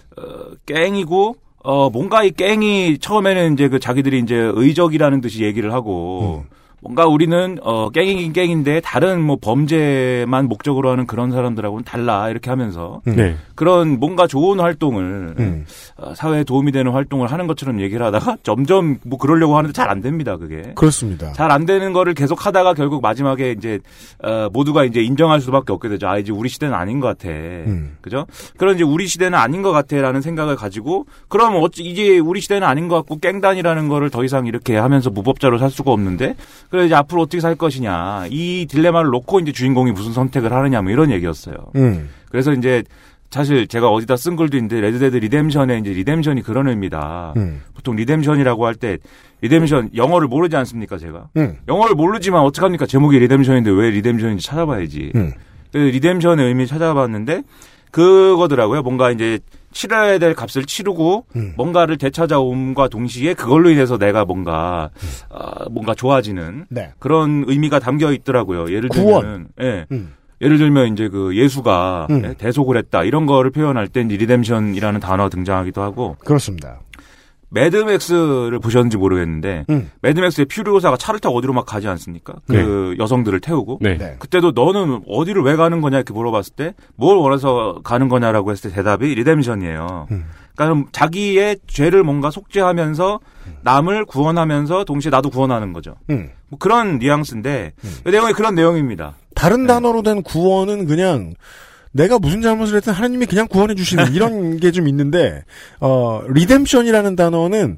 깽이고 0.65 1.35
어 1.63 1.89
뭔가 1.89 2.23
이 2.23 2.31
깽이 2.31 2.99
처음에는 2.99 3.53
이제 3.53 3.67
그 3.69 3.79
자기들이 3.79 4.19
이제 4.19 4.35
의적이라는 4.35 5.21
듯이 5.21 5.43
얘기를 5.43 5.73
하고 5.73 6.43
음. 6.45 6.49
뭔가 6.81 7.05
우리는 7.07 7.57
어 7.61 7.89
깽이긴 7.89 8.33
깽인데 8.33 8.81
다른 8.81 9.21
뭐 9.21 9.37
범죄만 9.41 10.47
목적으로 10.47 10.91
하는 10.91 11.07
그런 11.07 11.31
사람들하고는 11.31 11.83
달라 11.83 12.29
이렇게 12.29 12.49
하면서 12.49 13.01
네. 13.05 13.35
그런 13.55 13.99
뭔가 13.99 14.27
좋은 14.27 14.59
활동을 14.59 15.35
음. 15.39 15.65
어, 15.97 16.13
사회에 16.13 16.43
도움이 16.43 16.71
되는 16.71 16.91
활동을 16.91 17.31
하는 17.31 17.47
것처럼 17.47 17.81
얘기를 17.81 18.05
하다가 18.05 18.37
점점 18.43 18.97
뭐 19.03 19.17
그러려고 19.17 19.57
하는데 19.57 19.73
잘 19.73 19.85
안 19.89 20.01
됩니다 20.01 20.35
그게 20.37 20.73
그렇습니다. 20.75 21.31
잘 21.33 21.51
안 21.51 21.65
되는 21.65 21.93
거를 21.93 22.13
계속 22.13 22.45
하다가 22.45 22.73
결국 22.73 23.01
마지막에 23.01 23.51
이제 23.51 23.79
어, 24.23 24.49
모두가 24.51 24.83
이제 24.83 25.01
인정할 25.01 25.39
수밖에 25.41 25.71
없게 25.73 25.89
되죠. 25.89 26.07
아 26.07 26.17
이제 26.17 26.31
우리 26.31 26.49
시대는 26.49 26.73
아닌 26.73 26.99
것 26.99 27.07
같아. 27.07 27.29
음. 27.29 27.97
그죠? 28.01 28.25
그런 28.57 28.75
이제 28.75 28.83
우리 28.83 29.07
시대는 29.07 29.37
아닌 29.37 29.61
것 29.61 29.71
같아라는 29.71 30.21
생각을 30.21 30.55
가지고 30.55 31.05
그럼 31.29 31.55
어찌 31.61 31.83
이제 31.83 32.17
우리 32.19 32.41
시대는 32.41 32.67
아닌 32.67 32.87
것 32.87 32.95
같고 32.95 33.19
깽단이라는 33.19 33.87
거를 33.89 34.09
더 34.09 34.23
이상 34.23 34.47
이렇게 34.47 34.75
하면서 34.75 35.09
무법자로 35.09 35.57
살 35.59 35.69
수가 35.69 35.91
없는데 35.91 36.35
그래 36.75 36.85
이제 36.87 36.95
앞으로 36.95 37.21
어떻게 37.21 37.39
살 37.39 37.55
것이냐 37.55 38.25
이 38.29 38.67
딜레마를 38.69 39.09
놓고 39.09 39.39
이제 39.39 39.51
주인공이 39.53 39.93
무슨 39.93 40.11
선택을 40.11 40.51
하느냐 40.51 40.81
뭐 40.81 40.91
이런 40.91 41.09
얘기였어요. 41.11 41.55
음. 41.77 42.09
그래서 42.29 42.51
이제 42.51 42.83
사실 43.31 43.67
제가 43.67 43.89
어디다 43.89 44.17
쓴 44.17 44.35
글도 44.35 44.57
있는데 44.57 44.79
Red 44.81 44.96
Dead 44.96 45.15
Redemption에 45.17 45.79
이제 45.79 45.91
redemption이 45.91 46.41
그런 46.41 46.67
의미다. 46.67 47.33
음. 47.37 47.61
보통 47.73 47.95
redemption이라고 47.95 48.65
할 48.65 48.75
때 48.75 48.97
redemption 49.41 49.89
영어를 49.95 50.27
모르지 50.27 50.55
않습니까 50.57 50.97
제가? 50.97 51.29
음. 51.37 51.57
영어를 51.67 51.95
모르지만 51.95 52.41
어떡합니까? 52.41 52.85
제목이 52.85 53.19
redemption인데 53.19 53.71
왜 53.71 53.89
redemption인지 53.91 54.45
찾아봐야지. 54.45 55.11
음. 55.15 55.31
redemption의 55.73 56.45
의미 56.45 56.67
찾아봤는데 56.67 57.43
그거더라고요. 57.91 58.81
뭔가 58.81 59.11
이제 59.11 59.39
치러야 59.75 60.17
될 60.17 60.33
값을 60.33 60.65
치르고 60.65 61.25
음. 61.35 61.53
뭔가를 61.57 61.97
되찾아옴과 61.97 62.87
동시에 62.87 63.33
그걸로 63.33 63.69
인해서 63.69 63.97
내가 63.97 64.23
뭔가 64.23 64.89
아, 65.29 65.65
뭔가 65.69 65.93
좋아지는 65.93 66.65
네. 66.69 66.93
그런 66.97 67.43
의미가 67.45 67.79
담겨 67.79 68.11
있더라고요. 68.13 68.71
예를. 68.71 68.89
들면 68.89 69.49
예. 69.61 69.85
음. 69.91 70.13
예를 70.41 70.57
들면 70.57 70.93
이제 70.93 71.09
그 71.09 71.35
예수가 71.35 72.07
음. 72.09 72.23
예, 72.25 72.33
대속을 72.33 72.77
했다 72.77 73.03
이런 73.03 73.25
거를 73.25 73.51
표현할 73.51 73.87
때 73.87 74.01
이제 74.01 74.15
redemption이라는 74.15 74.99
단어가 74.99 75.29
등장하기도 75.29 75.81
하고 75.81 76.15
그렇습니다. 76.19 76.79
매드맥스를 77.49 78.59
보셨는지 78.59 78.97
모르겠는데 78.97 79.65
음. 79.69 79.91
매드맥스의 80.01 80.45
퓨리오사가 80.45 80.97
차를 80.97 81.19
타고 81.19 81.37
어디로 81.37 81.53
막 81.53 81.65
가지 81.65 81.87
않습니까? 81.87 82.33
그 82.47 82.95
여성들을 82.99 83.39
태우고 83.39 83.79
네. 83.81 83.97
네. 83.97 84.15
그때도 84.19 84.51
너는 84.51 85.01
어디를 85.07 85.41
왜 85.43 85.55
가는 85.55 85.81
거냐 85.81 85.97
이렇게 85.97 86.13
물어봤을 86.13 86.53
때 86.55 86.73
뭘 86.95 87.17
원해서 87.17 87.79
가는 87.83 88.09
거냐라고 88.09 88.51
했을 88.51 88.69
때 88.69 88.75
대답이 88.75 89.13
redemption이에요. 89.15 90.07
음. 90.11 90.25
그러니까 90.55 90.89
자기의 90.93 91.57
죄를 91.67 92.03
뭔가 92.03 92.31
속죄하면서 92.31 93.19
남을 93.61 94.05
구원하면서 94.05 94.85
동시에 94.85 95.09
나도 95.11 95.29
구원하는 95.29 95.73
거죠. 95.73 95.95
음. 96.09 96.29
뭐 96.47 96.57
그런 96.59 96.99
뉘앙스인데 96.99 97.73
그 98.03 98.09
내용이 98.09 98.33
그런 98.33 98.55
내용입니다. 98.55 99.15
다른 99.35 99.67
단어로 99.67 100.01
된 100.01 100.23
구원은 100.23 100.85
그냥 100.87 101.33
내가 101.95 102.19
무슨 102.19 102.41
잘못을 102.41 102.75
했든 102.77 102.91
하나님이 102.91 103.25
그냥 103.25 103.47
구원해 103.47 103.73
주시는 103.73 104.13
이런 104.13 104.57
게 104.59 104.71
좀 104.71 104.87
있는데 104.89 105.43
어 105.79 106.21
redemption이라는 106.27 107.15
단어는 107.15 107.77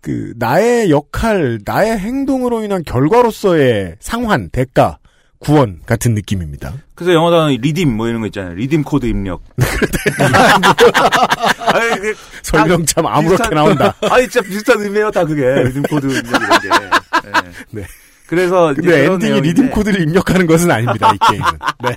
그 0.00 0.32
나의 0.36 0.90
역할, 0.90 1.60
나의 1.64 1.96
행동으로 1.96 2.64
인한 2.64 2.82
결과로서의 2.84 3.94
상환, 4.00 4.48
대가, 4.50 4.98
구원 5.38 5.78
같은 5.86 6.14
느낌입니다. 6.14 6.72
그래서 6.96 7.12
영어 7.14 7.30
단어 7.30 7.48
redeem 7.50 7.86
뭐 7.96 8.08
이런 8.08 8.20
거 8.20 8.26
있잖아요. 8.26 8.54
redeem 8.54 8.82
코드 8.82 9.06
입력. 9.06 9.42
아니, 11.72 12.00
그 12.00 12.14
설명 12.42 12.84
참 12.84 13.06
아무렇게 13.06 13.42
비슷한- 13.44 13.54
나온다. 13.54 13.94
아니 14.10 14.28
진짜 14.28 14.40
비슷한 14.46 14.80
의미예요 14.80 15.10
다 15.12 15.24
그게 15.24 15.42
redeem 15.64 15.82
코드 15.84 16.06
입력 16.06 16.26
이런 16.26 16.60
게. 16.60 16.68
네. 16.68 17.30
네. 17.82 17.86
그래서 18.26 18.72
근데 18.74 19.06
엔딩이 19.06 19.40
redeem 19.40 19.70
코드를 19.70 20.00
입력하는 20.00 20.46
것은 20.46 20.70
아닙니다. 20.70 21.12
이 21.14 21.18
게임은. 21.30 21.48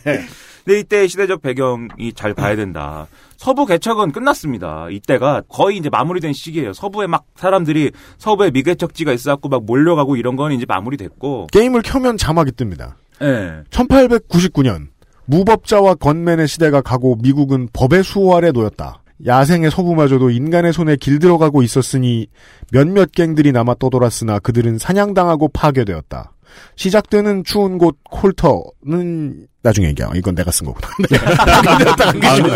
네. 0.03 0.25
근데 0.65 0.79
이때 0.79 1.07
시대적 1.07 1.43
배경이 1.43 2.11
잘 2.15 2.33
봐야 2.33 2.55
된다. 2.55 3.07
서부 3.37 3.67
개척은 3.67 4.11
끝났습니다. 4.11 4.87
이때가 4.89 5.43
거의 5.47 5.77
이제 5.77 5.89
마무리된 5.89 6.33
시기예요. 6.33 6.73
서부에 6.73 7.05
막 7.05 7.25
사람들이 7.35 7.91
서부에 8.17 8.49
미개척지가 8.49 9.13
있어갖고 9.13 9.47
막 9.47 9.63
몰려가고 9.63 10.15
이런 10.15 10.35
건 10.35 10.51
이제 10.51 10.65
마무리됐고. 10.67 11.47
게임을 11.51 11.83
켜면 11.83 12.17
자막이 12.17 12.51
뜹니다. 12.51 12.93
예. 13.21 13.63
1899년 13.69 14.87
무법자와 15.25 15.95
건맨의 15.95 16.47
시대가 16.47 16.81
가고 16.81 17.15
미국은 17.21 17.69
법의 17.71 18.03
수호 18.03 18.35
아래 18.35 18.51
놓였다. 18.51 19.03
야생의 19.25 19.71
서부마저도 19.71 20.29
인간의 20.29 20.73
손에 20.73 20.95
길들어가고 20.97 21.63
있었으니 21.63 22.27
몇몇 22.71 23.11
갱들이 23.11 23.51
남아 23.51 23.75
떠돌았으나 23.79 24.39
그들은 24.39 24.77
사냥당하고 24.77 25.49
파괴되었다. 25.49 26.31
시작되는 26.75 27.43
추운 27.43 27.77
곳 27.77 27.97
콜터는 28.03 29.47
나중에 29.61 29.87
얘기야. 29.87 30.09
이건 30.15 30.35
내가 30.35 30.51
쓴 30.51 30.67
거구나. 30.67 30.87
네. 31.09 31.17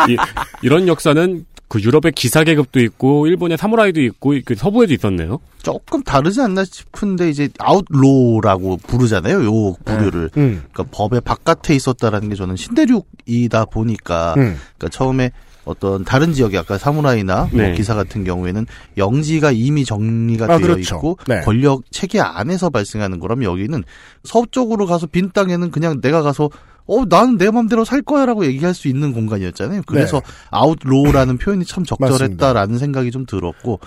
아. 0.00 0.08
이, 0.08 0.16
이런 0.62 0.88
역사는 0.88 1.44
그 1.68 1.80
유럽의 1.80 2.12
기사 2.12 2.44
계급도 2.44 2.80
있고 2.80 3.26
일본의 3.26 3.58
사무라이도 3.58 4.00
있고 4.02 4.34
그 4.44 4.54
서부에도 4.54 4.94
있었네요. 4.94 5.40
조금 5.62 6.02
다르지 6.02 6.40
않나 6.40 6.64
싶은데 6.64 7.28
이제 7.28 7.48
아웃로라고 7.58 8.76
부르잖아요. 8.86 9.44
요 9.44 9.74
부류를. 9.84 10.30
음. 10.36 10.62
그러니까 10.72 10.84
법의 10.92 11.22
바깥에 11.22 11.74
있었다라는 11.74 12.28
게 12.28 12.36
저는 12.36 12.54
신대륙이다 12.54 13.64
보니까 13.66 14.34
음. 14.36 14.56
그러니까 14.78 14.88
처음에 14.90 15.32
어떤 15.66 16.04
다른 16.04 16.32
지역이 16.32 16.56
아까 16.56 16.78
사무라이나 16.78 17.48
뭐 17.52 17.60
네. 17.60 17.74
기사 17.74 17.94
같은 17.94 18.24
경우에는 18.24 18.66
영지가 18.96 19.50
이미 19.50 19.84
정리가 19.84 20.44
아, 20.44 20.58
되어 20.58 20.58
그렇죠. 20.58 20.96
있고 20.96 21.18
네. 21.26 21.40
권력 21.40 21.82
체계 21.90 22.20
안에서 22.20 22.70
발생하는 22.70 23.18
거라면 23.18 23.44
여기는 23.44 23.82
서쪽으로 24.22 24.86
가서 24.86 25.06
빈 25.06 25.30
땅에는 25.32 25.72
그냥 25.72 26.00
내가 26.00 26.22
가서 26.22 26.48
어 26.86 27.04
나는 27.04 27.36
내 27.36 27.50
맘대로 27.50 27.84
살 27.84 28.00
거야라고 28.00 28.46
얘기할 28.46 28.72
수 28.72 28.86
있는 28.86 29.12
공간이었잖아요. 29.12 29.82
그래서 29.86 30.20
네. 30.20 30.32
아웃로라는 30.50 31.36
표현이 31.38 31.64
참 31.64 31.84
적절했다라는 31.84 32.78
생각이 32.78 33.10
좀 33.10 33.26
들었고 33.26 33.80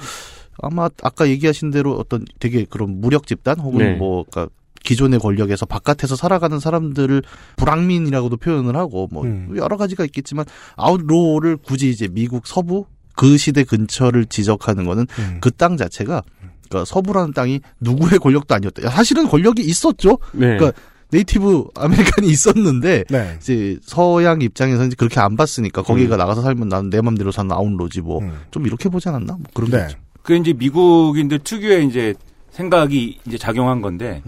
아마 0.62 0.90
아까 1.02 1.30
얘기하신 1.30 1.72
대로 1.72 1.94
어떤 1.94 2.26
되게 2.40 2.66
그런 2.66 3.00
무력 3.00 3.26
집단 3.26 3.58
혹은 3.58 3.80
네. 3.80 3.94
뭐 3.94 4.26
그러니까 4.30 4.54
기존의 4.84 5.20
권력에서 5.20 5.66
바깥에서 5.66 6.16
살아가는 6.16 6.60
사람들을 6.60 7.22
부랑민이라고도 7.58 8.38
표현을 8.38 8.76
하고 8.76 9.08
뭐 9.12 9.24
음. 9.24 9.54
여러 9.58 9.78
가지가 9.78 10.06
있겠지만 10.06 10.46
아웃로를 10.76 11.58
굳이 11.58 11.90
이제 11.90 12.08
미국 12.08 12.48
서부 12.48 12.86
그 13.16 13.38
시대 13.38 13.64
근처를 13.64 14.26
지적하는 14.26 14.86
거는 14.86 15.06
음. 15.20 15.38
그땅 15.42 15.78
자체가 15.78 16.24
그러니까 16.70 16.86
서부라는 16.86 17.34
땅이 17.34 17.60
누구의 17.82 18.20
권력도 18.20 18.54
아니었다. 18.56 18.84
야, 18.84 18.90
사실은 18.90 19.28
권력이 19.28 19.62
있었죠. 19.64 20.20
네. 20.34 20.56
그러니까 20.58 20.72
Native 21.12 21.66
American이 21.76 22.28
있었는데 22.30 23.04
네. 23.10 23.38
이제 23.42 23.78
서양 23.82 24.42
입장에서는 24.42 24.92
그렇게 24.96 25.20
안 25.20 25.36
봤으니까 25.36 25.82
거기가 25.82 26.16
음. 26.16 26.18
나가서 26.20 26.42
살면 26.44 26.70
나는 26.70 26.90
내 26.92 27.02
맘대로 27.02 27.32
사는 27.32 27.52
outlaw지 27.52 28.02
뭐 28.02 28.22
좀 28.52 28.66
이렇게 28.68 28.88
보지 28.90 29.10
않았나? 29.10 29.34
뭐 29.34 29.42
그런 29.54 29.72
네. 29.72 29.78
게 29.78 29.84
있죠. 29.86 29.98
그 30.22 30.36
이제 30.36 30.54
미국인들 30.54 31.40
특유의 31.40 31.88
이제 31.88 32.14
생각이 32.52 33.20
이제 33.26 33.38
작용한 33.38 33.82
건데 33.82 34.22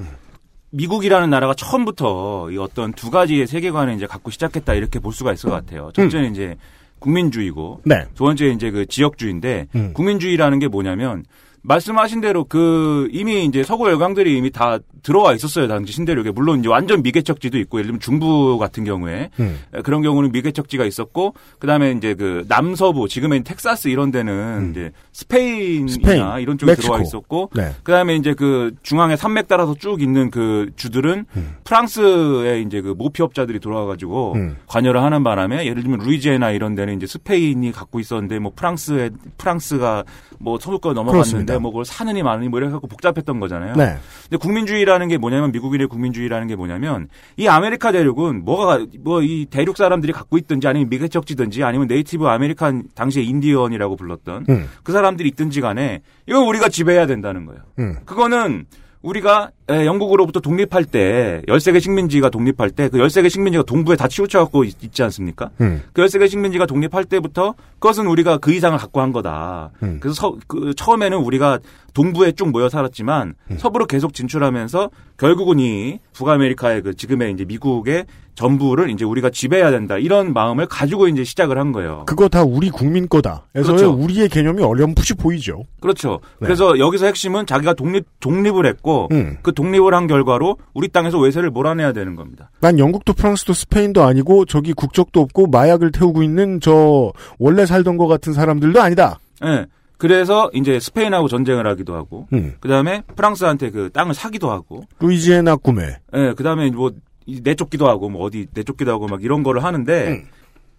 미국이라는 0.71 1.29
나라가 1.29 1.53
처음부터 1.53 2.49
이 2.51 2.57
어떤 2.57 2.93
두 2.93 3.11
가지의 3.11 3.47
세계관을 3.47 3.95
이제 3.95 4.07
갖고 4.07 4.31
시작했다 4.31 4.73
이렇게 4.73 4.99
볼 4.99 5.13
수가 5.13 5.33
있을 5.33 5.49
것 5.49 5.55
같아요. 5.55 5.91
첫째는 5.93 6.31
이제 6.31 6.55
국민주의고 6.99 7.81
네. 7.85 8.05
두 8.15 8.23
번째 8.23 8.47
이제 8.47 8.71
그 8.71 8.85
지역주의인데 8.85 9.67
음. 9.75 9.93
국민주의라는 9.93 10.59
게 10.59 10.67
뭐냐면 10.67 11.25
말씀하신 11.63 12.21
대로 12.21 12.43
그 12.43 13.07
이미 13.11 13.45
이제 13.45 13.63
서구 13.63 13.87
열강들이 13.87 14.35
이미 14.37 14.51
다 14.51 14.79
들어와 15.03 15.33
있었어요 15.33 15.67
당시 15.67 15.93
신대륙에 15.93 16.31
물론 16.31 16.59
이제 16.59 16.69
완전 16.69 17.01
미개척지도 17.01 17.57
있고 17.59 17.79
예를 17.79 17.87
들면 17.87 17.99
중부 17.99 18.57
같은 18.59 18.83
경우에 18.83 19.29
음. 19.39 19.59
에, 19.73 19.81
그런 19.81 20.01
경우는 20.01 20.31
미개척지가 20.31 20.85
있었고 20.85 21.33
그다음에 21.59 21.91
이제 21.91 22.13
그 22.13 22.45
남서부 22.47 23.07
지금의 23.07 23.43
텍사스 23.43 23.87
이런 23.87 24.11
데는 24.11 24.71
이제 24.71 24.91
스페인이나 25.11 25.83
음. 25.83 25.87
스페인, 25.87 26.23
이런 26.39 26.57
쪽에 26.57 26.71
멕시코. 26.71 26.81
들어와 26.83 27.01
있었고 27.01 27.49
네. 27.55 27.71
그다음에 27.83 28.15
이제 28.15 28.33
그 28.33 28.71
중앙에 28.83 29.15
산맥 29.15 29.47
따라서 29.47 29.75
쭉 29.75 30.01
있는 30.01 30.29
그 30.29 30.69
주들은 30.75 31.25
음. 31.35 31.55
프랑스에 31.63 32.61
이제 32.61 32.81
그 32.81 32.89
모피업자들이 32.89 33.59
들어와 33.59 33.85
가지고 33.85 34.33
음. 34.35 34.57
관여를 34.67 35.01
하는 35.01 35.23
바람에 35.23 35.65
예를 35.65 35.83
들면 35.83 35.99
루이지애나 35.99 36.51
이런 36.51 36.75
데는 36.75 36.95
이제 36.97 37.07
스페인이 37.07 37.71
갖고 37.71 37.99
있었는데 37.99 38.39
뭐 38.39 38.51
프랑스에 38.55 39.09
프랑스가 39.37 40.03
뭐 40.39 40.59
서부권 40.59 40.93
넘어갔는데 40.95 41.50
그렇습니다. 41.51 41.59
뭐 41.59 41.71
그걸 41.71 41.85
사느니 41.85 42.21
마느니 42.21 42.49
뭐 42.49 42.59
이렇게 42.59 42.71
갖고 42.73 42.87
복잡했던 42.87 43.39
거잖아요. 43.39 43.75
네. 43.75 43.97
근데 44.23 44.37
국민주의라는 44.37 45.07
게 45.07 45.17
뭐냐면 45.17 45.51
미국인의 45.51 45.87
국민주의라는 45.87 46.47
게 46.47 46.55
뭐냐면 46.55 47.07
이 47.37 47.47
아메리카 47.47 47.91
대륙은 47.93 48.43
뭐가 48.43 48.85
뭐 48.99 49.21
이 49.21 49.45
대륙 49.45 49.77
사람들이 49.77 50.11
갖고 50.13 50.37
있든지 50.37 50.67
아니면 50.67 50.89
미개척지든지 50.89 51.63
아니면 51.63 51.87
네이티브 51.87 52.25
아메리칸 52.27 52.89
당시에 52.95 53.23
인디언이라고 53.23 53.95
불렀던 53.95 54.45
음. 54.49 54.69
그 54.83 54.91
사람들이 54.91 55.29
있든지 55.29 55.61
간에 55.61 56.01
이건 56.27 56.43
우리가 56.47 56.69
지배해야 56.69 57.05
된다는 57.05 57.45
거예요. 57.45 57.61
음. 57.79 57.97
그거는 58.05 58.65
우리가 59.01 59.51
에, 59.71 59.85
영국으로부터 59.85 60.39
독립할 60.41 60.85
때 60.85 61.41
13개 61.47 61.79
식민지가 61.79 62.29
독립할 62.29 62.69
때 62.71 62.89
그 62.89 62.97
13개 62.97 63.29
식민지가 63.29 63.63
동부에 63.63 63.95
다 63.95 64.07
치우쳐 64.07 64.39
갖고 64.39 64.63
있지 64.63 65.01
않습니까? 65.03 65.49
음. 65.61 65.81
그 65.93 66.03
13개 66.03 66.27
식민지가 66.29 66.65
독립할 66.65 67.05
때부터 67.05 67.55
그것은 67.79 68.07
우리가 68.07 68.37
그 68.37 68.51
이상을 68.53 68.77
갖고 68.77 69.01
한 69.01 69.11
거다. 69.11 69.71
음. 69.83 69.97
그래서 70.01 70.15
서, 70.21 70.35
그 70.47 70.73
처음에는 70.75 71.17
우리가 71.17 71.59
동부에 71.93 72.33
쭉 72.33 72.49
모여 72.51 72.69
살았지만 72.69 73.33
음. 73.51 73.57
서부로 73.57 73.85
계속 73.85 74.13
진출하면서 74.13 74.89
결국은 75.17 75.59
이 75.59 75.99
북아메리카의 76.13 76.81
그 76.81 76.93
지금의 76.95 77.33
이제 77.33 77.45
미국의 77.45 78.05
전부를 78.33 78.89
이제 78.89 79.03
우리가 79.03 79.29
지배해야 79.29 79.71
된다. 79.71 79.97
이런 79.97 80.31
마음을 80.33 80.65
가지고 80.65 81.07
이제 81.09 81.23
시작을 81.23 81.57
한 81.57 81.73
거예요. 81.73 82.05
그거 82.07 82.29
다 82.29 82.43
우리 82.43 82.69
국민 82.69 83.09
거다. 83.09 83.45
에서의 83.55 83.77
그렇죠. 83.77 83.93
우리의 83.93 84.29
개념이 84.29 84.63
어렴풋이 84.63 85.15
보이죠. 85.15 85.63
그렇죠. 85.81 86.21
네. 86.39 86.45
그래서 86.47 86.79
여기서 86.79 87.07
핵심은 87.07 87.45
자기가 87.45 87.73
독립 87.73 88.05
독립을 88.21 88.65
했고 88.65 89.09
음. 89.11 89.37
그 89.41 89.51
독립을 89.61 89.93
한 89.93 90.07
결과로 90.07 90.57
우리 90.73 90.87
땅에서 90.87 91.19
외세를 91.19 91.51
몰아내야 91.51 91.93
되는 91.93 92.15
겁니다. 92.15 92.49
난 92.59 92.79
영국도 92.79 93.13
프랑스도 93.13 93.53
스페인도 93.53 94.03
아니고 94.03 94.45
저기 94.45 94.73
국적도 94.73 95.21
없고 95.21 95.47
마약을 95.47 95.91
태우고 95.91 96.23
있는 96.23 96.59
저 96.59 97.11
원래 97.39 97.65
살던 97.65 97.97
것 97.97 98.07
같은 98.07 98.33
사람들도 98.33 98.81
아니다. 98.81 99.19
예. 99.45 99.65
그래서 99.97 100.49
이제 100.53 100.79
스페인하고 100.79 101.27
전쟁을 101.27 101.67
하기도 101.67 101.93
하고 101.93 102.27
음. 102.33 102.55
그 102.59 102.67
다음에 102.67 103.03
프랑스한테 103.15 103.69
그 103.69 103.89
땅을 103.93 104.15
사기도 104.15 104.49
하고 104.49 104.83
루이지애나 104.99 105.57
꿈에. 105.57 105.97
예, 106.15 106.33
그다음에 106.35 106.71
뭐 106.71 106.91
이- 107.27 107.39
내쫓기도 107.43 107.87
하고 107.87 108.09
뭐 108.09 108.23
어디 108.25 108.47
내쫓기도 108.53 108.89
하고 108.91 109.05
막 109.07 109.23
이런 109.23 109.43
거를 109.43 109.63
하는데 109.63 110.07
음. 110.09 110.23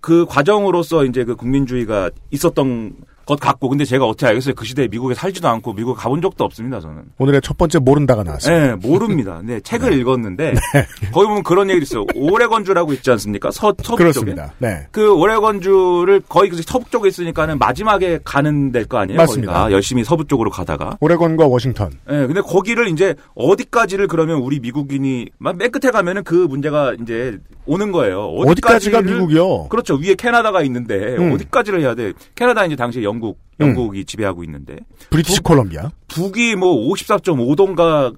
그 0.01 0.27
과정으로서 0.29 1.05
이제 1.05 1.23
그 1.25 1.37
국민주의가 1.37 2.11
있었던 2.33 2.95
것 3.27 3.39
같고 3.39 3.69
근데 3.69 3.85
제가 3.85 4.05
어떻게 4.07 4.27
알겠어요? 4.27 4.55
그 4.55 4.65
시대에 4.65 4.89
미국에 4.89 5.15
살지도 5.15 5.49
않고 5.49 5.73
미국 5.75 5.95
가본 5.95 6.21
적도 6.23 6.45
없습니다, 6.45 6.81
저는. 6.81 7.03
오늘의 7.19 7.41
첫 7.43 7.57
번째 7.57 7.79
모른다가 7.79 8.23
나왔어요. 8.25 8.59
네, 8.59 8.75
모릅니다. 8.89 9.41
네, 9.45 9.61
책을 9.61 9.93
읽었는데 9.99 10.55
거기 11.13 11.27
보면 11.27 11.43
그런 11.43 11.71
얘기 11.71 11.83
있어요. 11.83 12.05
오레건주라고 12.15 12.93
있지 12.95 13.11
않습니까? 13.13 13.51
서 13.51 13.69
서북 13.69 13.85
쪽에. 13.85 13.97
그렇습니다. 13.99 14.53
네. 14.59 14.87
그 14.91 15.13
오레건주를 15.15 16.23
거의 16.29 16.51
그 16.51 16.61
서북 16.63 16.91
쪽에 16.91 17.09
있으니까는 17.09 17.59
마지막에 17.59 18.19
가는 18.25 18.73
될 18.73 18.87
거 18.87 18.99
아니에요? 18.99 19.17
맞습니다. 19.17 19.53
거기가 19.53 19.73
열심히 19.73 20.03
서부 20.05 20.27
쪽으로 20.27 20.51
가다가. 20.51 20.97
오레건과 21.01 21.47
워싱턴. 21.47 21.93
예, 22.11 22.27
근데 22.27 22.41
거기를 22.41 22.89
이제 22.89 23.15
어디까지를 23.35 24.09
그러면 24.09 24.39
우리 24.39 24.59
미국인이 24.59 25.29
맨 25.39 25.71
끝에 25.71 25.91
가면은 25.93 26.25
그 26.25 26.35
문제가 26.35 26.95
이제 27.01 27.39
오는 27.65 27.93
거예요. 27.93 28.27
어디까지가 28.27 29.03
미국이요? 29.03 29.69
그렇죠. 29.69 29.95
위에 29.95 30.15
캐나다가 30.17 30.63
있는데 30.63 31.17
음. 31.17 31.33
어디까지를 31.33 31.81
해야 31.81 31.95
돼? 31.95 32.13
캐나다 32.35 32.65
이제 32.67 32.75
당시 32.75 33.03
영국 33.13 33.39
영국이 33.61 34.05
지배하고 34.05 34.43
있는데 34.45 34.79
브리티시 35.11 35.41
콜롬비아. 35.41 35.91
북이 36.09 36.57
뭐 36.57 36.89
54.5도인가 36.89 38.15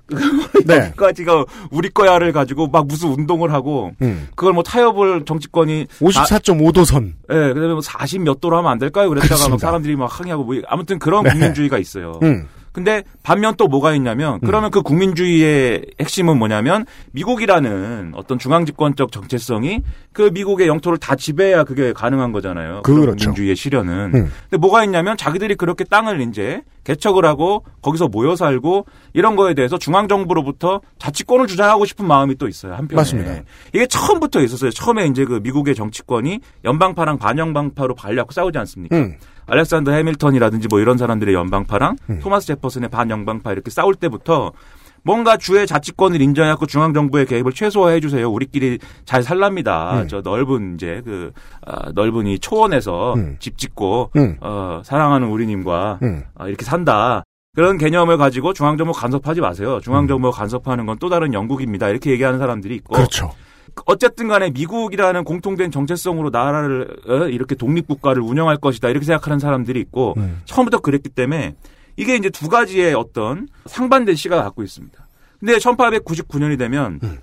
네. 0.66 0.76
여기까지가 0.86 1.44
우리 1.70 1.90
거야를 1.90 2.32
가지고 2.32 2.68
막 2.68 2.86
무슨 2.86 3.10
운동을 3.10 3.52
하고 3.52 3.92
음. 4.00 4.28
그걸 4.34 4.52
뭐 4.52 4.62
타협을 4.62 5.24
정치권이 5.24 5.86
54.5도선. 6.00 7.12
예, 7.30 7.34
그다음에 7.52 7.74
뭐40몇 7.74 8.40
도로 8.40 8.56
하면 8.58 8.70
안 8.72 8.78
될까요? 8.78 9.08
그랬다가 9.08 9.34
막 9.34 9.38
그렇습니다. 9.38 9.66
사람들이 9.66 9.96
막 9.96 10.06
항의하고 10.18 10.44
뭐 10.44 10.56
아무튼 10.66 10.98
그런 10.98 11.24
네. 11.24 11.30
국민주의가 11.30 11.78
있어요. 11.78 12.18
음. 12.22 12.48
근데 12.74 13.04
반면 13.22 13.54
또 13.56 13.68
뭐가 13.68 13.94
있냐면 13.94 14.40
그러면 14.40 14.72
그 14.72 14.82
국민주의의 14.82 15.86
핵심은 16.00 16.36
뭐냐면 16.36 16.86
미국이라는 17.12 18.14
어떤 18.16 18.36
중앙 18.36 18.66
집권적 18.66 19.12
정체성이 19.12 19.84
그 20.12 20.30
미국의 20.34 20.66
영토를 20.66 20.98
다 20.98 21.14
지배해야 21.14 21.62
그게 21.62 21.92
가능한 21.92 22.32
거잖아요. 22.32 22.82
그렇죠. 22.82 23.16
국민주의의 23.16 23.54
실현은. 23.54 24.10
음. 24.14 24.32
근데 24.50 24.56
뭐가 24.58 24.82
있냐면 24.84 25.16
자기들이 25.16 25.54
그렇게 25.54 25.84
땅을 25.84 26.20
이제 26.22 26.62
개척을 26.82 27.24
하고 27.24 27.64
거기서 27.80 28.08
모여 28.08 28.34
살고 28.34 28.86
이런 29.12 29.36
거에 29.36 29.54
대해서 29.54 29.78
중앙 29.78 30.08
정부로부터 30.08 30.80
자치권을 30.98 31.46
주장하고 31.46 31.84
싶은 31.84 32.04
마음이 32.06 32.34
또 32.34 32.48
있어요. 32.48 32.74
한편에. 32.74 32.96
맞습니다. 32.96 33.42
이게 33.72 33.86
처음부터 33.86 34.42
있었어요. 34.42 34.72
처음에 34.72 35.06
이제 35.06 35.24
그 35.24 35.38
미국의 35.44 35.76
정치권이 35.76 36.40
연방파랑 36.64 37.18
반연방파로 37.18 37.94
발려고 37.94 38.32
싸우지 38.32 38.58
않습니까? 38.58 38.96
음. 38.96 39.16
알렉산더 39.46 39.92
해밀턴이라든지 39.92 40.68
뭐 40.68 40.80
이런 40.80 40.98
사람들의 40.98 41.34
연방파랑 41.34 41.96
음. 42.10 42.20
토마스 42.22 42.46
제퍼슨의 42.48 42.88
반연방파 42.90 43.52
이렇게 43.52 43.70
싸울 43.70 43.94
때부터 43.94 44.52
뭔가 45.06 45.36
주의 45.36 45.66
자치권을 45.66 46.22
인정하고 46.22 46.64
중앙 46.64 46.94
정부의 46.94 47.26
개입을 47.26 47.52
최소화해 47.52 48.00
주세요. 48.00 48.30
우리끼리 48.30 48.78
잘 49.04 49.22
살랍니다. 49.22 50.00
음. 50.02 50.08
저 50.08 50.22
넓은 50.22 50.74
이제 50.76 51.02
그 51.04 51.30
아, 51.66 51.92
넓은 51.94 52.26
이 52.26 52.38
초원에서 52.38 53.14
음. 53.14 53.36
집 53.38 53.58
짓고 53.58 54.12
음. 54.16 54.38
어, 54.40 54.80
사랑하는 54.82 55.28
우리님과 55.28 55.98
음. 56.02 56.22
아, 56.36 56.48
이렇게 56.48 56.64
산다. 56.64 57.22
그런 57.54 57.76
개념을 57.76 58.16
가지고 58.16 58.52
중앙 58.54 58.76
정부 58.78 58.92
간섭하지 58.94 59.40
마세요. 59.42 59.78
중앙 59.82 60.08
정부 60.08 60.30
간섭하는 60.30 60.86
건 60.86 60.96
또 60.98 61.08
다른 61.10 61.34
영국입니다. 61.34 61.88
이렇게 61.90 62.10
얘기하는 62.10 62.38
사람들이 62.38 62.74
있고. 62.76 62.94
그렇죠. 62.94 63.30
어쨌든 63.86 64.28
간에 64.28 64.50
미국이라는 64.50 65.24
공통된 65.24 65.70
정체성으로 65.70 66.30
나라를 66.30 66.96
어, 67.08 67.14
이렇게 67.28 67.54
독립국가를 67.54 68.22
운영할 68.22 68.56
것이다. 68.56 68.88
이렇게 68.88 69.04
생각하는 69.04 69.38
사람들이 69.38 69.80
있고 69.80 70.14
음. 70.16 70.42
처음부터 70.44 70.78
그랬기 70.78 71.08
때문에 71.10 71.54
이게 71.96 72.16
이제 72.16 72.30
두 72.30 72.48
가지의 72.48 72.94
어떤 72.94 73.48
상반된 73.66 74.14
시각을 74.14 74.44
갖고 74.44 74.62
있습니다. 74.62 75.06
근데 75.38 75.56
1899년이 75.58 76.58
되면 76.58 77.00
음. 77.02 77.18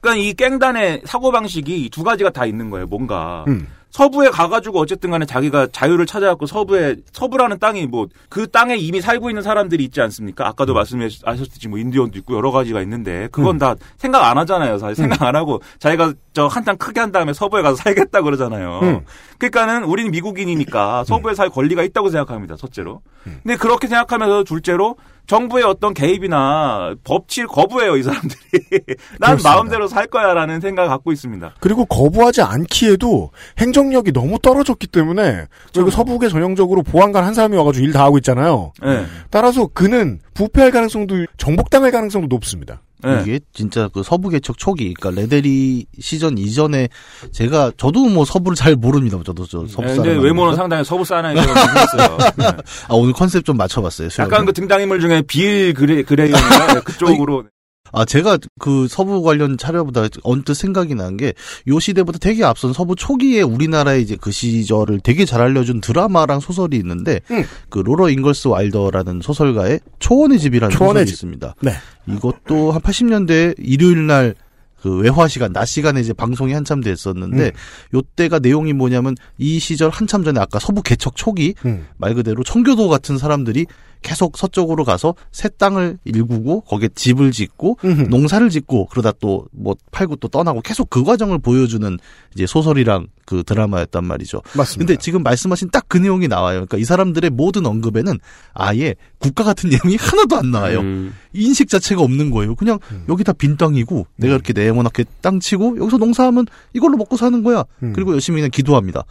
그러니까 0.00 0.22
이 0.22 0.32
깽단의 0.34 1.02
사고 1.04 1.30
방식이 1.30 1.90
두 1.90 2.02
가지가 2.02 2.30
다 2.30 2.46
있는 2.46 2.70
거예요. 2.70 2.86
뭔가. 2.86 3.44
음. 3.48 3.66
서부에 3.90 4.30
가가지고 4.30 4.80
어쨌든 4.80 5.10
간에 5.10 5.26
자기가 5.26 5.68
자유를 5.72 6.06
찾아갖고 6.06 6.46
서부에 6.46 6.96
서부라는 7.12 7.58
땅이 7.58 7.86
뭐 7.86 8.06
그 8.30 8.46
땅에 8.48 8.76
이미 8.76 9.00
살고 9.00 9.28
있는 9.28 9.42
사람들이 9.42 9.82
있지 9.84 10.00
않습니까? 10.00 10.46
아까도 10.46 10.72
말씀하셨듯이 10.72 11.68
뭐 11.68 11.78
인디언도 11.78 12.16
있고 12.20 12.36
여러 12.36 12.52
가지가 12.52 12.80
있는데 12.82 13.28
그건 13.32 13.56
음. 13.56 13.58
다 13.58 13.74
생각 13.98 14.24
안 14.24 14.38
하잖아요. 14.38 14.78
사실 14.78 14.94
생각 14.94 15.22
안 15.22 15.34
하고 15.34 15.60
자기가 15.80 16.14
저 16.32 16.46
한탕 16.46 16.76
크게 16.76 17.00
한 17.00 17.10
다음에 17.10 17.32
서부에 17.32 17.62
가서 17.62 17.76
살겠다 17.76 18.22
그러잖아요. 18.22 18.80
음. 18.82 19.00
그러니까는 19.38 19.84
우리는 19.84 20.10
미국인이니까 20.12 21.04
서부에 21.04 21.34
살 21.34 21.48
권리가 21.50 21.82
있다고 21.82 22.10
생각합니다. 22.10 22.56
첫째로. 22.56 23.02
근데 23.24 23.56
그렇게 23.56 23.88
생각하면서 23.88 24.44
둘째로 24.44 24.96
정부의 25.30 25.62
어떤 25.62 25.94
개입이나 25.94 26.96
법치를 27.04 27.46
거부해요 27.46 27.96
이 27.96 28.02
사람들이. 28.02 28.40
난 29.20 29.30
그렇습니다. 29.30 29.50
마음대로 29.54 29.86
살 29.86 30.08
거야 30.08 30.34
라는 30.34 30.60
생각을 30.60 30.90
갖고 30.90 31.12
있습니다. 31.12 31.54
그리고 31.60 31.84
거부하지 31.84 32.42
않기에도 32.42 33.30
행정력이 33.58 34.10
너무 34.10 34.40
떨어졌기 34.40 34.88
때문에 34.88 35.46
저기 35.70 35.92
서북에 35.92 36.28
전형적으로 36.28 36.82
보안관 36.82 37.22
한 37.22 37.34
사람이 37.34 37.56
와가지고 37.56 37.86
일 37.86 37.92
다 37.92 38.02
하고 38.04 38.18
있잖아요. 38.18 38.72
네. 38.82 39.04
따라서 39.30 39.68
그는 39.68 40.18
부패할 40.34 40.72
가능성도 40.72 41.26
정복당할 41.38 41.92
가능성도 41.92 42.26
높습니다. 42.28 42.82
네. 43.04 43.22
이게 43.22 43.40
진짜 43.52 43.88
그 43.88 44.02
서부 44.02 44.28
개척 44.28 44.58
초기, 44.58 44.94
그러니까 44.94 45.20
레데리 45.20 45.86
시전 45.98 46.38
이전에 46.38 46.88
제가 47.32 47.72
저도 47.76 48.08
뭐 48.08 48.24
서부를 48.24 48.56
잘 48.56 48.74
모릅니다. 48.76 49.18
저도 49.24 49.46
저 49.46 49.66
서부 49.66 49.82
네, 49.82 49.94
사람. 49.94 50.02
근데 50.02 50.22
외모는 50.22 50.56
상당히 50.56 50.84
서부 50.84 51.04
사나이라고 51.04 51.48
생겼어요. 51.54 52.18
네. 52.36 52.44
아 52.88 52.94
오늘 52.94 53.12
컨셉 53.12 53.44
좀 53.44 53.56
맞춰봤어요. 53.56 54.08
약간 54.18 54.44
그 54.44 54.52
등장인물 54.52 55.00
중에 55.00 55.22
빌 55.22 55.72
그레 55.74 56.02
그레이인가 56.02 56.80
그쪽으로 56.84 57.44
아, 57.92 58.04
제가 58.04 58.38
그 58.58 58.86
서부 58.88 59.22
관련 59.22 59.58
차려보다 59.58 60.08
언뜻 60.22 60.54
생각이 60.54 60.94
난 60.94 61.16
게 61.16 61.32
요 61.68 61.78
시대보다 61.80 62.18
되게 62.18 62.44
앞선 62.44 62.72
서부 62.72 62.94
초기에 62.96 63.42
우리나라의 63.42 64.02
이제 64.02 64.16
그 64.20 64.30
시절을 64.30 65.00
되게 65.00 65.24
잘 65.24 65.40
알려준 65.40 65.80
드라마랑 65.80 66.40
소설이 66.40 66.76
있는데 66.76 67.20
음. 67.30 67.44
그 67.68 67.78
로라 67.80 68.08
잉걸스 68.10 68.48
와일더라는 68.48 69.20
소설가의 69.22 69.80
초원의 69.98 70.38
집이라는 70.38 70.74
초원의 70.76 71.02
소설이 71.02 71.06
집. 71.06 71.12
있습니다. 71.14 71.54
네. 71.62 71.72
이것도 72.08 72.72
한 72.72 72.80
80년대 72.80 73.54
일요일 73.58 74.06
날그 74.06 74.98
외화 75.02 75.28
시간, 75.28 75.52
낮 75.52 75.64
시간에 75.66 76.00
이제 76.00 76.12
방송이 76.12 76.52
한참 76.52 76.80
됐었는데, 76.80 77.44
음. 77.46 77.50
요때가 77.94 78.38
내용이 78.38 78.72
뭐냐면, 78.72 79.14
이 79.38 79.58
시절 79.58 79.90
한참 79.90 80.24
전에 80.24 80.40
아까 80.40 80.58
서부 80.58 80.82
개척 80.82 81.16
초기, 81.16 81.54
음. 81.66 81.86
말 81.98 82.14
그대로 82.14 82.42
청교도 82.42 82.88
같은 82.88 83.18
사람들이 83.18 83.66
계속 84.02 84.36
서쪽으로 84.38 84.84
가서 84.84 85.14
새 85.32 85.48
땅을 85.48 85.98
일구고 86.04 86.62
거기에 86.62 86.88
집을 86.94 87.32
짓고 87.32 87.78
음흠. 87.84 88.02
농사를 88.10 88.48
짓고 88.50 88.86
그러다 88.86 89.12
또 89.12 89.46
뭐 89.52 89.74
팔고 89.90 90.16
또 90.16 90.28
떠나고 90.28 90.60
계속 90.62 90.88
그 90.90 91.02
과정을 91.04 91.38
보여주는 91.38 91.98
이제 92.34 92.46
소설이랑 92.46 93.08
그 93.26 93.42
드라마였단 93.44 94.04
말이죠. 94.04 94.42
맞습니다. 94.54 94.78
근데 94.86 95.00
지금 95.00 95.22
말씀하신 95.22 95.70
딱 95.70 95.84
그 95.90 95.98
내용이 95.98 96.28
나와요. 96.28 96.58
그러니까 96.58 96.78
이 96.78 96.84
사람들의 96.84 97.30
모든 97.30 97.66
언급에는 97.66 98.18
아예 98.54 98.94
국가 99.18 99.42
같은 99.42 99.68
내용이 99.70 99.96
하나도 99.96 100.36
안 100.36 100.50
나와요. 100.52 100.80
음. 100.80 101.12
인식 101.32 101.68
자체가 101.68 102.00
없는 102.00 102.30
거예요. 102.30 102.54
그냥 102.54 102.78
음. 102.92 103.04
여기 103.08 103.24
다 103.24 103.32
빈 103.32 103.56
땅이고 103.56 104.06
내가 104.16 104.34
이렇게 104.34 104.52
네모나게 104.52 105.04
땅 105.20 105.40
치고 105.40 105.78
여기서 105.78 105.98
농사하면 105.98 106.46
이걸로 106.74 106.96
먹고 106.96 107.16
사는 107.16 107.42
거야. 107.42 107.64
음. 107.82 107.92
그리고 107.92 108.12
열심히 108.12 108.38
그냥 108.40 108.50
기도합니다. 108.52 109.04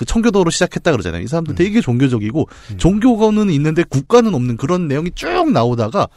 그 0.00 0.06
청교도로 0.06 0.50
시작했다 0.50 0.92
그러잖아요. 0.92 1.20
이 1.20 1.24
음. 1.24 1.26
사람들 1.26 1.54
되게 1.56 1.82
종교적이고 1.82 2.48
종교가는 2.78 3.50
있는데 3.50 3.82
국가는 3.82 4.34
없는 4.34 4.56
그런 4.56 4.88
내용이 4.88 5.10
쭉 5.14 5.52
나오다가 5.52 6.08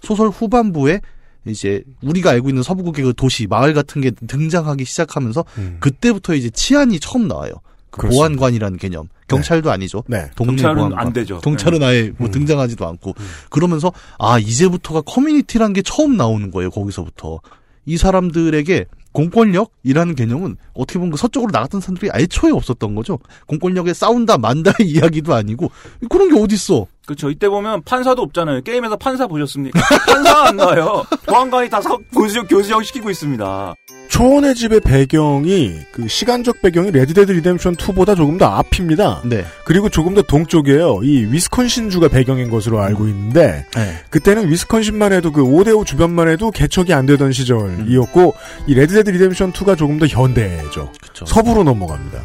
소설 0.00 0.28
후반부에 0.28 1.00
이제 1.48 1.82
우리가 2.04 2.30
알고 2.30 2.50
있는 2.50 2.62
서부국의 2.62 3.04
그 3.04 3.14
도시 3.16 3.48
마을 3.48 3.74
같은 3.74 4.00
게 4.00 4.12
등장하기 4.12 4.84
시작하면서 4.84 5.44
음. 5.58 5.78
그때부터 5.80 6.36
이제 6.36 6.50
치안이 6.50 7.00
처음 7.00 7.26
나와요. 7.26 7.54
그. 7.90 8.08
보안관이라는 8.08 8.78
개념. 8.78 9.08
경찰도 9.26 9.72
아니죠. 9.72 10.04
네. 10.06 10.30
동네 10.36 10.52
경찰은 10.52 10.76
보안관. 10.76 10.98
안 11.00 11.12
되죠. 11.12 11.40
경찰은 11.40 11.82
아예 11.82 12.12
뭐 12.18 12.28
음. 12.28 12.30
등장하지도 12.30 12.86
않고 12.86 13.14
그러면서 13.50 13.92
아 14.20 14.38
이제부터가 14.38 15.00
커뮤니티라는 15.00 15.72
게 15.72 15.82
처음 15.82 16.16
나오는 16.16 16.48
거예요. 16.52 16.70
거기서부터 16.70 17.40
이 17.86 17.96
사람들에게 17.96 18.84
공권력이라는 19.12 20.14
개념은 20.14 20.56
어떻게 20.74 20.98
보면 20.98 21.12
그 21.12 21.16
서쪽으로 21.16 21.50
나갔던 21.52 21.80
사람들이 21.80 22.10
애초에 22.14 22.50
없었던 22.50 22.94
거죠. 22.94 23.18
공권력에 23.46 23.92
싸운다 23.94 24.38
만다의 24.38 24.74
이야기도 24.88 25.34
아니고 25.34 25.70
그런 26.08 26.28
게 26.34 26.40
어딨어. 26.40 26.86
그렇죠. 27.06 27.30
이때 27.30 27.48
보면 27.48 27.82
판사도 27.82 28.22
없잖아요. 28.22 28.62
게임에서 28.62 28.96
판사 28.96 29.26
보셨습니까? 29.26 29.80
판사 30.06 30.44
안 30.48 30.56
나와요. 30.56 31.04
보안관이 31.26 31.68
다 31.68 31.80
서- 31.80 31.98
교수형, 32.14 32.46
교수형 32.46 32.82
시키고 32.82 33.10
있습니다. 33.10 33.74
초원의 34.12 34.54
집의 34.54 34.80
배경이 34.80 35.78
그 35.90 36.06
시간적 36.06 36.60
배경이 36.60 36.90
레드데드 36.90 37.32
리뎀션 37.32 37.76
2보다 37.76 38.14
조금 38.14 38.36
더 38.36 38.44
앞입니다. 38.44 39.22
네. 39.24 39.42
그리고 39.64 39.88
조금 39.88 40.14
더 40.14 40.20
동쪽이에요. 40.20 41.00
이 41.02 41.24
위스콘신 41.32 41.88
주가 41.88 42.08
배경인 42.08 42.50
것으로 42.50 42.82
알고 42.82 43.08
있는데 43.08 43.64
네. 43.74 43.94
그때는 44.10 44.50
위스콘신만 44.50 45.14
해도 45.14 45.32
그 45.32 45.42
오데오 45.42 45.84
주변만 45.86 46.28
해도 46.28 46.50
개척이 46.50 46.92
안 46.92 47.06
되던 47.06 47.32
시절이었고 47.32 48.34
이 48.66 48.74
레드데드 48.74 49.08
리뎀션 49.08 49.50
2가 49.54 49.78
조금 49.78 49.98
더 49.98 50.06
현대죠. 50.06 50.92
그쵸. 51.00 51.24
서부로 51.24 51.64
넘어갑니다. 51.64 52.20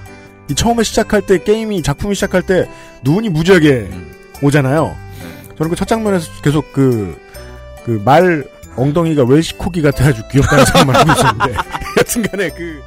이 0.49 0.55
처음에 0.55 0.83
시작할 0.83 1.21
때 1.21 1.41
게임이 1.41 1.83
작품이 1.83 2.15
시작할 2.15 2.41
때 2.41 2.69
눈이 3.03 3.29
무지하게 3.29 3.89
오잖아요. 4.41 4.93
저는 5.57 5.69
그 5.69 5.75
첫 5.77 5.87
장면에서 5.87 6.29
계속 6.41 6.73
그 6.73 7.17
그말 7.85 8.43
엉덩이가 8.77 9.23
웰시코기 9.23 9.81
같아가지고 9.81 10.27
귀엽다는 10.29 10.65
생각만 10.65 10.95
하고 10.95 11.11
있었는데 11.11 11.53
여튼간에 11.97 12.49
그 12.51 12.81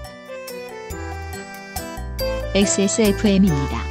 XSFM입니다. 2.55 3.91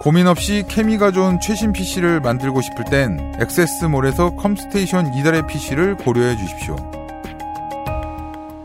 고민 0.00 0.26
없이 0.26 0.64
케미가 0.68 1.12
좋은 1.12 1.38
최신 1.40 1.72
PC를 1.72 2.20
만들고 2.20 2.60
싶을 2.60 2.84
땐 2.86 3.36
액세스몰에서 3.40 4.34
컴스테이션 4.34 5.14
이달의 5.14 5.46
PC를 5.46 5.96
고려해 5.96 6.36
주십시오. 6.36 6.76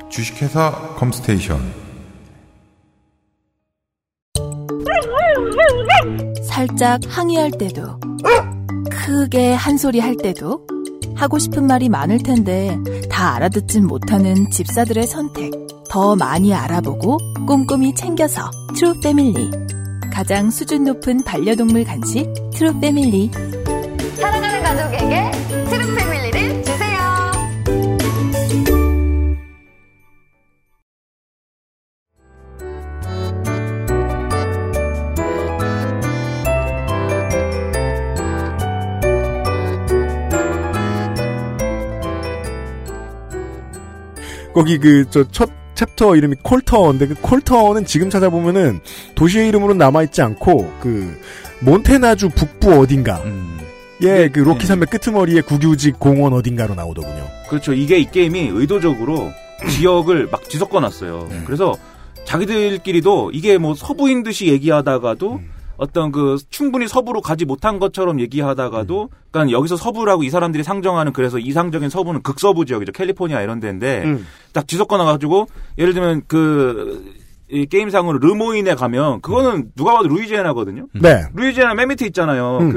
주식회사 0.09 0.71
컴스테이션 0.97 1.86
살짝 6.43 7.01
항의할 7.07 7.51
때도 7.51 7.99
크게 8.89 9.53
한 9.53 9.77
소리 9.77 9.99
할 9.99 10.15
때도 10.15 10.65
하고 11.15 11.39
싶은 11.39 11.65
말이 11.65 11.89
많을 11.89 12.19
텐데 12.19 12.77
다 13.09 13.35
알아듣진 13.35 13.87
못하는 13.87 14.49
집사들의 14.51 15.07
선택 15.07 15.51
더 15.89 16.15
많이 16.15 16.53
알아보고 16.53 17.17
꼼꼼히 17.47 17.95
챙겨서 17.95 18.51
트루 18.75 18.99
패밀리 19.01 19.49
가장 20.11 20.49
수준 20.49 20.83
높은 20.83 21.23
반려동물 21.23 21.83
간식 21.85 22.27
트루 22.53 22.79
패밀리 22.79 23.31
거기 44.57 44.77
그 44.79 45.05
저 45.11 45.23
첫 45.31 45.49
챕터 45.75 46.15
이름이 46.15 46.37
콜터인데 46.41 47.05
그 47.05 47.15
콜터는 47.21 47.85
지금 47.85 48.09
찾아보면은 48.09 48.79
도시의 49.13 49.47
이름으로 49.49 49.75
남아 49.75 50.01
있지 50.05 50.23
않고 50.23 50.73
그 50.81 51.15
몬태나주 51.59 52.29
북부 52.29 52.79
어딘가 52.79 53.17
음. 53.25 53.59
예, 54.01 54.27
그 54.29 54.39
로키 54.39 54.65
산맥 54.65 54.89
끄트머리의 54.89 55.43
국유지 55.43 55.99
공원 55.99 56.33
어딘가로 56.33 56.73
나오더군요. 56.73 57.27
그렇죠. 57.49 57.73
이게 57.73 57.99
이 57.99 58.09
게임이 58.09 58.49
의도적으로 58.53 59.31
지역을 59.69 60.29
막 60.31 60.47
뒤섞어 60.47 60.79
놨어요. 60.79 61.29
그래서 61.45 61.75
자기들끼리도 62.25 63.31
이게 63.33 63.59
뭐 63.59 63.75
서부인 63.75 64.23
듯이 64.23 64.47
얘기하다가도 64.47 65.41
어떤 65.77 66.11
그 66.11 66.37
충분히 66.49 66.87
서부로 66.87 67.21
가지 67.21 67.45
못한 67.45 67.79
것처럼 67.79 68.19
얘기하다가도 68.19 69.09
그러니까 69.31 69.57
여기서 69.57 69.77
서부라고 69.77 70.23
이 70.23 70.29
사람들이 70.29 70.63
상정하는 70.63 71.13
그래서 71.13 71.39
이상적인 71.39 71.89
서부는 71.89 72.21
극서부 72.23 72.65
지역이죠. 72.65 72.91
캘리포니아 72.91 73.41
이런 73.41 73.59
데인데 73.59 74.03
음. 74.03 74.27
딱 74.53 74.65
뒤섞어 74.67 74.97
놔가지고 74.97 75.47
예를 75.77 75.93
들면 75.93 76.23
그 76.27 77.26
이 77.49 77.65
게임상으로 77.65 78.19
르모인에 78.19 78.75
가면 78.75 79.21
그거는 79.21 79.71
누가 79.75 79.93
봐도 79.93 80.09
루이지애나거든요. 80.09 80.87
네. 81.01 81.23
루이지애나 81.33 81.75
맨 81.75 81.87
밑에 81.87 82.05
있잖아요. 82.07 82.57
음. 82.59 82.73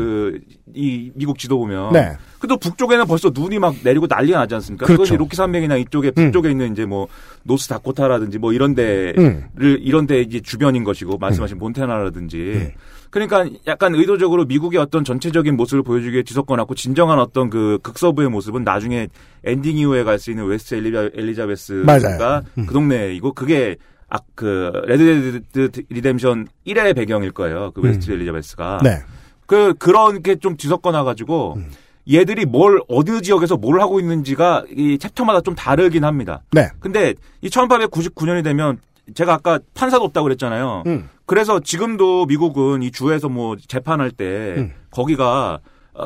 그이 0.74 1.10
미국 1.16 1.38
지도 1.38 1.58
보면. 1.58 1.92
네. 1.92 2.12
그래도 2.38 2.56
북쪽에는 2.56 3.04
벌써 3.06 3.30
눈이 3.34 3.58
막 3.58 3.74
내리고 3.82 4.06
난리가 4.08 4.38
나지 4.38 4.54
않습니까? 4.54 4.86
그렇죠. 4.86 5.02
그것이 5.02 5.16
로키 5.16 5.34
산맥이나 5.34 5.76
이쪽에 5.76 6.12
북쪽에 6.12 6.50
있는 6.52 6.72
이제 6.72 6.86
뭐 6.86 7.08
노스 7.42 7.68
다코타라든지 7.68 8.38
뭐 8.38 8.52
이런 8.52 8.74
데를 8.76 9.18
음. 9.18 9.48
이런 9.58 10.06
데 10.06 10.20
이제 10.20 10.40
주변인 10.40 10.84
것이고 10.84 11.18
말씀하신 11.18 11.58
몬테나라든지 11.58 12.72
그러니까 13.10 13.44
약간 13.66 13.94
의도적으로 13.96 14.44
미국의 14.44 14.78
어떤 14.78 15.02
전체적인 15.04 15.56
모습을 15.56 15.82
보여주기 15.82 16.12
위해 16.12 16.22
뒤섞어놨고 16.22 16.76
진정한 16.76 17.18
어떤 17.18 17.50
그 17.50 17.80
극서부의 17.82 18.28
모습은 18.30 18.62
나중에 18.62 19.08
엔딩 19.44 19.76
이후에 19.78 20.04
갈 20.04 20.20
수 20.20 20.30
있는 20.30 20.46
웨스트 20.46 20.76
엘리자, 20.76 21.10
엘리자베스가. 21.14 22.42
음. 22.56 22.66
그 22.66 22.72
동네이고 22.72 23.32
그게 23.32 23.76
아, 24.10 24.18
그 24.34 24.72
레드 24.86 25.40
데드 25.52 25.82
리뎀션 25.88 26.48
1의 26.66 26.94
배경일 26.96 27.30
거예요. 27.32 27.70
그 27.72 27.80
웨스트 27.80 28.10
엘리자베스가. 28.10 28.80
네. 28.82 28.98
그 29.46 29.74
그런 29.78 30.22
게 30.22 30.36
좀 30.36 30.56
뒤섞어놔 30.56 31.04
가지고 31.04 31.54
음. 31.56 31.70
얘들이 32.10 32.44
뭘 32.44 32.80
어느 32.88 33.20
지역에서 33.20 33.56
뭘 33.56 33.80
하고 33.80 34.00
있는지가 34.00 34.64
이 34.76 34.98
챕터마다 34.98 35.40
좀 35.42 35.54
다르긴 35.54 36.04
합니다. 36.04 36.42
네. 36.52 36.68
근데 36.80 37.14
이 37.40 37.48
1899년이 37.48 38.42
되면 38.42 38.78
제가 39.14 39.34
아까 39.34 39.58
판사도 39.74 40.04
없다고 40.04 40.24
그랬잖아요. 40.24 40.84
음. 40.86 41.08
그래서 41.26 41.60
지금도 41.60 42.26
미국은 42.26 42.82
이 42.82 42.90
주에서 42.90 43.28
뭐 43.28 43.56
재판할 43.68 44.10
때 44.10 44.54
음. 44.56 44.72
거기가 44.90 45.54
어, 45.54 45.60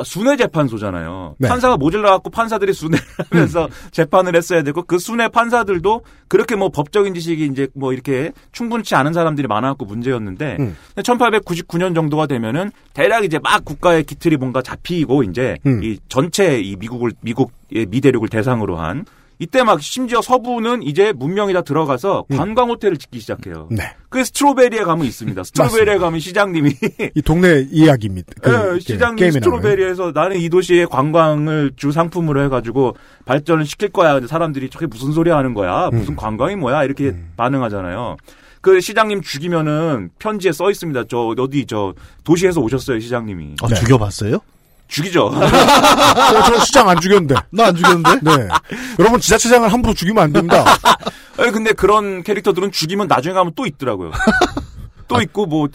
순회 0.05 0.37
재판소잖아요. 0.37 1.37
네. 1.39 1.47
음. 1.47 1.49
판사가 1.49 1.77
모질라 1.77 2.11
갖고 2.11 2.31
판사들이 2.31 2.73
순회를 2.73 3.05
하면서 3.31 3.69
재판을 3.91 4.35
했어야 4.35 4.63
되고 4.63 4.83
그 4.83 4.99
순회 4.99 5.29
판사들도 5.29 6.03
그렇게 6.29 6.57
뭐 6.57 6.71
법적인 6.71 7.15
지식이 7.15 7.47
이제 7.47 7.69
뭐 7.75 7.93
이렇게 7.93 8.33
충분치 8.53 8.95
않은 8.95 9.13
사람들이 9.13 9.47
많아 9.47 9.69
갖고 9.69 9.85
문제였는데 9.85 10.57
음. 10.61 10.77
1899년 10.97 11.95
정도가 11.95 12.27
되면은 12.27 12.73
대략 12.93 13.25
이제 13.25 13.39
막 13.39 13.65
국가의 13.65 14.05
기틀이 14.05 14.37
뭔가 14.37 14.63
잡히고 14.63 15.23
이제 15.25 15.59
음. 15.67 15.83
이 15.83 15.99
전체 16.09 16.61
이 16.61 16.77
미국을 16.77 17.13
미국의 17.21 17.87
미대륙을 17.87 18.29
대상으로 18.29 18.77
한 18.77 19.05
이때 19.39 19.63
막 19.63 19.83
심지어 19.83 20.23
서부는 20.23 20.83
이제 20.83 21.13
문명이 21.13 21.53
다 21.53 21.63
들어가서 21.63 22.27
관광 22.37 22.71
호텔을 22.71 22.97
짓기 22.97 23.21
시작해요. 23.21 23.69
네. 23.71 23.95
그 24.09 24.25
스트로베리에 24.25 24.85
가면 24.85 25.05
있습니다. 25.07 25.43
스트로베리에 25.43 25.99
가면 25.99 26.21
시장님이 26.21 26.73
이 27.15 27.23
동네 27.23 27.67
이야기입니다. 27.71 28.33
그, 28.43 28.51
예, 28.51 28.57
그 28.75 28.81
시장님. 28.81 29.31
스트로베리에서 29.33 30.13
나는 30.15 30.37
이 30.37 30.49
도시의 30.49 30.87
관광을 30.87 31.73
주 31.77 31.91
상품으로 31.93 32.43
해가지고 32.45 32.97
발전을 33.25 33.67
시킬 33.67 33.89
거야. 33.89 34.15
근데 34.15 34.29
사람들이 34.29 34.71
저게 34.71 34.87
무슨 34.87 35.13
소리 35.13 35.31
하는 35.31 35.55
거야? 35.55 35.89
음. 35.89 35.99
무슨 35.99 36.17
관광이 36.17 36.57
뭐야? 36.57 36.85
이렇게 36.85 37.15
반응하잖아요. 37.37 38.17
그 38.61 38.81
시장님 38.81 39.21
죽이면은 39.21 40.11
편지에 40.19 40.53
써 40.53 40.71
있습니다. 40.71 41.05
저 41.09 41.35
어디 41.37 41.67
저 41.67 41.93
도시에서 42.25 42.61
오셨어요 42.63 42.99
시장님이. 42.99 43.57
아, 43.63 43.67
죽여봤어요? 43.69 44.39
죽이죠. 44.89 45.31
저, 45.35 46.43
저 46.45 46.59
시장 46.65 46.89
안 46.89 47.01
죽였는데. 47.01 47.35
나 47.51 47.65
안 47.67 47.75
죽였는데? 47.77 48.21
네. 48.23 48.49
여러분 48.99 49.19
지자체장을 49.21 49.73
함부로 49.73 49.95
죽이면 49.95 50.23
안 50.23 50.33
됩니다. 50.33 50.65
아니, 51.39 51.51
근데 51.51 51.73
그런 51.73 52.23
캐릭터들은 52.23 52.71
죽이면 52.73 53.09
나중에 53.09 53.35
가면 53.35 53.53
또 53.57 53.67
있더라고요. 53.67 54.13
또 55.09 55.21
있고 55.21 55.47
뭐. 55.47 55.69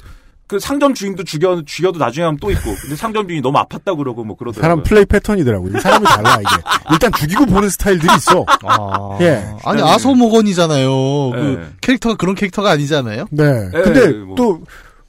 그 0.47 0.57
상점 0.57 0.95
주인도 0.95 1.23
죽여 1.23 1.61
죽여도 1.63 1.99
나중에 1.99 2.25
하면 2.25 2.39
또 2.41 2.49
있고 2.49 2.73
근데 2.81 2.95
상점 2.95 3.27
주인이 3.27 3.39
너무 3.43 3.59
아팠다 3.59 3.95
그러고 3.95 4.23
뭐 4.23 4.35
그러더라고요. 4.35 4.61
사람 4.63 4.81
플레이 4.81 5.05
패턴이더라고요. 5.05 5.79
사람이 5.79 6.03
달라 6.05 6.37
이게. 6.41 6.61
일단 6.91 7.11
죽이고 7.11 7.45
보는 7.45 7.69
스타일들이 7.69 8.11
있어. 8.15 8.43
아, 8.65 9.19
예. 9.21 9.45
아니 9.63 9.83
아소모건이잖아요. 9.83 10.89
그 11.31 11.37
네. 11.61 11.67
캐릭터가 11.81 12.15
그런 12.15 12.33
캐릭터가 12.33 12.71
아니잖아요. 12.71 13.27
네. 13.29 13.43
예, 13.75 13.81
근데 13.81 14.07
뭐. 14.13 14.35
또 14.35 14.61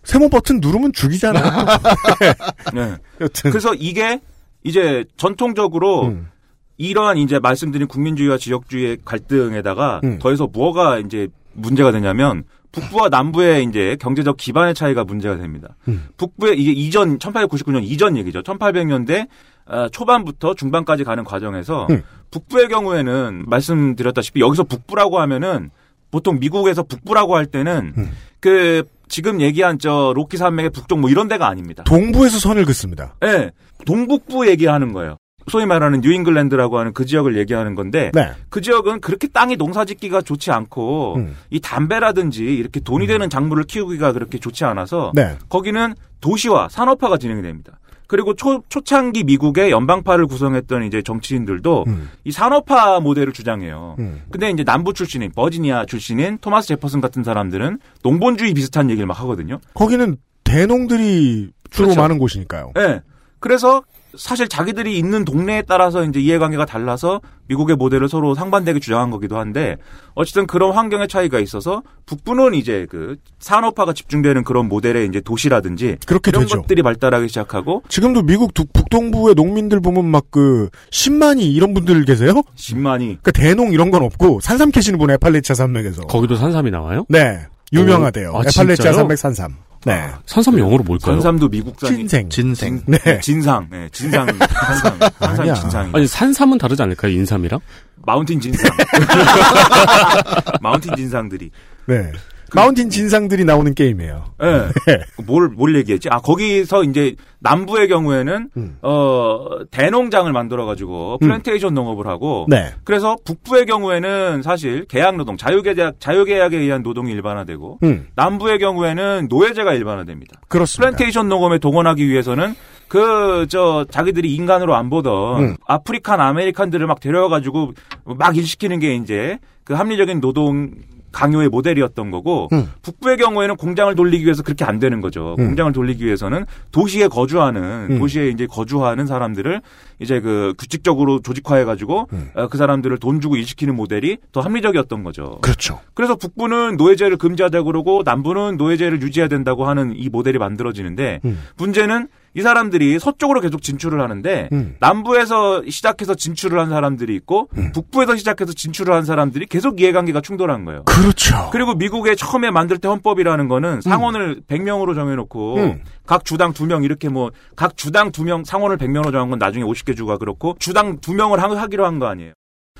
세모 0.05 0.29
버튼 0.29 0.61
누르면 0.61 0.93
죽이잖아. 0.93 1.41
네. 2.75 2.97
여튼. 3.21 3.51
그래서 3.51 3.75
이게 3.75 4.21
이제 4.65 5.05
전통적으로 5.17 6.07
음. 6.07 6.29
이러한 6.77 7.19
이제 7.19 7.39
말씀드린 7.39 7.87
국민주의와 7.87 8.39
지역주의의 8.39 8.99
갈등에다가 9.05 10.01
음. 10.05 10.19
더해서 10.19 10.47
뭐가 10.47 10.99
이제 10.99 11.29
문제가 11.53 11.93
되냐면 11.93 12.45
북부와 12.73 13.09
남부의 13.09 13.65
이제 13.65 13.97
경제적 14.01 14.37
기반의 14.37 14.75
차이가 14.75 15.05
문제가 15.05 15.37
됩니다. 15.37 15.77
음. 15.89 16.07
북부의 16.17 16.59
이게 16.59 16.71
이전 16.71 17.19
1899년 17.19 17.83
이전 17.83 18.17
얘기죠. 18.17 18.43
1800년대 18.43 19.29
어, 19.67 19.89
초반부터 19.91 20.55
중반까지 20.55 21.05
가는 21.05 21.23
과정에서 21.25 21.87
음. 21.91 22.03
북부의 22.31 22.69
경우에는 22.69 23.45
말씀드렸다시피 23.47 24.41
여기서 24.41 24.65
북부라고 24.65 25.21
하면은 25.21 25.71
보통 26.11 26.39
미국에서 26.41 26.83
북부라고 26.83 27.37
할 27.37 27.47
때는 27.47 27.93
음. 27.97 28.11
그 28.41 28.85
지금 29.11 29.41
얘기한 29.43 29.79
저 29.79 30.13
로키 30.15 30.39
산맥의 30.39 30.71
북쪽 30.71 31.01
뭐 31.01 31.11
이런 31.11 31.29
데가 31.29 31.49
아닙니다. 31.49 31.83
동부에서 31.85 32.39
선을 32.39 32.65
긋습니다. 32.65 33.15
예. 33.25 33.51
동북부 33.85 34.49
얘기하는 34.49 34.93
거예요. 34.93 35.17
소위 35.49 35.67
말하는 35.67 36.01
뉴잉글랜드라고 36.01 36.79
하는 36.79 36.93
그 36.93 37.05
지역을 37.05 37.37
얘기하는 37.37 37.75
건데 37.75 38.13
네. 38.15 38.31
그 38.51 38.61
지역은 38.61 39.01
그렇게 39.01 39.27
땅이 39.27 39.57
농사짓기가 39.57 40.23
좋지 40.23 40.53
않고 40.53 41.17
음. 41.17 41.37
이 41.51 41.61
담배라든지 41.61 42.45
이렇게 42.45 42.79
돈이 42.79 43.07
되는 43.07 43.29
작물을 43.29 43.65
키우기가 43.65 44.13
그렇게 44.13 44.39
좋지 44.39 44.65
않아서 44.65 45.11
네. 45.15 45.37
거기는 45.49 45.95
도시화 46.21 46.69
산업화가 46.71 47.17
진행이 47.17 47.43
됩니다. 47.43 47.81
그리고 48.11 48.35
초, 48.35 48.65
초창기 48.69 49.23
미국의 49.23 49.71
연방파를 49.71 50.27
구성했던 50.27 50.83
이제 50.83 51.01
정치인들도 51.01 51.85
음. 51.87 52.11
이 52.25 52.33
산업화 52.33 52.99
모델을 52.99 53.33
주장해요. 53.33 53.95
음. 54.01 54.23
근데 54.33 54.51
이제 54.51 54.65
남부 54.65 54.93
출신인 54.93 55.31
버지니아 55.31 55.87
출신인 55.87 56.37
토마스 56.41 56.67
제퍼슨 56.67 57.01
같은 57.01 57.23
사람들은 57.23 57.79
농본주의 58.03 58.53
비슷한 58.53 58.91
얘기를 58.91 59.07
막 59.07 59.21
하거든요. 59.21 59.61
거기는 59.75 60.17
대농들이 60.43 61.53
주로 61.71 61.87
그렇죠. 61.87 62.01
많은 62.01 62.19
곳이니까요. 62.19 62.73
예. 62.79 63.01
그래서 63.39 63.85
사실 64.17 64.49
자기들이 64.49 64.97
있는 64.99 65.25
동네에 65.25 65.63
따라서 65.63 66.05
이제 66.05 66.21
이해관계가 66.21 66.67
달라서 66.67 67.21
미국의 67.49 67.77
모델을 67.77 68.09
서로 68.09 68.35
상반되게 68.35 68.81
주장한 68.81 69.11
거기도 69.11 69.39
한데 69.39 69.77
어쨌든 70.15 70.47
그런 70.47 70.73
환경의 70.73 71.09
차이가 71.09 71.39
있어서 71.41 71.83
북부는 72.07 72.55
이제 72.55 72.87
그 72.91 73.17
산업화가 73.39 73.93
집중되는 73.93 74.45
그런 74.45 74.69
모델의 74.69 75.07
이제 75.09 75.21
도시라든지 75.21 75.97
그렇게 76.07 76.31
이런 76.31 76.43
되죠. 76.43 76.61
것들이 76.63 76.83
발달하기 76.83 77.29
시작하고 77.29 77.83
지금도 77.89 78.23
미국 78.23 78.55
두- 78.55 78.65
북동부의 78.67 79.35
농민들 79.35 79.81
보면 79.81 80.05
막 80.07 80.25
그 80.31 80.69
10만이 80.93 81.41
이런 81.43 81.75
분들 81.75 82.05
계세요? 82.05 82.33
10만이 82.57 82.99
그러니까 83.23 83.33
대농 83.33 83.73
이런 83.73 83.91
건 83.91 84.03
없고 84.05 84.39
산삼 84.41 84.71
캐시는 84.71 84.99
분 84.99 85.11
에 85.11 85.17
팔레치아 85.17 85.55
산맥에서. 85.55 86.03
거기도 86.03 86.37
산삼이 86.37 86.71
나와요? 86.71 87.05
네. 87.09 87.41
유명하대요. 87.73 88.31
오, 88.33 88.37
아, 88.37 88.41
에팔레치아 88.43 88.75
진짜요? 88.77 88.93
산맥 88.95 89.19
산삼. 89.19 89.55
네. 89.87 90.09
산삼 90.27 90.59
영어로 90.59 90.85
뭘까요? 90.85 91.15
산삼도 91.15 91.49
미국산이 91.49 91.97
진생. 91.97 92.29
진생. 92.29 92.83
네. 92.87 93.21
진상, 93.21 93.67
네, 93.71 93.89
진상, 93.93 94.27
산삼, 94.37 94.99
산삼이 95.19 95.41
아니야. 95.51 95.55
진상이. 95.55 95.91
아니 95.95 96.07
산삼은 96.07 96.59
다르지 96.59 96.83
않을까요? 96.83 97.13
인삼이랑? 97.13 97.61
마운틴 98.05 98.41
진상, 98.41 98.71
마운틴 100.61 100.95
진상들이. 100.97 101.51
네. 101.87 102.13
마운틴 102.55 102.91
진상들이 102.91 103.45
나오는 103.45 103.75
게임이에요. 103.75 104.25
예. 104.43 104.47
네. 104.87 105.01
뭘, 105.27 105.49
뭘 105.49 105.77
얘기했지? 105.77 106.09
아, 106.11 106.19
거기서 106.19 106.85
이제 106.85 107.15
남부의 107.41 107.89
경우에는, 107.89 108.51
음. 108.57 108.79
어, 108.83 109.47
대농장을 109.71 110.31
만들어가지고 110.33 111.19
플랜테이션 111.21 111.75
농업을 111.75 112.07
하고, 112.07 112.47
네. 112.49 112.73
그래서 112.85 113.17
북부의 113.25 113.67
경우에는 113.67 114.43
사실 114.43 114.85
계약노동, 114.87 115.37
자유계약, 115.37 116.01
자유계약에 116.01 116.59
의한 116.59 116.83
노동이 116.83 117.13
일반화되고, 117.13 117.79
음. 117.83 118.09
남부의 118.15 118.59
경우에는 118.59 119.29
노예제가 119.31 119.75
일반화됩니다. 119.75 120.41
그렇습니다. 120.49 120.91
플랜테이션 120.91 121.29
농업에 121.29 121.59
동원하기 121.59 122.09
위해서는 122.09 122.55
그, 122.89 123.47
저, 123.49 123.87
자기들이 123.89 124.35
인간으로 124.35 124.75
안 124.75 124.91
보던 124.91 125.43
음. 125.43 125.57
아프리칸 125.67 126.21
아메리칸들을 126.21 126.87
막 126.89 126.99
데려와가지고 126.99 127.73
막 128.05 128.37
일시키는 128.37 128.81
게 128.81 128.97
이제 128.97 129.39
그 129.63 129.75
합리적인 129.75 130.21
노동 130.21 130.73
강요의 131.13 131.49
모델이었던 131.49 132.11
거고 132.11 132.49
음. 132.53 132.69
북부의 132.83 133.17
경우에는 133.17 133.57
공장을 133.57 133.95
돌리기 133.95 134.25
위해서 134.25 134.43
그렇게 134.43 134.65
안 134.65 134.79
되는 134.79 135.01
거죠. 135.01 135.37
음. 135.39 135.47
공장을 135.49 135.73
돌리기 135.73 136.05
위해서는 136.05 136.47
도시에 136.73 137.09
거주하는 137.09 137.89
음. 137.91 137.99
도시에 137.99 138.29
이제 138.29 138.47
거주하는 138.47 139.07
사람들을 139.07 139.61
이제 139.99 140.21
그 140.21 140.55
규칙적으로 140.59 141.21
조직화해 141.21 141.65
가지고 141.65 142.09
음. 142.13 142.31
그 142.51 142.57
사람들을 142.57 142.99
돈 142.99 143.21
주고 143.21 143.37
일시키는 143.37 143.77
모델이 143.77 144.19
더 144.33 144.41
합리적이었던 144.41 145.05
거죠. 145.05 145.39
그렇죠. 145.41 145.81
그래서 145.95 146.17
북부는 146.17 146.77
노예제를 146.77 147.17
금지하자 147.17 147.63
그러고 147.63 148.03
남부는 148.05 148.57
노예제를 148.57 149.03
유지해야 149.03 149.29
된다고 149.29 149.67
하는 149.67 149.95
이 149.97 150.09
모델이 150.09 150.39
만들어지는데 150.39 151.21
음. 151.25 151.43
문제는 151.57 152.09
이 152.35 152.43
사람들이 152.43 152.99
서쪽으로 153.01 153.41
계속 153.41 153.61
진출을 153.63 154.01
하는데 154.01 154.49
음. 154.53 154.77
남부에서 154.79 155.63
시작해서 155.69 156.15
진출을 156.15 156.61
한 156.61 156.69
사람들이 156.69 157.15
있고 157.17 157.49
음. 157.59 157.73
북부에서 157.73 158.17
시작해서 158.17 158.53
진출을 158.53 158.95
한 158.95 159.05
사람들이 159.05 159.47
계속 159.47 159.81
이해관계가 159.81 160.21
충돌한 160.21 160.65
거예요. 160.65 160.85
그렇죠. 160.85 161.51
그리고 161.53 161.75
미국의 161.75 162.17
처음에 162.17 162.51
만들 162.53 162.79
때 162.79 162.87
헌법이라는 162.89 163.49
거는 163.49 163.81
상원을 163.81 164.43
100명으로 164.49 164.95
정해놓고 164.95 165.57
음. 165.57 165.83
각 166.07 166.25
주당 166.25 166.53
2명 166.53 166.85
이렇게 166.85 167.09
뭐 167.09 167.31
각 167.57 167.77
주당 167.77 168.11
2명 168.13 168.45
상원을 168.45 168.77
100명으로 168.79 169.11
정한 169.13 169.31
건 169.31 169.39
나중에 169.39 169.65
50개 169.65 169.97
주가 169.97 170.17
그렇고 170.19 170.55
주당 170.59 170.99
2명을 171.01 171.37
하기로 171.39 171.85
한 171.85 171.99
거 171.99 172.07
아니에요. 172.07 172.33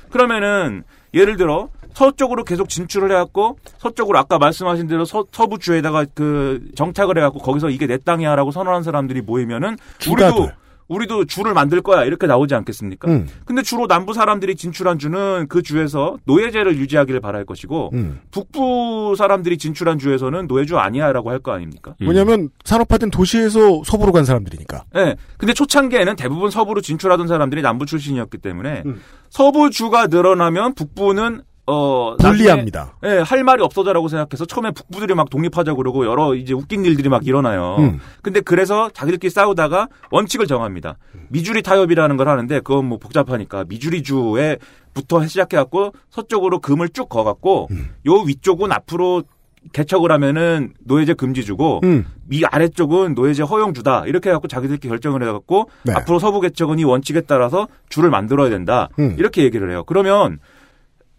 그러면은 0.09 0.83
예를 1.13 1.37
들어 1.37 1.69
서쪽으로 1.93 2.43
계속 2.43 2.69
진출을 2.69 3.11
해갖고 3.11 3.57
서쪽으로 3.79 4.17
아까 4.17 4.37
말씀하신 4.37 4.87
대로 4.87 5.05
서, 5.05 5.25
서부 5.31 5.57
주에다가 5.59 6.05
그 6.13 6.61
정착을 6.75 7.17
해갖고 7.17 7.39
거기서 7.39 7.69
이게 7.69 7.87
내 7.87 7.97
땅이야라고 7.97 8.51
선언한 8.51 8.83
사람들이 8.83 9.21
모이면은 9.21 9.77
주가 9.99 10.27
우리도 10.27 10.45
돼. 10.47 10.53
우리도 10.87 11.23
주를 11.23 11.53
만들 11.53 11.81
거야 11.81 12.03
이렇게 12.03 12.27
나오지 12.27 12.53
않겠습니까? 12.53 13.09
음. 13.09 13.25
근데 13.45 13.61
주로 13.61 13.87
남부 13.87 14.13
사람들이 14.13 14.57
진출한 14.57 14.99
주는 14.99 15.45
그 15.47 15.61
주에서 15.61 16.17
노예제를 16.25 16.75
유지하기를 16.75 17.21
바랄 17.21 17.45
것이고 17.45 17.91
음. 17.93 18.19
북부 18.29 19.15
사람들이 19.17 19.57
진출한 19.57 19.99
주에서는 19.99 20.47
노예주 20.47 20.77
아니야라고 20.77 21.29
할 21.29 21.39
거 21.39 21.53
아닙니까? 21.53 21.95
왜냐하면 22.01 22.49
산업화된 22.65 23.09
도시에서 23.09 23.83
서부로 23.85 24.11
간 24.11 24.25
사람들이니까. 24.25 24.83
네. 24.93 25.15
근데 25.37 25.53
초창기에는 25.53 26.17
대부분 26.17 26.51
서부로 26.51 26.81
진출하던 26.81 27.25
사람들이 27.27 27.61
남부 27.61 27.85
출신이었기 27.85 28.39
때문에 28.39 28.83
음. 28.85 29.01
서부 29.29 29.69
주가 29.69 30.07
늘어나면 30.07 30.73
북부는 30.75 31.41
어 31.71 32.15
불리합니다. 32.17 32.97
예, 33.05 33.19
할 33.19 33.45
말이 33.45 33.63
없어져라고 33.63 34.09
생각해서 34.09 34.45
처음에 34.45 34.71
북부들이 34.71 35.13
막 35.13 35.29
독립하자 35.29 35.73
그러고 35.75 36.05
여러 36.05 36.35
이제 36.35 36.53
웃긴 36.53 36.83
일들이 36.83 37.07
막 37.07 37.25
일어나요. 37.25 37.77
음. 37.79 37.99
근데 38.21 38.41
그래서 38.41 38.89
자기들끼리 38.89 39.29
싸우다가 39.29 39.87
원칙을 40.11 40.47
정합니다. 40.47 40.97
미주리 41.29 41.63
타협이라는 41.63 42.17
걸 42.17 42.27
하는데 42.27 42.59
그건 42.59 42.85
뭐 42.85 42.97
복잡하니까 42.97 43.63
미주리주에 43.69 44.57
부터 44.93 45.25
시작해갖고 45.25 45.93
서쪽으로 46.09 46.59
금을 46.59 46.89
쭉 46.89 47.07
거갖고 47.07 47.69
음. 47.71 47.91
요 48.05 48.15
위쪽은 48.15 48.69
앞으로 48.73 49.23
개척을 49.71 50.11
하면은 50.11 50.73
노예제 50.83 51.13
금지 51.13 51.45
주고 51.45 51.79
음. 51.83 52.05
위 52.27 52.43
아래쪽은 52.43 53.13
노예제 53.13 53.43
허용 53.43 53.73
주다 53.73 54.05
이렇게 54.07 54.29
해갖고 54.29 54.47
자기들끼리 54.49 54.89
결정을 54.89 55.21
해갖고 55.21 55.69
네. 55.83 55.93
앞으로 55.93 56.19
서부 56.19 56.41
개척은 56.41 56.79
이 56.79 56.83
원칙에 56.83 57.21
따라서 57.21 57.67
주를 57.87 58.09
만들어야 58.09 58.49
된다 58.49 58.89
음. 58.99 59.15
이렇게 59.17 59.43
얘기를 59.43 59.69
해요. 59.69 59.83
그러면 59.85 60.39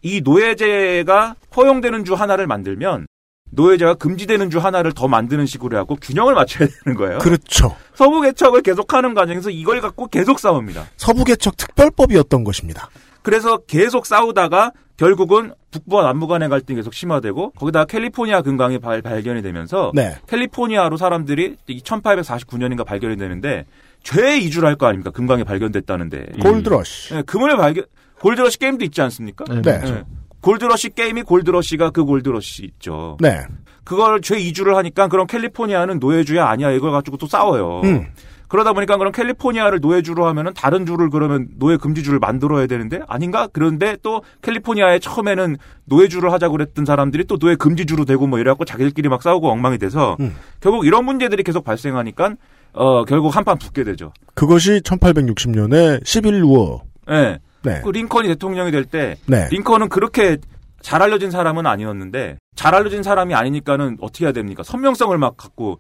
이 0.03 0.21
노예제가 0.23 1.37
허용되는 1.57 2.05
주 2.05 2.15
하나를 2.15 2.47
만들면 2.47 3.07
노예제가 3.55 3.95
금지되는 3.95 4.51
주 4.51 4.59
하나를 4.59 4.93
더 4.93 5.09
만드는 5.09 5.47
식으로 5.47 5.77
해갖고 5.77 5.97
균형을 5.97 6.35
맞춰야 6.35 6.69
되는 6.85 6.97
거예요. 6.97 7.19
그렇죠. 7.19 7.77
서부 7.95 8.21
개척을 8.23 8.63
계속하는 8.63 9.15
과정에서 9.15 9.51
이걸 9.51 9.81
갖고 9.81 10.07
계속 10.07 10.39
싸웁니다. 10.39 10.87
서부 10.97 11.25
개척 11.25 11.57
특별법이었던 11.57 12.45
것입니다. 12.45 12.89
그래서 13.23 13.59
계속 13.59 14.07
싸우다가 14.07 14.73
결국은 14.97 15.53
북부와 15.71 16.03
남부 16.03 16.27
간의 16.27 16.49
갈등이 16.49 16.77
계속 16.77 16.95
심화되고 16.95 17.51
거기다가 17.53 17.85
캘리포니아 17.85 18.41
금강이 18.43 18.79
발, 18.79 19.03
발견이 19.03 19.43
되면서 19.43 19.93
네. 19.95 20.17
캘리포니아로 20.27 20.97
사람들이 20.97 21.57
1849년인가 21.69 22.85
발견이 22.85 23.17
되는데 23.17 23.65
죄 24.03 24.39
이주를 24.39 24.69
할 24.69 24.77
거 24.77 24.87
아닙니까? 24.87 25.11
금강이 25.11 25.45
발견됐다는데. 25.45 26.33
골드러시. 26.43 27.15
네, 27.15 27.23
금을 27.23 27.57
발견 27.57 27.85
골드러시 28.23 28.59
게임도 28.59 28.85
있지 28.85 29.03
않습니까? 29.03 29.45
네. 29.63 29.81
네. 29.81 30.05
골드러시 30.41 30.91
게임이 30.91 31.23
골드러시가 31.23 31.91
그 31.91 32.05
골드러시 32.05 32.65
있죠. 32.65 33.17
네. 33.21 33.43
그걸 33.85 34.21
죄 34.21 34.39
이주를 34.39 34.77
하니까 34.77 35.09
그럼 35.09 35.27
캘리포니아는 35.27 35.99
노예주야 35.99 36.47
아니야 36.47 36.71
이걸 36.71 36.93
가지고 36.93 37.17
또 37.17 37.27
싸워요. 37.27 37.81
음. 37.85 38.07
그러다 38.47 38.75
보니까 38.75 38.99
그럼 38.99 39.13
캘리포니아를 39.13 39.81
노예주로 39.81 40.27
하면은 40.27 40.53
다른 40.55 40.85
주를 40.85 41.11
그러면 41.11 41.49
노예 41.59 41.77
금지주를 41.79 42.19
만들어야 42.19 42.67
되는데 42.67 43.01
아닌가? 43.09 43.49
그런데 43.51 43.97
또 44.03 44.23
캘리포니아에 44.43 44.99
처음에는 44.99 45.57
노예주를 45.87 46.31
하자고 46.33 46.53
그랬던 46.53 46.85
사람들이 46.85 47.25
또 47.25 47.39
노예 47.39 47.57
금지주로 47.57 48.05
되고 48.05 48.27
뭐 48.27 48.39
이래갖고 48.39 48.67
자기들끼리 48.67 49.09
막 49.09 49.23
싸우고 49.23 49.51
엉망이 49.51 49.79
돼서 49.79 50.17
음. 50.21 50.37
결국 50.61 50.87
이런 50.87 51.07
문제들이 51.07 51.43
계속 51.43 51.65
발생하니까 51.65 52.35
어 52.75 53.05
결국 53.05 53.35
한판 53.35 53.59
붙게 53.59 53.85
되죠. 53.85 54.13
그것이 54.35 54.81
1860년에 54.83 56.05
11워. 56.05 56.83
예. 57.09 57.15
네. 57.15 57.39
그 57.63 57.91
링컨이 57.91 58.29
대통령이 58.29 58.71
될때 58.71 59.17
네. 59.27 59.49
링컨은 59.51 59.89
그렇게 59.89 60.39
잘 60.81 61.01
알려진 61.03 61.31
사람은 61.31 61.67
아니었는데 61.67 62.39
잘 62.57 62.75
알려진 62.75 63.03
사람이 63.03 63.35
아니니까는 63.35 63.99
어떻게 64.01 64.25
해야 64.25 64.33
됩니까? 64.33 64.63
선명성을 64.63 65.17
막 65.19 65.37
갖고 65.37 65.79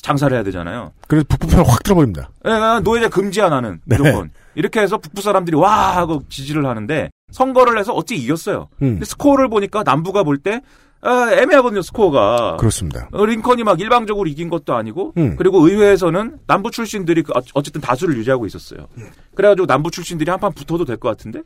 장사를 0.00 0.34
해야 0.34 0.44
되잖아요. 0.44 0.92
그래서 1.08 1.26
북부 1.28 1.46
편을 1.48 1.66
확 1.68 1.82
들어버립니다. 1.82 2.30
예, 2.44 2.50
난 2.50 2.82
노예제 2.82 3.08
금지야 3.08 3.48
나는 3.48 3.80
네. 3.84 3.96
무조건. 3.96 4.30
이렇게 4.54 4.80
해서 4.80 4.98
북부 4.98 5.20
사람들이 5.22 5.56
와 5.56 5.96
하고 5.96 6.22
지지를 6.28 6.66
하는데 6.66 7.10
선거를 7.32 7.78
해서 7.78 7.92
어찌 7.92 8.14
이겼어요. 8.14 8.68
음. 8.82 8.92
근데 8.94 9.04
스코어를 9.04 9.48
보니까 9.48 9.82
남부가 9.82 10.22
볼 10.22 10.38
때 10.38 10.60
아, 11.02 11.30
애매하거든요 11.32 11.82
스코어가. 11.82 12.56
그렇습니다. 12.58 13.08
어, 13.12 13.24
링컨이 13.24 13.62
막 13.64 13.80
일방적으로 13.80 14.28
이긴 14.28 14.48
것도 14.48 14.74
아니고 14.74 15.12
음. 15.18 15.36
그리고 15.36 15.66
의회에서는 15.66 16.38
남부 16.46 16.70
출신들이 16.70 17.22
그 17.22 17.32
어- 17.32 17.42
어쨌든 17.54 17.80
다수를 17.80 18.16
유지하고 18.16 18.46
있었어요. 18.46 18.88
음. 18.98 19.08
그래가지고 19.34 19.66
남부 19.66 19.90
출신들이 19.90 20.30
한 20.30 20.40
판 20.40 20.52
붙어도 20.52 20.84
될 20.84 20.96
것 20.96 21.08
같은데 21.08 21.42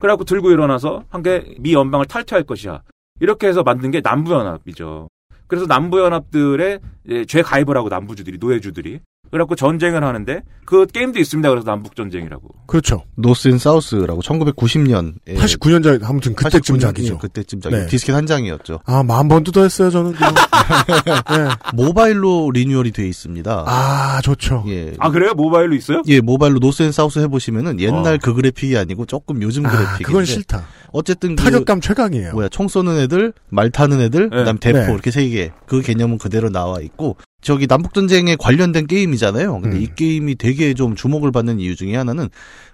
그래갖고 0.00 0.24
들고 0.24 0.50
일어나서 0.50 1.04
한 1.08 1.22
게 1.22 1.54
미 1.58 1.72
연방을 1.74 2.06
탈퇴할 2.06 2.44
것이야. 2.44 2.82
이렇게 3.20 3.46
해서 3.48 3.62
만든 3.62 3.90
게 3.90 4.00
남부 4.00 4.32
연합이죠. 4.32 5.08
그래서 5.46 5.66
남부 5.66 5.98
연합들의 6.00 6.80
예, 7.08 7.24
죄다 7.24 7.40
가입을 7.42 7.76
하고 7.76 7.88
남부주들이 7.88 8.38
노예주들이 8.38 9.00
그래갖고 9.30 9.54
전쟁을 9.56 10.04
하는데 10.04 10.42
그 10.64 10.86
게임도 10.86 11.18
있습니다. 11.18 11.48
그래서 11.48 11.64
남북 11.66 11.96
전쟁이라고. 11.96 12.48
그렇죠. 12.66 13.04
노스 13.16 13.48
앤 13.48 13.58
사우스라고 13.58 14.20
1990년 14.22 15.14
89년 15.26 15.82
작 15.82 16.08
아무튼 16.08 16.34
그때쯤 16.34 16.78
작이죠. 16.78 17.18
그때쯤 17.18 17.60
작 17.60 17.70
네. 17.70 17.86
디스켓 17.86 18.14
한 18.14 18.26
장이었죠. 18.26 18.80
아, 18.84 19.02
만 19.02 19.28
번 19.28 19.44
뜯어했어요, 19.44 19.90
저는. 19.90 20.12
네. 20.18 21.48
모바일로 21.74 22.50
renewal이 22.52 22.92
돼 22.92 23.06
있습니다. 23.08 23.64
아, 23.66 24.20
좋죠. 24.22 24.64
예. 24.68 24.94
아 24.98 25.10
그래요? 25.10 25.32
모바일로 25.34 25.74
있어요? 25.74 26.02
예, 26.08 26.20
모바일로 26.20 26.58
노스 26.58 26.82
앤 26.82 26.92
사우스 26.92 27.18
해 27.18 27.26
보시면은 27.28 27.80
옛날 27.80 28.14
어. 28.14 28.18
그 28.22 28.34
그래픽이 28.34 28.76
아니고 28.76 29.06
조금 29.06 29.42
요즘 29.42 29.66
아, 29.66 29.70
그래픽인데. 29.70 30.04
그건 30.04 30.24
싫다. 30.24 30.66
어쨌든 30.92 31.36
그 31.36 31.44
타격감 31.44 31.80
최강이에요. 31.80 32.32
뭐야 32.32 32.48
총 32.48 32.68
쏘는 32.68 32.98
애들, 32.98 33.32
말 33.48 33.70
타는 33.70 34.00
애들, 34.00 34.30
네. 34.30 34.36
그다음 34.36 34.58
대포 34.58 34.78
네. 34.78 34.92
이렇게 34.92 35.10
세 35.10 35.28
개. 35.28 35.50
그 35.66 35.82
개념은 35.82 36.18
그대로 36.18 36.50
나와 36.50 36.80
있고 36.80 37.16
저기 37.42 37.66
남북 37.66 37.94
전쟁에 37.94 38.36
관련된 38.36 38.86
게임이잖아요. 38.86 39.60
근데 39.60 39.76
음. 39.76 39.82
이 39.82 39.88
게임이 39.94 40.36
되게 40.36 40.74
좀 40.74 40.94
주목을 40.94 41.30
받는 41.32 41.60
이유 41.60 41.76
중에 41.76 41.96
하나는 41.96 42.28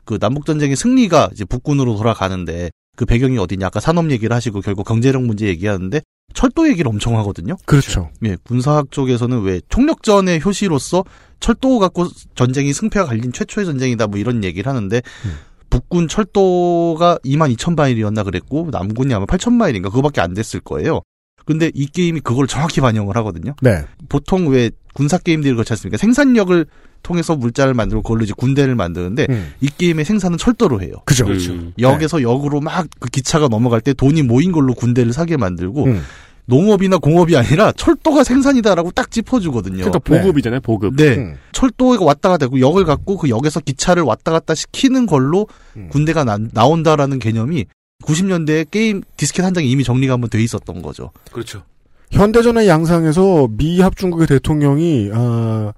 그 0.05 0.19
남북 0.19 0.47
전쟁의 0.47 0.77
승리가 0.77 1.31
이제 1.33 1.45
북군으로 1.45 1.97
돌아가는데 1.97 2.71
그 2.97 3.05
배경이 3.05 3.39
어디냐 3.39 3.67
아까 3.67 3.81
산업 3.81 4.11
얘기를 4.11 4.35
하시고 4.35 4.61
결국 4.61 4.87
경제력 4.87 5.23
문제 5.23 5.47
얘기하는데 5.47 6.01
철도 6.33 6.69
얘기를 6.69 6.89
엄청 6.89 7.19
하거든요. 7.19 7.57
그렇죠. 7.65 8.11
예, 8.25 8.37
군사학 8.45 8.91
쪽에서는 8.91 9.43
왜 9.43 9.61
총력전의 9.69 10.43
효시로서 10.45 11.05
철도 11.41 11.79
갖고 11.79 12.09
전쟁이 12.35 12.73
승패가 12.73 13.07
갈린 13.07 13.33
최초의 13.33 13.67
전쟁이다 13.67 14.07
뭐 14.07 14.19
이런 14.19 14.45
얘기를 14.45 14.69
하는데 14.69 14.97
음. 14.97 15.39
북군 15.75 16.07
철도가 16.07 17.19
2만 17.25 17.53
2천 17.57 17.75
마일이었나 17.77 18.23
그랬고 18.23 18.69
남군이 18.71 19.13
아마 19.13 19.27
8천 19.27 19.53
마일인가 19.55 19.89
그거밖에 19.89 20.21
안 20.21 20.33
됐을 20.33 20.61
거예요. 20.61 21.01
근데 21.45 21.71
이 21.75 21.87
게임이 21.87 22.21
그걸 22.21 22.47
정확히 22.47 22.81
반영을 22.81 23.17
하거든요. 23.17 23.55
네. 23.61 23.85
보통 24.09 24.47
왜 24.49 24.71
군사 24.95 25.19
게임들이 25.19 25.53
그렇지 25.55 25.73
않습니까? 25.73 25.97
생산력을 25.99 26.65
통해서 27.03 27.35
물자를 27.37 27.75
만들고 27.75 28.03
그걸로 28.03 28.23
이제 28.23 28.33
군대를 28.37 28.77
만드는데 28.77 29.27
음. 29.29 29.53
이 29.61 29.69
게임의 29.69 30.05
생산은 30.05 30.39
철도로 30.39 30.81
해요. 30.81 30.95
그죠. 31.05 31.27
음. 31.27 31.73
역에서 31.79 32.23
역으로 32.23 32.61
막 32.61 32.87
그 33.01 33.11
기차가 33.11 33.49
넘어갈 33.49 33.81
때 33.81 33.93
돈이 33.93 34.23
모인 34.23 34.53
걸로 34.53 34.75
군대를 34.75 35.13
사게 35.13 35.37
만들고 35.37 35.87
음. 35.87 36.03
농업이나 36.47 36.99
공업이 36.99 37.37
아니라 37.37 37.73
철도가 37.73 38.25
생산이다라고 38.25 38.91
딱 38.91 39.11
짚어주거든요. 39.11 39.85
그러니까 39.85 39.99
보급이잖아요, 39.99 40.61
보급. 40.61 40.97
네. 40.97 41.17
음. 41.17 41.39
철도가 41.53 42.05
왔다 42.05 42.29
갔다 42.29 42.47
하고 42.47 42.61
역을 42.61 42.85
갖고 42.85 43.17
그 43.17 43.29
역에서 43.29 43.61
기차를 43.61 44.03
왔다 44.03 44.33
갔다 44.33 44.55
시키는 44.55 45.07
걸로 45.07 45.47
음. 45.77 45.89
군대가 45.91 46.25
나, 46.25 46.39
나온다라는 46.53 47.19
개념이 47.19 47.67
90년대에 48.05 48.71
게임 48.71 49.03
디스켓 49.17 49.45
한 49.45 49.55
장에 49.55 49.67
이미 49.67 49.85
정리가 49.85 50.13
한번 50.13 50.29
돼 50.29 50.43
있었던 50.43 50.83
거죠. 50.83 51.11
그렇죠. 51.33 51.63
현대전의 52.11 52.69
양상에서 52.69 53.49
미 53.57 53.81
합중국의 53.81 54.27
대통령이 54.27 55.11
아, 55.15 55.73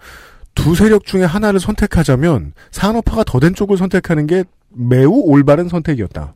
두 0.55 0.75
세력 0.75 1.05
중에 1.05 1.23
하나를 1.25 1.61
선택하자면 1.61 2.53
산업화가 2.73 3.25
더 3.25 3.39
된 3.39 3.55
쪽을 3.55 3.77
선택하는 3.77 4.27
게 4.27 4.45
매우 4.71 5.13
올바른 5.25 5.69
선택이었다. 5.69 6.35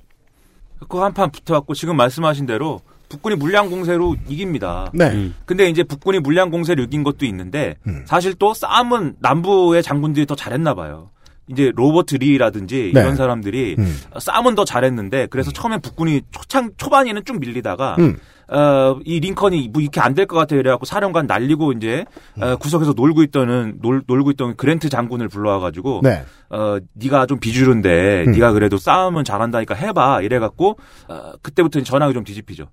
그 0.88 0.98
한판 0.98 1.30
붙어갖고 1.32 1.74
지금 1.74 1.96
말씀하신 1.96 2.46
대로 2.46 2.80
북군이 3.10 3.36
물량 3.36 3.68
공세로 3.68 4.16
이깁니다. 4.28 4.90
네. 4.94 5.10
음. 5.10 5.34
근데 5.44 5.68
이제 5.68 5.82
북군이 5.82 6.20
물량 6.20 6.48
공세를 6.50 6.84
이긴 6.84 7.02
것도 7.02 7.26
있는데 7.26 7.76
음. 7.86 8.04
사실 8.06 8.34
또 8.38 8.54
싸움은 8.54 9.16
남부의 9.18 9.82
장군들이 9.82 10.24
더 10.24 10.34
잘했나 10.34 10.72
봐요. 10.74 11.10
이제 11.48 11.72
로버트 11.74 12.14
리라든지 12.14 12.92
네. 12.94 13.00
이런 13.00 13.16
사람들이 13.16 13.74
음. 13.78 13.96
싸움은 14.18 14.54
더 14.54 14.64
잘했는데 14.64 15.26
그래서 15.26 15.50
처음에 15.50 15.78
북군이 15.78 16.22
초창 16.30 16.70
초반에는 16.76 17.24
좀 17.24 17.40
밀리다가 17.40 17.96
음. 17.98 18.16
어, 18.48 18.98
이 19.04 19.18
링컨이 19.20 19.70
뭐 19.72 19.82
이렇게 19.82 20.00
안 20.00 20.14
될 20.14 20.26
것 20.26 20.36
같아 20.36 20.54
이래갖고 20.54 20.84
사령관 20.86 21.26
날리고 21.26 21.72
이제 21.72 22.04
음. 22.36 22.42
어, 22.44 22.56
구석에서 22.56 22.92
놀고 22.92 23.24
있던 23.24 23.78
놀, 23.82 24.02
놀고 24.06 24.30
있던 24.32 24.54
그랜트 24.56 24.88
장군을 24.88 25.26
불러와가지고 25.28 26.00
네. 26.04 26.24
어, 26.50 26.78
네가 26.94 27.26
좀 27.26 27.40
비주류인데 27.40 28.24
음. 28.28 28.32
네가 28.32 28.52
그래도 28.52 28.78
싸움은 28.78 29.24
잘한다니까 29.24 29.74
해봐 29.74 30.22
이래갖고 30.22 30.78
어, 31.08 31.32
그때부터 31.42 31.80
전황이 31.82 32.14
좀 32.14 32.22
뒤집히죠. 32.22 32.68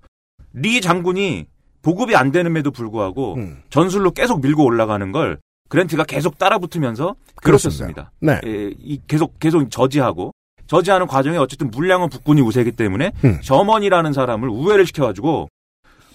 리 0.52 0.80
장군이 0.80 1.46
보급이 1.82 2.16
안 2.16 2.32
되는에도 2.32 2.70
불구하고 2.70 3.34
음. 3.34 3.62
전술로 3.70 4.10
계속 4.10 4.40
밀고 4.42 4.64
올라가는 4.64 5.10
걸 5.12 5.38
그랜트가 5.68 6.04
계속 6.04 6.38
따라붙으면서 6.38 7.14
그렇습니다. 7.36 8.10
네. 8.20 8.40
예, 8.46 8.70
이 8.78 9.00
계속 9.06 9.38
계속 9.38 9.70
저지하고 9.70 10.32
저지하는 10.66 11.06
과정에 11.06 11.36
어쨌든 11.38 11.70
물량은 11.70 12.08
북군이 12.10 12.40
우세기 12.40 12.72
때문에 12.72 13.12
음. 13.24 13.38
셔먼이라는 13.42 14.12
사람을 14.12 14.48
우회를 14.48 14.86
시켜가지고 14.86 15.48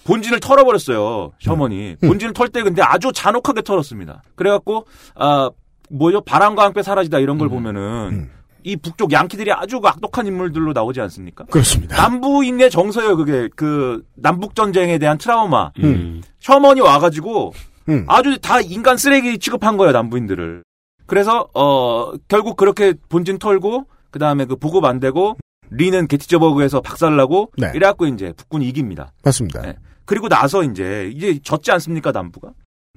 본진을 0.04 0.40
털어버렸어요. 0.40 1.32
셔먼이 1.38 1.96
음. 2.02 2.08
본진을 2.08 2.34
털 2.34 2.48
때 2.48 2.62
근데 2.62 2.82
아주 2.82 3.10
잔혹하게 3.12 3.62
털었습니다. 3.62 4.22
그래갖고 4.34 4.86
아 5.14 5.50
뭐죠 5.90 6.20
바람과 6.20 6.64
함께 6.64 6.82
사라지다 6.82 7.18
이런 7.20 7.38
걸 7.38 7.48
보면은 7.48 8.30
이 8.64 8.76
북쪽 8.76 9.12
양키들이 9.12 9.52
아주 9.52 9.80
그 9.80 9.88
악독한 9.88 10.26
인물들로 10.26 10.72
나오지 10.72 11.00
않습니까? 11.02 11.44
그렇습니다. 11.44 11.96
남부인의 11.96 12.70
정서예요 12.70 13.16
그게 13.16 13.48
그 13.54 14.02
남북 14.14 14.54
전쟁에 14.54 14.98
대한 14.98 15.18
트라우마. 15.18 15.70
음. 15.80 16.22
셔먼이 16.40 16.80
와가지고 16.80 17.52
음. 17.90 18.04
아주 18.08 18.38
다 18.40 18.60
인간 18.60 18.96
쓰레기 18.96 19.38
취급한 19.38 19.76
거예요 19.76 19.92
남부인들을. 19.92 20.64
그래서 21.06 21.46
어 21.54 22.12
결국 22.28 22.56
그렇게 22.56 22.94
본진 23.10 23.38
털고 23.38 23.84
그 24.10 24.18
다음에 24.18 24.46
그 24.46 24.56
보급 24.56 24.84
안 24.86 24.98
되고 24.98 25.36
리는 25.70 26.06
게티스버그에서 26.06 26.80
박살나고 26.80 27.52
네. 27.58 27.70
이래갖고 27.74 28.06
이제 28.06 28.32
북군이 28.34 28.66
이깁니다. 28.68 29.12
맞습니다. 29.22 29.60
네. 29.60 29.76
그리고 30.06 30.28
나서 30.28 30.62
이제 30.62 31.10
이제 31.14 31.38
졌지 31.42 31.70
않습니까 31.72 32.12
남부가? 32.12 32.52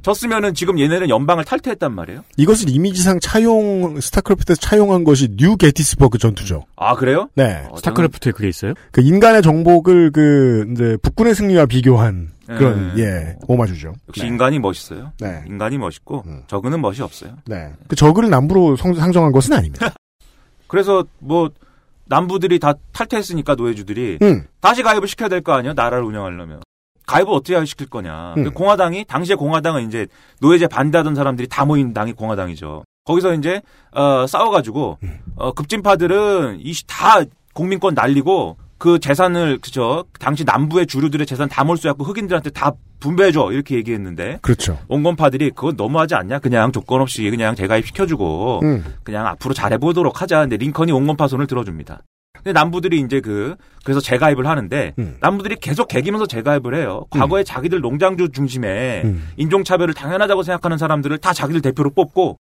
졌으면은 0.08 0.54
지금 0.54 0.80
얘네는 0.80 1.10
연방을 1.10 1.44
탈퇴했단 1.44 1.94
말이에요. 1.94 2.24
이것을 2.38 2.70
이미지상 2.70 3.20
차용 3.20 4.00
스타크래프트에서 4.00 4.60
차용한 4.62 5.04
것이 5.04 5.30
뉴 5.36 5.58
게티스버그 5.58 6.18
전투죠. 6.18 6.64
아 6.76 6.96
그래요? 6.96 7.30
네. 7.36 7.68
스타크래프트에 7.76 8.32
그게 8.32 8.48
있어요? 8.48 8.74
그 8.92 9.02
인간의 9.02 9.42
정복을 9.42 10.12
그 10.12 10.68
이제 10.72 10.98
북군의 11.02 11.36
승리와 11.36 11.66
비교한 11.66 12.30
그런 12.46 12.96
네. 12.96 13.04
예 13.04 13.36
오마주죠. 13.48 13.94
역시 14.08 14.26
인간이 14.26 14.60
멋있어요. 14.60 15.12
네. 15.20 15.44
인간이 15.48 15.78
멋있고 15.78 16.24
음. 16.28 16.44
적은은 16.48 16.80
멋이 16.80 17.02
없어요. 17.02 17.32
네. 17.46 17.72
그 17.88 17.96
적을 17.96 18.30
남부로 18.30 18.76
성- 18.78 18.94
상정한 18.94 19.32
것은 19.32 19.54
아닙니다. 19.54 19.94
그래서 20.68 21.04
뭐 21.20 21.50
남부들이 22.06 22.60
다 22.60 22.74
탈퇴했으니까 22.94 23.56
노예주들이 23.56 24.20
음. 24.22 24.46
다시 24.62 24.84
가입을 24.84 25.08
시켜야 25.08 25.28
될 25.28 25.42
거 25.42 25.54
아니에요? 25.54 25.74
나라를 25.74 26.06
운영하려면. 26.06 26.62
가입을 27.08 27.34
어떻게 27.34 27.66
시킬 27.66 27.90
거냐. 27.90 28.36
음. 28.38 28.44
그 28.44 28.52
공화당이 28.52 29.06
당시에 29.06 29.36
공화당은 29.36 29.88
이제 29.88 30.08
노예제 30.42 30.68
반대하던 30.68 31.16
사람들이 31.16 31.48
다 31.48 31.66
모인 31.66 31.94
당이 31.94 32.14
공화당이죠. 32.14 32.84
거기서 33.06 33.34
이제 33.34 33.62
어, 33.92 34.28
싸워가지고 34.28 35.00
음. 35.02 35.20
어, 35.38 35.54
급진파들은 35.54 36.60
이다 36.60 37.24
국민권 37.54 37.96
날리고 37.96 38.58
그 38.78 39.00
재산을 39.00 39.58
그죠 39.58 40.04
당시 40.20 40.44
남부의 40.44 40.86
주류들의 40.86 41.26
재산 41.26 41.50
다 41.50 41.64
몰수해갖고 41.64 42.04
흑인들한테 42.04 42.52
다 42.52 42.74
분배해줘 43.00 43.52
이렇게 43.52 43.76
얘기했는데 43.76 44.40
그렇죠. 44.42 44.78
온건파들이 44.88 45.52
그건 45.52 45.76
너무하지 45.78 46.16
않냐? 46.16 46.40
그냥 46.40 46.72
조건 46.72 47.02
없이 47.02 47.28
그냥 47.30 47.56
재가입 47.56 47.88
시켜주고 47.88 48.60
음. 48.64 48.84
그냥 49.04 49.26
앞으로 49.28 49.54
잘해보도록 49.54 50.22
하자. 50.22 50.42
근데 50.42 50.58
링컨이 50.58 50.92
온건파 50.92 51.28
손을 51.28 51.48
들어줍니다. 51.48 52.02
근데 52.48 52.58
남부들이 52.58 53.02
이제 53.02 53.20
그 53.20 53.56
그래서 53.84 54.00
재가입을 54.00 54.48
하는데 54.48 54.94
음. 55.00 55.18
남부들이 55.20 55.58
계속 55.58 55.90
개기면서 55.90 56.28
재가입을 56.28 56.76
해요. 56.76 57.06
과거에 57.10 57.44
자기들 57.44 57.82
농장주 57.82 58.30
중심에 58.30 59.02
음. 59.04 59.28
인종차별을 59.36 59.94
당연하다고 59.94 60.44
생각하는 60.44 60.78
사람들을 60.78 61.18
다 61.18 61.34
자기들 61.34 61.62
대표로 61.62 61.90
뽑고 61.90 62.38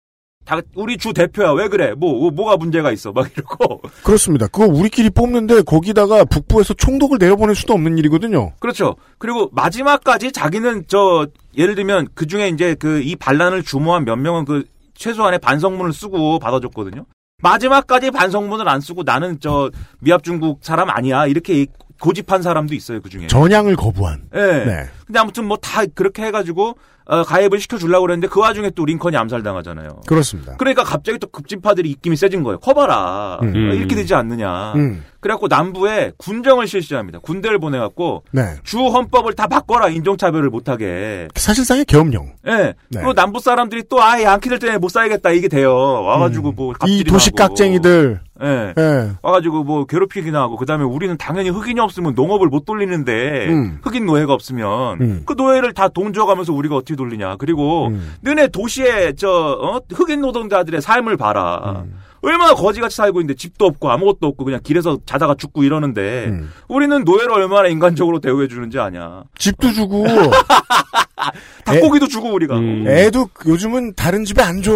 다 0.44 0.60
우리 0.74 0.98
주 0.98 1.14
대표야 1.14 1.52
왜 1.52 1.68
그래? 1.68 1.94
뭐 1.96 2.30
뭐가 2.30 2.58
문제가 2.58 2.92
있어? 2.92 3.12
막 3.12 3.30
이러고 3.34 3.80
그렇습니다. 4.02 4.46
그거 4.46 4.66
우리끼리 4.66 5.08
뽑는데 5.08 5.62
거기다가 5.62 6.26
북부에서 6.26 6.74
총독을 6.74 7.16
내려보낼 7.18 7.54
수도 7.54 7.72
없는 7.72 7.96
일이거든요. 7.96 8.52
그렇죠. 8.60 8.96
그리고 9.16 9.48
마지막까지 9.52 10.32
자기는 10.32 10.84
저 10.86 11.26
예를 11.56 11.76
들면 11.76 12.08
그 12.14 12.26
중에 12.26 12.48
이제 12.48 12.74
그 12.74 13.00
이 13.02 13.16
반란을 13.16 13.62
주모한 13.62 14.04
몇 14.04 14.16
명은 14.16 14.44
그 14.44 14.64
최소한의 14.92 15.38
반성문을 15.38 15.94
쓰고 15.94 16.38
받아줬거든요. 16.40 17.06
마지막까지 17.42 18.10
반성문을 18.10 18.68
안 18.68 18.80
쓰고 18.80 19.02
나는 19.02 19.38
저 19.40 19.70
미합 20.00 20.22
중국 20.22 20.60
사람 20.62 20.90
아니야 20.90 21.26
이렇게 21.26 21.66
고집한 22.00 22.42
사람도 22.42 22.74
있어요 22.74 23.00
그 23.00 23.08
중에. 23.08 23.26
전향을 23.26 23.76
거부한. 23.76 24.24
예. 24.34 24.40
네. 24.40 24.86
근데 25.06 25.18
아무튼 25.18 25.46
뭐 25.46 25.56
다 25.60 25.82
그렇게 25.94 26.22
해가지고 26.24 26.76
어, 27.06 27.22
가입을 27.22 27.60
시켜주려고 27.60 28.02
그랬는데 28.06 28.28
그 28.28 28.40
와중에 28.40 28.70
또 28.70 28.84
링컨이 28.86 29.14
암살당하잖아요. 29.16 30.00
그렇습니다. 30.06 30.56
그러니까 30.56 30.84
갑자기 30.84 31.18
또 31.18 31.26
급진파들이 31.26 31.90
입김이 31.90 32.16
세진 32.16 32.42
거예요. 32.42 32.58
커봐라. 32.60 33.40
음. 33.42 33.48
어, 33.48 33.74
이렇게 33.74 33.94
되지 33.94 34.14
않느냐. 34.14 34.72
음. 34.74 35.04
그래갖고 35.20 35.48
남부에 35.48 36.12
군정을 36.18 36.66
실시합니다. 36.66 37.18
군대를 37.18 37.58
보내갖고 37.58 38.24
네. 38.32 38.54
주 38.62 38.78
헌법을 38.86 39.34
다 39.34 39.46
바꿔라 39.46 39.88
인종차별을 39.88 40.48
못하게. 40.50 41.28
사실상의 41.34 41.84
계엄령. 41.86 42.32
예. 42.46 42.52
네. 42.52 42.74
그리고 42.90 43.12
남부 43.14 43.40
사람들이 43.40 43.84
또 43.88 44.02
아예 44.02 44.24
양키들 44.24 44.58
때문에 44.58 44.78
못 44.78 44.88
살겠다 44.90 45.30
이게 45.30 45.48
돼요. 45.48 45.74
와가지고 45.74 46.52
뭐 46.52 46.68
음. 46.68 46.72
이 46.74 46.78
갑질이나 46.78 47.12
도시. 47.12 47.30
깍쟁이들. 47.32 48.20
예. 48.42 48.74
예. 48.76 49.10
와가지고 49.22 49.64
뭐 49.64 49.86
괴롭히기나 49.86 50.40
하고 50.40 50.56
그다음에 50.56 50.84
우리는 50.84 51.16
당연히 51.16 51.48
흑인이 51.50 51.80
없으면 51.80 52.14
농업을 52.14 52.48
못 52.48 52.64
돌리는데 52.66 53.46
음. 53.48 53.78
흑인 53.82 54.04
노예가 54.06 54.32
없으면 54.32 54.93
음. 55.00 55.22
그 55.26 55.34
노예를 55.36 55.72
다 55.72 55.88
돈 55.88 56.12
줘가면서 56.12 56.52
우리가 56.52 56.76
어떻게 56.76 56.96
돌리냐. 56.96 57.36
그리고 57.36 57.88
음. 57.88 58.14
너네 58.22 58.48
도시에 58.48 59.12
저 59.16 59.28
어? 59.30 59.80
흑인 59.92 60.20
노동자들의 60.20 60.80
삶을 60.82 61.16
봐라. 61.16 61.84
음. 61.86 61.98
얼마나 62.22 62.54
거지같이 62.54 62.96
살고 62.96 63.20
있는데 63.20 63.36
집도 63.36 63.66
없고 63.66 63.90
아무것도 63.90 64.26
없고 64.26 64.44
그냥 64.46 64.60
길에서 64.64 64.98
자다가 65.04 65.34
죽고 65.34 65.62
이러는데 65.62 66.26
음. 66.28 66.50
우리는 66.68 67.04
노예를 67.04 67.30
얼마나 67.32 67.68
인간적으로 67.68 68.18
대우해 68.18 68.48
주는지 68.48 68.78
아냐. 68.80 69.24
집도 69.38 69.70
주고 69.72 70.04
닭고기도 71.64 72.08
주고 72.08 72.32
우리가. 72.32 72.56
음. 72.58 72.84
애도 72.86 73.28
요즘은 73.46 73.94
다른 73.94 74.24
집에 74.24 74.42
안 74.42 74.62
줘. 74.62 74.72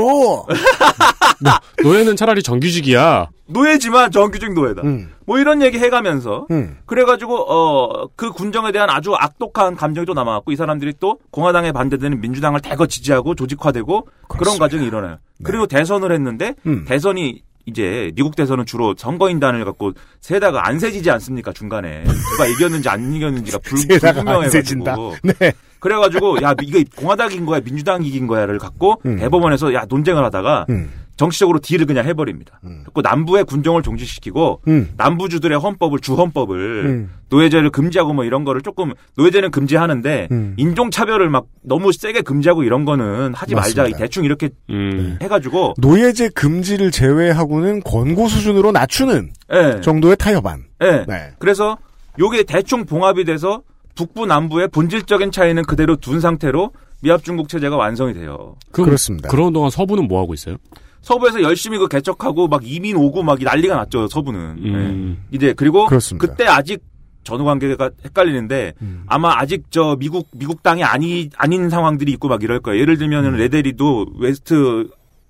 노예는 1.83 2.17
차라리 2.17 2.43
정규직이야. 2.43 3.29
노예지만 3.47 4.11
정규직 4.11 4.53
노예다. 4.53 4.83
음. 4.83 5.11
뭐 5.25 5.39
이런 5.39 5.63
얘기 5.63 5.79
해가면서 5.79 6.47
음. 6.51 6.77
그래가지고 6.87 7.37
어 7.49 8.09
그 8.17 8.33
군정에 8.33 8.73
대한 8.73 8.91
아주 8.91 9.15
악독한 9.15 9.77
감정이 9.77 10.05
또 10.05 10.13
남아왔고 10.15 10.51
이 10.51 10.57
사람들이 10.57 10.95
또 10.99 11.19
공화당에 11.31 11.71
반대되는 11.73 12.21
민주당을 12.21 12.61
대거 12.61 12.87
지지하고 12.87 13.35
조직화되고 13.37 14.01
그런 14.29 14.39
그렇습니다. 14.39 14.65
과정이 14.65 14.87
일어나요. 14.87 15.19
그리고 15.45 15.67
대선을 15.67 16.11
했는데 16.13 16.55
음. 16.67 16.85
대선이 16.87 17.43
이제 17.69 18.11
미국 18.15 18.35
대선은 18.35 18.65
주로 18.67 18.95
선거인단을 18.97 19.65
갖고 19.65 19.93
세다가 20.21 20.67
안 20.67 20.79
세지지 20.79 21.11
않습니까 21.11 21.53
중간에 21.53 22.03
누가 22.05 22.47
이겼는지 22.47 22.89
안 22.89 23.13
이겼는지가 23.13 23.59
불, 23.59 23.79
불분명해가지고. 24.15 25.15
네. 25.23 25.53
그래가지고 25.79 26.43
야 26.43 26.55
이게 26.63 26.85
공화당 26.97 27.31
이긴 27.31 27.45
거야 27.47 27.61
민주당 27.61 28.03
이 28.05 28.11
긴 28.11 28.27
거야를 28.27 28.59
갖고 28.59 29.01
음. 29.07 29.17
대법원에서 29.19 29.75
야 29.75 29.85
논쟁을 29.89 30.25
하다가 30.25 30.67
음. 30.71 30.91
정치적으로 31.19 31.59
딜을 31.59 31.85
그냥 31.85 32.07
해버립니다. 32.07 32.61
음. 32.65 32.81
그리고 32.85 33.03
남부의 33.03 33.45
군정을 33.45 33.83
종식시키고 33.83 34.63
음. 34.69 34.91
남부주들의 34.97 35.59
헌법을 35.59 35.99
주 35.99 36.15
헌법을 36.15 36.87
음. 36.87 37.11
노예제를 37.29 37.71
금지하고 37.71 38.15
뭐 38.15 38.25
이런 38.25 38.45
거를 38.45 38.63
조금 38.63 38.93
노예제는 39.17 39.51
금지하는데 39.51 40.29
음. 40.31 40.55
인종 40.57 40.91
차별을 40.91 41.29
막 41.29 41.47
너무 41.63 41.93
세게 41.93 42.23
금지하고 42.23 42.63
이런 42.63 42.85
거는 42.85 43.35
하지 43.35 43.55
말자 43.55 43.83
맞습니다. 43.83 43.99
대충 43.99 44.25
이렇게 44.25 44.49
음. 44.71 45.19
해가지고 45.21 45.75
노예제 45.77 46.31
금지를 46.31 46.93
제외하고는 46.93 47.83
권고 47.83 48.29
수준으로 48.29 48.73
낮추는 48.73 49.33
예 49.53 49.81
정도의 49.83 50.17
타협안. 50.17 50.65
예. 50.83 51.05
네. 51.07 51.33
그래서 51.39 51.77
요게 52.21 52.45
대충 52.45 52.87
봉합이 52.87 53.25
돼서 53.25 53.63
북부 53.97 54.27
남부의 54.27 54.69
본질적인 54.69 55.33
차이는 55.33 55.65
그대로 55.65 55.97
둔 55.97 56.21
상태로 56.21 56.71
미합중국 57.03 57.49
체제가 57.49 57.77
완성이 57.77 58.15
돼요. 58.15 58.55
그럼 58.71 58.87
그렇습니다. 58.87 59.29
그런 59.29 59.53
동안 59.53 59.71
서부는 59.71 60.07
뭐 60.07 60.21
하고 60.21 60.35
있어요? 60.35 60.57
서부에서 61.03 61.43
열심히 61.43 61.79
그 61.79 61.89
개척하고 61.89 62.49
막 62.49 62.63
이민 62.65 62.97
오고 62.97 63.23
막 63.23 63.39
난리가 63.43 63.77
났죠 63.77 64.09
서부는. 64.09 64.41
음. 64.41 65.17
예. 65.33 65.37
이제 65.37 65.53
그리고 65.55 65.87
그렇습니다. 65.87 66.27
그때 66.27 66.45
아직 66.47 66.83
전후 67.25 67.45
관계가 67.45 67.91
헷갈리는데 68.05 68.75
음. 68.81 69.03
아마 69.07 69.39
아직 69.39 69.65
저 69.71 69.97
미국 69.99 70.29
미국 70.33 70.63
땅이 70.63 70.83
아니 70.85 71.29
아닌 71.37 71.69
상황들이 71.69 72.13
있고 72.13 72.29
막 72.29 72.43
이럴 72.43 72.61
거예요. 72.61 72.81
예를 72.81 72.97
들면은 72.97 73.37
레데리도 73.37 74.07
웨스트 74.19 74.89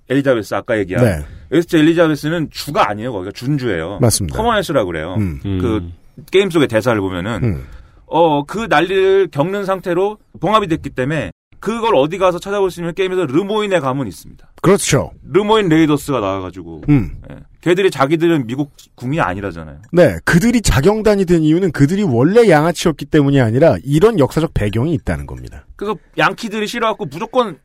엘리자베스 0.08 0.54
아까 0.54 0.78
얘기한 0.78 1.04
네. 1.04 1.24
웨스트 1.50 1.76
엘리자베스는 1.76 2.50
주가 2.50 2.88
아니에요. 2.88 3.12
거기가 3.12 3.32
준주예요. 3.32 3.98
맞습니다. 4.00 4.36
commonwealth라고 4.36 4.86
그래요. 4.86 5.16
음. 5.18 5.40
음. 5.44 5.58
그 5.60 5.90
게임 6.30 6.50
속의 6.50 6.68
대사를 6.68 6.98
보면은 7.00 7.40
음. 7.42 7.66
어그 8.06 8.66
난리를 8.70 9.28
겪는 9.32 9.64
상태로 9.64 10.18
봉합이 10.40 10.66
됐기 10.68 10.90
때문에 10.90 11.30
그걸 11.60 11.96
어디 11.96 12.18
가서 12.18 12.38
찾아볼 12.38 12.70
수 12.70 12.80
있는 12.80 12.94
게임에서 12.94 13.26
르모인 13.26 13.80
가문 13.80 14.06
있습니다. 14.06 14.52
그렇죠. 14.62 15.12
르모인 15.22 15.68
레이더스가 15.68 16.20
나와가지고 16.20 16.82
음. 16.88 17.16
예. 17.30 17.36
걔들이 17.60 17.90
자기들은 17.90 18.46
미국 18.46 18.72
국민이 18.94 19.20
아니라잖아요. 19.20 19.82
네. 19.92 20.16
그들이 20.24 20.62
자경단이 20.62 21.24
된 21.24 21.42
이유는 21.42 21.72
그들이 21.72 22.02
원래 22.02 22.48
양아치였기 22.48 23.06
때문이 23.06 23.40
아니라 23.40 23.76
이런 23.84 24.18
역사적 24.18 24.54
배경이 24.54 24.94
있다는 24.94 25.26
겁니다. 25.26 25.66
그래서 25.76 25.96
양키들이 26.16 26.66
싫어갖고 26.66 27.06
무조건 27.06 27.58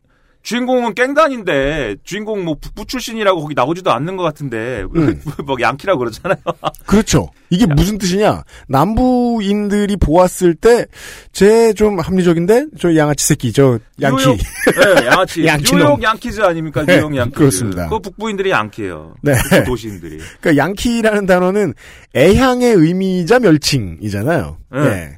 주인공은 0.44 0.94
깽단인데 0.94 1.96
주인공 2.04 2.44
뭐 2.44 2.56
북부 2.60 2.86
출신이라고 2.86 3.42
거기 3.42 3.54
나오지도 3.56 3.92
않는 3.92 4.18
것 4.18 4.24
같은데 4.24 4.84
음. 4.96 5.22
뭐 5.46 5.56
양키라고 5.60 6.00
그러잖아요. 6.00 6.36
그렇죠. 6.86 7.30
이게 7.50 7.66
무슨 7.66 7.98
뜻이냐? 7.98 8.44
남부인들이 8.68 9.96
보았을 9.98 10.56
때, 10.56 10.86
제 11.32 11.72
좀 11.74 12.00
합리적인데, 12.00 12.66
저 12.80 12.96
양아치 12.96 13.26
새끼, 13.28 13.54
저 13.54 13.80
양키. 14.02 14.24
뉴욕, 14.26 14.38
네, 14.38 15.06
양아치. 15.08 15.46
양키놈. 15.48 15.80
뉴욕 15.80 16.04
양키즈 16.04 16.42
아닙니까? 16.42 16.84
네, 16.86 16.98
뉴욕 16.98 17.16
양키즈. 17.16 17.38
그렇습니다. 17.38 17.90
그 17.90 18.00
북부인들이 18.00 18.50
양키예요. 18.52 19.16
네. 19.22 19.34
도시인들이. 19.66 20.20
그러니까 20.42 20.64
양키라는 20.64 21.26
단어는 21.26 21.74
애향의 22.16 22.74
의미이자 22.74 23.40
멸칭이잖아요. 23.40 24.58
네. 24.72 24.80
네. 24.84 25.18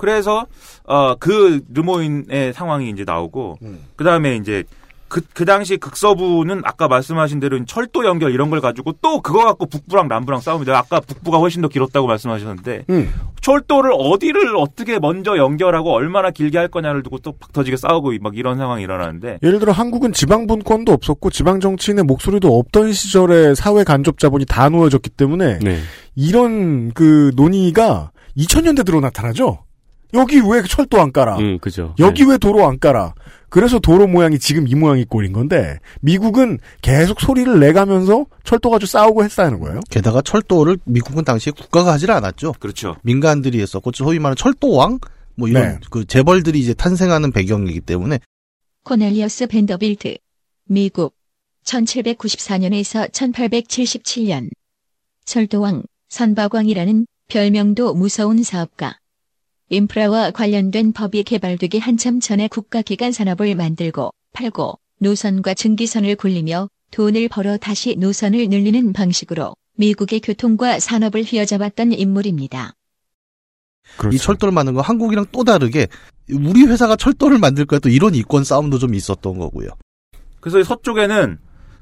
그래서 0.00 0.46
어 0.84 1.14
그 1.20 1.60
르모인의 1.72 2.52
상황이 2.54 2.90
이제 2.90 3.04
나오고 3.04 3.58
음. 3.62 3.80
그 3.96 4.04
다음에 4.04 4.36
이제 4.36 4.64
그, 5.08 5.20
그 5.34 5.44
당시 5.44 5.76
극서부는 5.76 6.62
아까 6.64 6.86
말씀하신 6.86 7.40
대로 7.40 7.62
철도 7.64 8.04
연결 8.04 8.32
이런 8.32 8.48
걸 8.48 8.60
가지고 8.60 8.92
또 9.02 9.20
그거 9.20 9.44
갖고 9.44 9.66
북부랑 9.66 10.06
남부랑 10.06 10.40
싸웁니다. 10.40 10.78
아까 10.78 11.00
북부가 11.00 11.38
훨씬 11.38 11.62
더 11.62 11.68
길었다고 11.68 12.06
말씀하셨는데 12.06 12.84
음. 12.90 13.12
철도를 13.40 13.90
어디를 13.92 14.56
어떻게 14.56 15.00
먼저 15.00 15.36
연결하고 15.36 15.92
얼마나 15.92 16.30
길게 16.30 16.58
할 16.58 16.68
거냐를 16.68 17.02
두고 17.02 17.18
또 17.18 17.32
박터지게 17.32 17.76
싸우고 17.76 18.12
막 18.20 18.36
이런 18.36 18.56
상황이 18.56 18.84
일어나는데 18.84 19.40
예를 19.42 19.58
들어 19.58 19.72
한국은 19.72 20.12
지방 20.12 20.46
분권도 20.46 20.92
없었고 20.92 21.30
지방 21.30 21.58
정치인의 21.58 22.04
목소리도 22.04 22.56
없던 22.56 22.92
시절에 22.92 23.56
사회 23.56 23.82
간접 23.82 24.18
자본이 24.18 24.46
다 24.46 24.68
놓여졌기 24.68 25.10
때문에 25.10 25.58
네. 25.58 25.78
이런 26.14 26.92
그 26.92 27.32
논의가 27.34 28.12
2000년대 28.36 28.86
들어 28.86 29.00
나타나죠. 29.00 29.64
여기 30.14 30.40
왜 30.40 30.62
철도 30.62 31.00
안 31.00 31.12
깔아? 31.12 31.38
음, 31.38 31.58
그죠. 31.58 31.94
여기 31.98 32.24
왜 32.24 32.38
도로 32.38 32.66
안 32.66 32.78
깔아? 32.78 33.14
그래서 33.48 33.78
도로 33.78 34.06
모양이 34.06 34.38
지금 34.38 34.68
이 34.68 34.74
모양이 34.74 35.04
꼴인 35.04 35.32
건데 35.32 35.78
미국은 36.00 36.58
계속 36.82 37.20
소리를 37.20 37.58
내가면서 37.58 38.26
철도 38.44 38.70
가지고 38.70 38.86
싸우고 38.86 39.24
했다는 39.24 39.60
거예요. 39.60 39.80
게다가 39.90 40.22
철도를 40.22 40.78
미국은 40.84 41.24
당시에 41.24 41.52
국가가 41.52 41.92
하질 41.92 42.10
않았죠. 42.12 42.54
그렇죠. 42.60 42.96
민간들이 43.02 43.60
했었고 43.60 43.90
소위 43.92 44.18
말하는 44.18 44.36
철도왕 44.36 45.00
뭐 45.34 45.48
이런 45.48 45.62
네. 45.62 45.78
그 45.90 46.04
재벌들이 46.04 46.60
이제 46.60 46.74
탄생하는 46.74 47.32
배경이기 47.32 47.80
때문에 47.80 48.20
코넬리어스 48.84 49.46
벤더빌트. 49.48 50.16
미국. 50.66 51.14
1794년에서 51.64 53.10
1877년. 53.10 54.48
철도왕, 55.24 55.82
선박왕이라는 56.08 57.06
별명도 57.28 57.94
무서운 57.94 58.42
사업가. 58.42 58.99
인프라와 59.70 60.32
관련된 60.32 60.92
법이 60.92 61.22
개발되기 61.22 61.78
한참 61.78 62.18
전에 62.18 62.48
국가기관 62.48 63.12
산업을 63.12 63.54
만들고 63.54 64.10
팔고 64.32 64.78
노선과 64.98 65.54
증기선을 65.54 66.16
굴리며 66.16 66.68
돈을 66.90 67.28
벌어 67.28 67.56
다시 67.56 67.94
노선을 67.96 68.48
늘리는 68.48 68.92
방식으로 68.92 69.54
미국의 69.76 70.20
교통과 70.20 70.80
산업을 70.80 71.22
휘어잡았던 71.22 71.92
인물입니다. 71.92 72.74
그렇죠. 73.96 74.14
이 74.14 74.18
철도를 74.18 74.52
만든 74.52 74.74
건 74.74 74.82
한국이랑 74.84 75.26
또 75.30 75.44
다르게 75.44 75.86
우리 76.30 76.64
회사가 76.64 76.96
철도를 76.96 77.38
만들 77.38 77.64
거야 77.64 77.78
또 77.78 77.88
이런 77.88 78.14
이권 78.16 78.42
싸움도 78.42 78.78
좀 78.78 78.94
있었던 78.94 79.38
거고요. 79.38 79.68
그래서 80.40 80.62
서쪽에는 80.64 81.38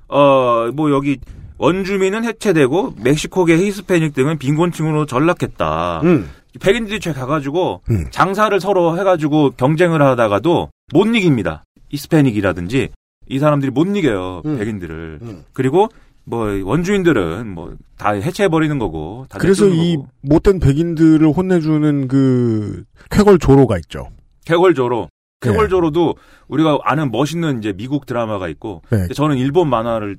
어 0.08 0.70
뭐 0.74 0.90
여기 0.90 1.18
원주민은 1.58 2.24
해체되고 2.24 2.94
멕시코계 2.98 3.56
히스패닉 3.58 4.14
등은 4.14 4.38
빈곤층으로 4.38 5.06
전락했다. 5.06 6.02
음. 6.04 6.30
백인들이 6.60 7.00
죄 7.00 7.12
가가지고 7.12 7.82
음. 7.90 8.06
장사를 8.10 8.58
서로 8.60 8.98
해가지고 8.98 9.52
경쟁을 9.56 10.02
하다가도 10.02 10.70
못 10.92 11.06
이깁니다. 11.06 11.64
히스패닉이라든지 11.90 12.88
이 13.28 13.38
사람들이 13.38 13.70
못 13.70 13.86
이겨요 13.86 14.42
음. 14.46 14.58
백인들을. 14.58 15.18
음. 15.22 15.44
그리고 15.52 15.88
뭐 16.24 16.46
원주민들은 16.64 17.48
뭐 17.54 17.74
다 17.98 18.12
해체해 18.12 18.48
버리는 18.48 18.78
거고. 18.78 19.26
다 19.28 19.38
그래서 19.38 19.66
이 19.66 19.96
거고. 19.96 20.08
못된 20.22 20.60
백인들을 20.60 21.26
혼내주는 21.28 22.08
그 22.08 22.84
쾌걸 23.10 23.38
조로가 23.38 23.76
있죠. 23.78 24.08
쾌걸조로 24.46 25.08
네. 25.40 25.50
쾌걸조로도 25.50 26.14
우리가 26.46 26.78
아는 26.84 27.10
멋있는 27.10 27.58
이제 27.58 27.72
미국 27.72 28.06
드라마가 28.06 28.48
있고 28.48 28.82
네. 28.90 29.08
저는 29.08 29.36
일본 29.36 29.68
만화를 29.68 30.16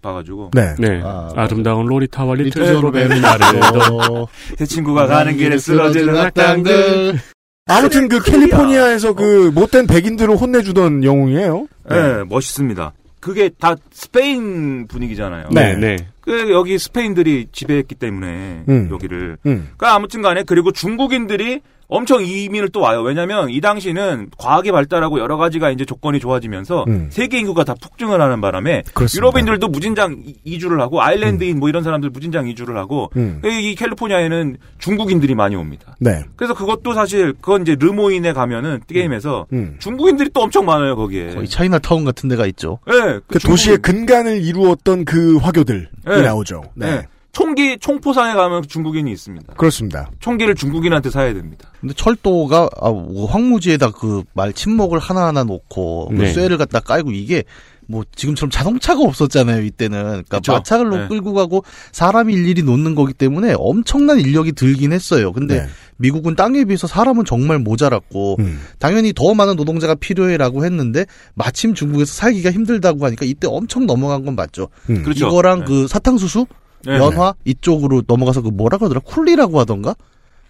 봐가지고 0.00 0.50
네. 0.54 0.74
네. 0.78 1.00
아, 1.04 1.30
아, 1.36 1.46
름다운 1.46 1.86
로리타와 1.86 2.34
리틀 2.34 2.80
베르나르도. 2.92 4.00
어, 4.00 4.26
제 4.58 4.66
친구가 4.66 5.06
가는 5.06 5.36
길에 5.36 5.58
쓰러지는 5.58 6.16
악당들. 6.16 7.18
아무튼 7.66 8.08
그 8.08 8.20
캘리포니아에서 8.22 9.12
그 9.12 9.50
못된 9.54 9.86
백인들을 9.86 10.36
혼내주던 10.36 11.04
영웅이에요. 11.04 11.66
네, 11.88 12.24
멋있습니다. 12.28 12.92
그게 13.20 13.50
다 13.60 13.76
스페인 13.92 14.86
분위기잖아요. 14.88 15.50
네. 15.52 15.76
네. 15.76 15.96
그 16.20 16.50
여기 16.50 16.78
스페인들이 16.78 17.48
지배했기 17.52 17.94
때문에 17.94 18.64
음. 18.68 18.88
여기를. 18.90 19.36
음. 19.46 19.68
그러니까 19.76 19.94
아무튼 19.94 20.22
간에 20.22 20.42
그리고 20.42 20.72
중국인들이 20.72 21.60
엄청 21.90 22.24
이민을 22.24 22.68
또 22.70 22.80
와요. 22.80 23.02
왜냐면 23.02 23.50
이 23.50 23.60
당시는 23.60 24.30
과학이 24.38 24.70
발달하고 24.72 25.18
여러 25.18 25.36
가지가 25.36 25.70
이제 25.70 25.84
조건이 25.84 26.20
좋아지면서 26.20 26.84
음. 26.88 27.08
세계 27.10 27.38
인구가 27.38 27.64
다 27.64 27.74
폭증을 27.82 28.20
하는 28.20 28.40
바람에 28.40 28.84
그렇습니다. 28.94 29.16
유럽인들도 29.26 29.68
무진장 29.68 30.22
이- 30.24 30.36
이주를 30.44 30.80
하고 30.80 31.02
아일랜드인 31.02 31.58
뭐 31.58 31.68
이런 31.68 31.82
사람들 31.82 32.10
무진장 32.10 32.48
이주를 32.48 32.76
하고 32.76 33.10
음. 33.16 33.40
이 33.44 33.74
캘리포니아에는 33.74 34.56
중국인들이 34.78 35.34
많이 35.34 35.56
옵니다. 35.56 35.96
네. 35.98 36.24
그래서 36.36 36.54
그것도 36.54 36.94
사실 36.94 37.32
그건 37.40 37.62
이제 37.62 37.76
르모인에 37.78 38.32
가면은 38.32 38.80
게임에서 38.86 39.46
음. 39.52 39.76
중국인들이 39.80 40.30
또 40.32 40.40
엄청 40.42 40.64
많아요 40.64 40.94
거기에. 40.96 41.34
거의 41.34 41.48
차이나 41.48 41.78
타운 41.80 42.04
같은 42.04 42.28
데가 42.28 42.46
있죠. 42.46 42.78
네, 42.86 43.18
그 43.26 43.38
중국- 43.38 43.48
도시의 43.54 43.78
근간을 43.78 44.42
이루었던 44.42 45.04
그 45.04 45.36
화교들이 45.38 45.86
네. 46.06 46.22
나오죠. 46.22 46.62
네. 46.74 46.86
네. 46.96 47.02
총기 47.32 47.78
총포상에 47.78 48.34
가면 48.34 48.64
중국인이 48.68 49.10
있습니다. 49.12 49.54
그렇습니다. 49.54 50.10
총기를 50.20 50.54
중국인한테 50.54 51.10
사야 51.10 51.32
됩니다. 51.32 51.70
근데 51.80 51.94
철도가 51.94 52.68
아, 52.80 52.90
뭐 52.90 53.26
황무지에다 53.26 53.90
그 53.92 54.22
말 54.34 54.52
침목을 54.52 54.98
하나하나 54.98 55.44
놓고 55.44 56.08
그 56.10 56.14
네. 56.14 56.32
쇠를 56.32 56.56
갖다 56.58 56.80
깔고 56.80 57.12
이게 57.12 57.44
뭐 57.86 58.04
지금처럼 58.14 58.50
자동차가 58.50 59.00
없었잖아요 59.02 59.62
이때는 59.64 59.98
그러니까 60.02 60.36
그쵸. 60.38 60.52
마차를 60.52 60.90
네. 60.90 61.08
끌고 61.08 61.32
가고 61.34 61.64
사람이 61.90 62.32
일일이 62.32 62.62
놓는 62.62 62.94
거기 62.94 63.12
때문에 63.12 63.54
엄청난 63.58 64.20
인력이 64.20 64.52
들긴 64.52 64.92
했어요. 64.92 65.32
근데 65.32 65.62
네. 65.62 65.66
미국은 65.96 66.36
땅에 66.36 66.64
비해서 66.64 66.86
사람은 66.86 67.24
정말 67.24 67.58
모자랐고 67.58 68.36
음. 68.38 68.60
당연히 68.78 69.12
더 69.12 69.34
많은 69.34 69.56
노동자가 69.56 69.94
필요해라고 69.96 70.64
했는데 70.64 71.04
마침 71.34 71.74
중국에서 71.74 72.12
살기가 72.12 72.50
힘들다고 72.52 73.04
하니까 73.06 73.24
이때 73.26 73.46
엄청 73.48 73.86
넘어간 73.86 74.24
건 74.24 74.36
맞죠. 74.36 74.68
음. 74.88 75.02
그렇죠. 75.02 75.26
이거랑 75.26 75.60
네. 75.60 75.64
그 75.66 75.86
사탕수수, 75.88 76.46
네. 76.84 76.96
연화 76.96 77.34
이쪽으로 77.44 78.02
넘어가서 78.06 78.42
그 78.42 78.48
뭐라 78.48 78.78
그러더라 78.78 79.00
쿨리라고 79.00 79.58
하던가 79.60 79.94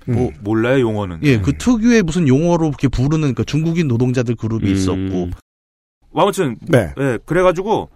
음. 0.09 0.15
뭐 0.15 0.31
몰라요 0.41 0.81
용어는. 0.81 1.21
예, 1.23 1.39
그 1.41 1.57
특유의 1.59 2.03
무슨 2.03 2.27
용어로 2.29 2.69
이렇게 2.69 2.89
부르는 2.89 3.35
그 3.35 3.45
중국인 3.45 3.89
노동자들 3.89 4.35
그룹이 4.37 4.69
음. 4.69 4.75
있었고 4.75 5.31
뭐 6.13 6.23
아무튼 6.23 6.57
네. 6.63 6.93
예, 6.99 7.19
그래가지고 7.25 7.89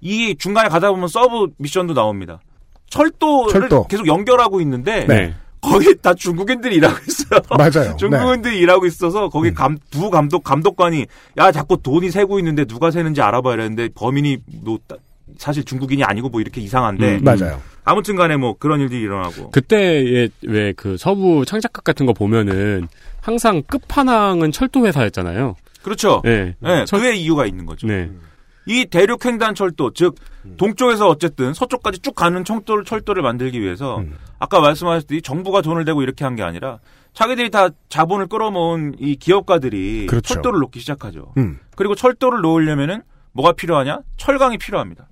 이 0.00 0.34
중간에 0.38 0.68
가다 0.68 0.90
보면 0.90 1.08
sub 1.08 1.48
mission도 1.58 1.94
나옵니다. 1.94 2.40
철도를 2.88 3.52
철도. 3.52 3.86
계속 3.86 4.06
연결하고 4.06 4.60
있는데 4.62 5.06
네. 5.06 5.34
거기 5.60 5.94
다 6.00 6.14
중국인들이 6.14 6.76
일하고 6.76 6.96
있어요. 7.06 7.40
맞아요. 7.56 7.90
네. 7.90 7.96
중국인들이 7.96 8.58
일하고 8.58 8.86
있어서 8.86 9.28
거기 9.28 9.52
감, 9.52 9.76
부 9.90 10.10
감독 10.10 10.42
감독관이 10.42 11.06
야 11.36 11.52
자꾸 11.52 11.76
돈이 11.82 12.10
새고 12.10 12.38
있는데 12.38 12.64
누가 12.64 12.90
새는지 12.90 13.20
알아봐야 13.20 13.56
되는데 13.58 13.90
범인이 13.94 14.38
뭐 14.64 14.78
따- 14.88 14.96
사실 15.38 15.64
중국인이 15.64 16.02
아니고 16.04 16.28
뭐 16.28 16.40
이렇게 16.40 16.60
이상한데 16.60 17.18
음. 17.18 17.24
맞아요. 17.24 17.60
아무튼 17.84 18.16
간에 18.16 18.36
뭐 18.36 18.56
그런 18.58 18.80
일들이 18.80 19.00
일어나고 19.02 19.50
그때에 19.50 20.28
왜그 20.42 20.96
서부 20.98 21.44
창작극 21.46 21.82
같은 21.84 22.06
거 22.06 22.12
보면은 22.12 22.88
항상 23.20 23.62
끝판왕은 23.66 24.52
철도 24.52 24.86
회사였잖아요. 24.86 25.56
그렇죠. 25.82 26.20
네. 26.24 26.54
네, 26.60 26.84
철- 26.84 27.00
그의 27.00 27.22
이유가 27.22 27.46
있는 27.46 27.66
거죠. 27.66 27.86
네. 27.86 28.10
이 28.66 28.84
대륙 28.84 29.24
횡단 29.24 29.54
철도 29.54 29.92
즉 29.94 30.14
동쪽에서 30.58 31.08
어쨌든 31.08 31.54
서쪽까지 31.54 32.00
쭉 32.00 32.14
가는 32.14 32.44
철도를 32.44 32.84
철도를 32.84 33.22
만들기 33.22 33.60
위해서 33.60 33.98
음. 33.98 34.14
아까 34.38 34.60
말씀하셨듯이 34.60 35.22
정부가 35.22 35.62
돈을 35.62 35.84
대고 35.84 36.02
이렇게 36.02 36.24
한 36.24 36.36
게 36.36 36.42
아니라 36.42 36.78
자기들이 37.14 37.50
다 37.50 37.70
자본을 37.88 38.28
끌어모은 38.28 38.94
이 39.00 39.16
기업가들이 39.16 40.06
그렇죠. 40.06 40.34
철도를 40.34 40.60
놓기 40.60 40.78
시작하죠. 40.80 41.32
음. 41.38 41.58
그리고 41.74 41.94
철도를 41.94 42.40
놓으려면은 42.42 43.02
뭐가 43.32 43.52
필요하냐? 43.52 44.00
철강이 44.16 44.58
필요합니다. 44.58 45.08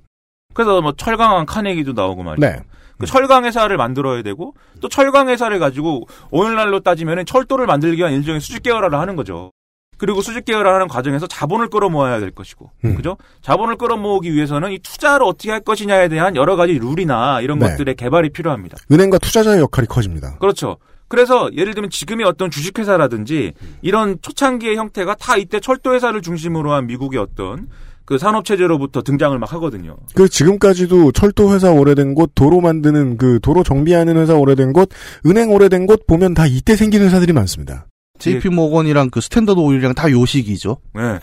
그래서 0.59 0.80
뭐 0.80 0.92
철강왕 0.92 1.46
카네기도 1.46 1.92
나오고 1.92 2.24
말이죠. 2.24 2.46
네. 2.46 2.61
그 2.99 3.07
철강 3.07 3.44
회사를 3.44 3.76
만들어야 3.76 4.22
되고 4.22 4.55
또 4.80 4.88
철강 4.88 5.28
회사를 5.28 5.61
가지고 5.61 6.09
오늘날로 6.32 6.80
따지면은 6.80 7.24
철도를 7.26 7.66
만들기 7.66 7.99
위한 7.99 8.12
일종의 8.12 8.40
수직 8.40 8.64
계열화를 8.64 8.99
하는 8.99 9.14
거죠. 9.14 9.53
그리고 9.99 10.20
수직 10.20 10.44
계열화하는 10.44 10.88
과정에서 10.88 11.28
자본을 11.28 11.70
끌어모아야 11.70 12.20
될 12.20 12.30
것이고, 12.30 12.70
음. 12.84 12.94
그죠? 12.94 13.16
자본을 13.42 13.76
끌어모으기 13.76 14.32
위해서는 14.32 14.70
이 14.70 14.78
투자를 14.78 15.26
어떻게 15.26 15.51
할 15.51 15.61
것이냐에 15.61 16.09
대한 16.09 16.36
여러 16.36 16.55
가지 16.55 16.78
룰이나 16.78 17.40
이런 17.40 17.59
네. 17.59 17.68
것들의 17.68 17.96
개발이 17.96 18.30
필요합니다. 18.30 18.78
은행과 18.92 19.18
투자자의 19.18 19.61
역할이 19.61 19.88
커집니다. 19.88 20.38
그렇죠. 20.38 20.76
그래서 21.09 21.51
예를 21.53 21.74
들면 21.74 21.90
지금의 21.90 22.26
어떤 22.26 22.51
주식회사라든지 22.51 23.55
이런 23.82 24.18
초창기의 24.22 24.76
형태가 24.76 25.16
다 25.16 25.36
이때 25.36 25.59
철도회사를 25.59 26.22
중심으로 26.22 26.72
한 26.72 26.86
미국의 26.86 27.18
어떤 27.18 27.68
그 28.09 28.17
산업체제로부터 28.17 29.03
등장을 29.03 29.39
막 29.39 29.53
하거든요. 29.53 29.99
그 30.15 30.31
지금까지도 30.31 31.13
철도 31.13 31.53
회사 31.53 31.71
오래된 31.71 32.15
곳, 32.15 32.31
도로 32.35 32.63
만드는 32.63 33.19
그 33.19 33.39
도로 33.43 33.63
정비하는 33.63 34.17
회사 34.17 34.35
오래된 34.35 34.73
곳, 34.73 34.89
은행 35.27 35.53
오래된 35.53 35.85
곳 35.87 36.07
보면 36.07 36.33
다 36.33 36.47
이때 36.47 36.75
생긴 36.75 37.03
회사들이 37.03 37.35
많습니다. 37.35 37.87
JP 38.19 38.49
모건이랑 38.49 39.11
그 39.11 39.21
Standard 39.20 39.61
Oil이랑 39.61 39.93
다 39.93 40.11
요 40.11 40.24
시기죠. 40.24 40.79
네. 40.95 41.19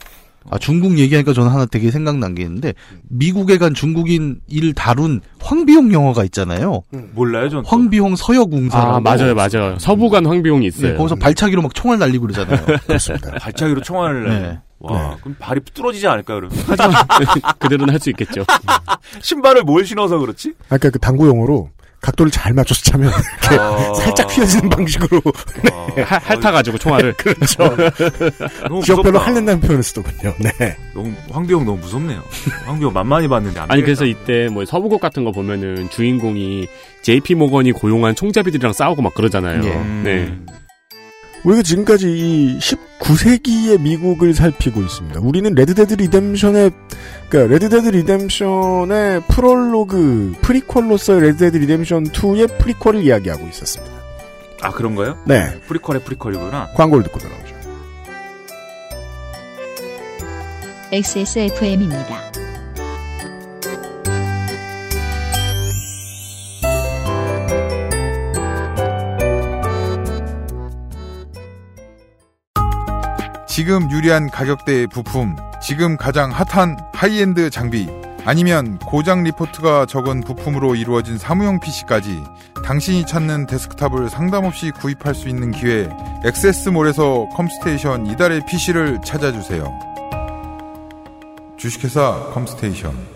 아, 0.52 0.58
중국 0.60 1.00
얘기하니까 1.00 1.34
저는 1.34 1.50
하나 1.52 1.66
되게 1.66 1.90
생각난 1.92 2.36
게 2.36 2.44
있는데, 2.44 2.74
미국에 3.10 3.58
간 3.58 3.74
중국인 3.74 4.40
일 4.48 4.74
다룬 4.74 5.22
황비홍 5.42 5.92
영화가 5.92 6.24
있잖아요. 6.26 6.84
몰라요, 7.14 7.50
전. 7.50 7.64
황비홍 7.66 8.16
서역웅사라고. 8.16 8.96
아, 8.96 9.00
맞아요, 9.00 9.34
맞아요. 9.34 9.78
서부 9.80 10.08
간 10.09 10.26
황비홍이 10.26 10.68
있어요. 10.68 10.92
네, 10.92 10.98
거기서 10.98 11.16
발차기로 11.16 11.62
막 11.62 11.74
총알 11.74 11.98
날리고 12.00 12.28
그러잖아요. 12.28 12.66
그렇습니다. 12.86 13.32
발차기로 13.32 13.82
총알을 13.82 14.30
내. 14.30 14.40
네. 14.40 14.60
와, 14.80 15.18
그럼 15.22 15.36
발이 15.40 15.62
뚫어지지 15.74 16.06
않을까, 16.08 16.36
그러면? 16.36 16.52
그대로는 17.58 17.92
할 17.94 18.00
수 18.00 18.10
있겠죠. 18.12 18.44
신발을 19.22 19.64
뭘 19.64 19.84
신어서 19.86 20.20
그렇지? 20.20 20.54
아까 20.70 20.90
그 20.92 21.00
당구 21.00 21.28
용어로 21.28 21.72
각도를 22.06 22.32
잘 22.32 22.54
맞춰서 22.54 22.82
차면 22.84 23.12
이렇게 23.42 23.58
아. 23.60 23.94
살짝 23.96 24.30
휘어지는 24.38 24.70
방식으로 24.70 25.22
네. 25.96 26.04
할- 26.04 26.22
핥아가지고 26.24 26.78
총알을. 26.78 27.14
그렇죠. 27.18 27.76
지역별로. 28.84 29.18
핥는다는 29.20 29.60
표현을 29.62 29.82
쓰더군요. 29.84 30.34
네. 30.40 30.78
너무, 30.94 31.12
황비용 31.32 31.66
너무 31.66 31.80
무섭네요. 31.80 32.22
황비용 32.66 32.94
만만히 32.94 33.28
봤는데 33.28 33.60
안 33.60 33.72
아니 33.72 33.82
되겠다. 33.82 34.00
그래서 34.00 34.06
이때 34.06 34.48
뭐 34.54 34.64
서부국 34.66 35.02
같은 35.02 35.24
거 35.24 35.32
보면은 35.32 35.90
주인공이 35.90 36.68
JP 37.02 37.36
모건이 37.36 37.72
고용한 37.72 38.16
총잡이들이랑 38.16 38.74
싸우고 38.74 39.02
막 39.02 39.14
그러잖아요. 39.16 39.64
예. 39.64 39.76
네. 40.04 40.38
우리가 41.46 41.62
지금까지 41.62 42.10
이 42.10 42.58
19세기의 42.58 43.80
미국을 43.80 44.34
살피고 44.34 44.82
있습니다. 44.82 45.20
우리는 45.22 45.54
레드데드 45.54 45.94
리뎀션의 45.94 46.72
그러니까 47.30 47.54
레드데드 47.54 47.90
리뎀션의 47.90 49.22
프롤로그 49.28 50.34
prequel로서의 50.42 51.22
Red 51.22 51.37
Dead 51.37 51.58
Redemption 51.58 52.06
2의 52.06 52.58
prequel을 52.58 53.04
이야기하고 53.04 53.48
있었습니다. 53.48 53.96
아, 54.62 54.72
그런가요? 54.72 55.18
네. 55.26 55.60
prequel의 55.68 56.04
prequel이구나. 56.04 56.72
광고를 56.74 57.04
듣고 57.04 57.20
돌아오죠. 57.20 57.56
XSFM입니다. 60.92 62.35
지금 73.56 73.90
유리한 73.90 74.30
가격대의 74.30 74.88
부품, 74.88 75.38
지금 75.62 75.96
가장 75.96 76.30
핫한 76.30 76.76
하이엔드 76.92 77.50
장비, 77.50 77.88
아니면 78.26 78.78
고장 78.80 79.24
리포트가 79.24 79.86
적은 79.86 80.26
부품으로 80.26 80.76
이루어진 80.76 81.18
사무용 81.18 81.62
PC까지 81.62 82.22
당신이 82.66 83.06
찾는 83.06 83.46
데스크탑을 83.46 84.10
상담 84.10 84.44
없이 84.44 84.72
구입할 84.72 85.16
수 85.16 85.30
있는 85.30 85.52
기회, 85.52 85.90
XS몰에서 86.26 87.30
컴스테이션 87.30 88.08
이달의 88.08 88.42
PC를 88.46 89.00
찾아주세요. 89.06 89.64
주식회사 91.56 92.32
컴스테이션. 92.34 93.15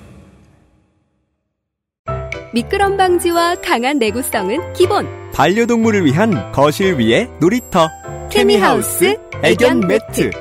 미끄럼 2.54 2.98
방지와 2.98 3.56
강한 3.56 4.00
내구성은 4.00 4.74
기본. 4.74 5.08
반려동물을 5.34 6.06
위한 6.06 6.52
거실 6.52 6.98
위의 6.98 7.30
놀이터. 7.40 7.88
케미하우스 8.32 9.16
애견 9.44 9.82
매트. 9.82 10.32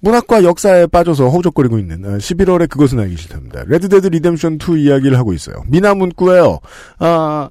문학과 0.00 0.44
역사에 0.44 0.86
빠져서 0.86 1.30
허우적거리고 1.30 1.78
있는 1.78 2.02
11월에 2.18 2.68
그것은 2.68 3.00
알기 3.00 3.16
싫답니다. 3.16 3.64
Red 3.66 3.84
Dead 3.84 4.08
Redemption 4.08 4.58
2 4.60 4.84
이야기를 4.84 5.18
하고 5.18 5.32
있어요. 5.32 5.64
민하 5.66 5.94
문구예요. 5.94 6.60
아, 6.98 7.48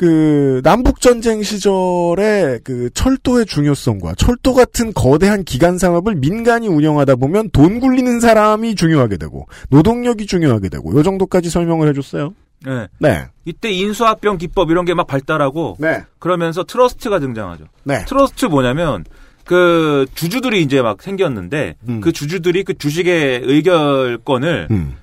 그 0.00 0.62
남북 0.64 1.02
전쟁 1.02 1.42
시절에 1.42 2.60
그 2.64 2.88
철도의 2.94 3.44
중요성과 3.44 4.14
철도 4.14 4.54
같은 4.54 4.94
거대한 4.94 5.44
기간 5.44 5.76
산업을 5.76 6.14
민간이 6.14 6.68
운영하다 6.68 7.16
보면 7.16 7.50
돈 7.50 7.80
굴리는 7.80 8.18
사람이 8.18 8.76
중요하게 8.76 9.18
되고 9.18 9.46
노동력이 9.68 10.24
중요하게 10.24 10.70
되고 10.70 10.96
요 10.96 11.02
정도까지 11.02 11.50
설명을 11.50 11.86
해줬어요. 11.90 12.32
네. 12.64 12.88
네. 12.98 13.26
이때 13.44 13.70
인수합병 13.70 14.38
기법 14.38 14.70
이런 14.70 14.86
게 14.86 14.94
막 14.94 15.06
발달하고 15.06 15.76
네. 15.78 16.02
그러면서 16.18 16.64
트러스트가 16.64 17.18
등장하죠. 17.18 17.64
네. 17.84 18.02
트러스트 18.06 18.46
뭐냐면 18.46 19.04
그 19.44 20.06
주주들이 20.14 20.62
이제 20.62 20.80
막 20.80 21.02
생겼는데 21.02 21.74
음. 21.90 22.00
그 22.00 22.10
주주들이 22.12 22.64
그 22.64 22.72
주식의 22.72 23.42
의결권을 23.44 24.68
음. 24.70 24.96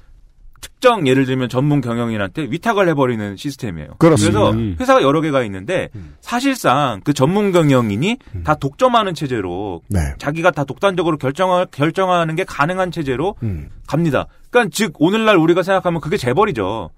특정 0.61 1.07
예를 1.07 1.25
들면 1.25 1.49
전문 1.49 1.81
경영인한테 1.81 2.47
위탁을 2.49 2.87
해버리는 2.89 3.35
시스템이에요. 3.35 3.95
그렇습니다. 3.97 4.39
그래서 4.39 4.51
음. 4.51 4.75
회사가 4.79 5.01
여러 5.01 5.21
개가 5.21 5.43
있는데 5.43 5.89
사실상 6.21 7.01
그 7.03 7.13
전문 7.13 7.51
경영인이 7.51 8.17
다 8.43 8.55
독점하는 8.55 9.13
체제로 9.13 9.81
네. 9.89 9.99
자기가 10.17 10.51
다 10.51 10.63
독단적으로 10.63 11.17
결정 11.17 11.65
결정하는 11.71 12.35
게 12.35 12.43
가능한 12.43 12.91
체제로 12.91 13.35
음. 13.43 13.69
갑니다. 13.87 14.27
그러니까 14.49 14.71
즉 14.73 14.93
오늘날 14.99 15.37
우리가 15.37 15.63
생각하면 15.63 16.01
그게 16.01 16.17
재벌이죠. 16.17 16.89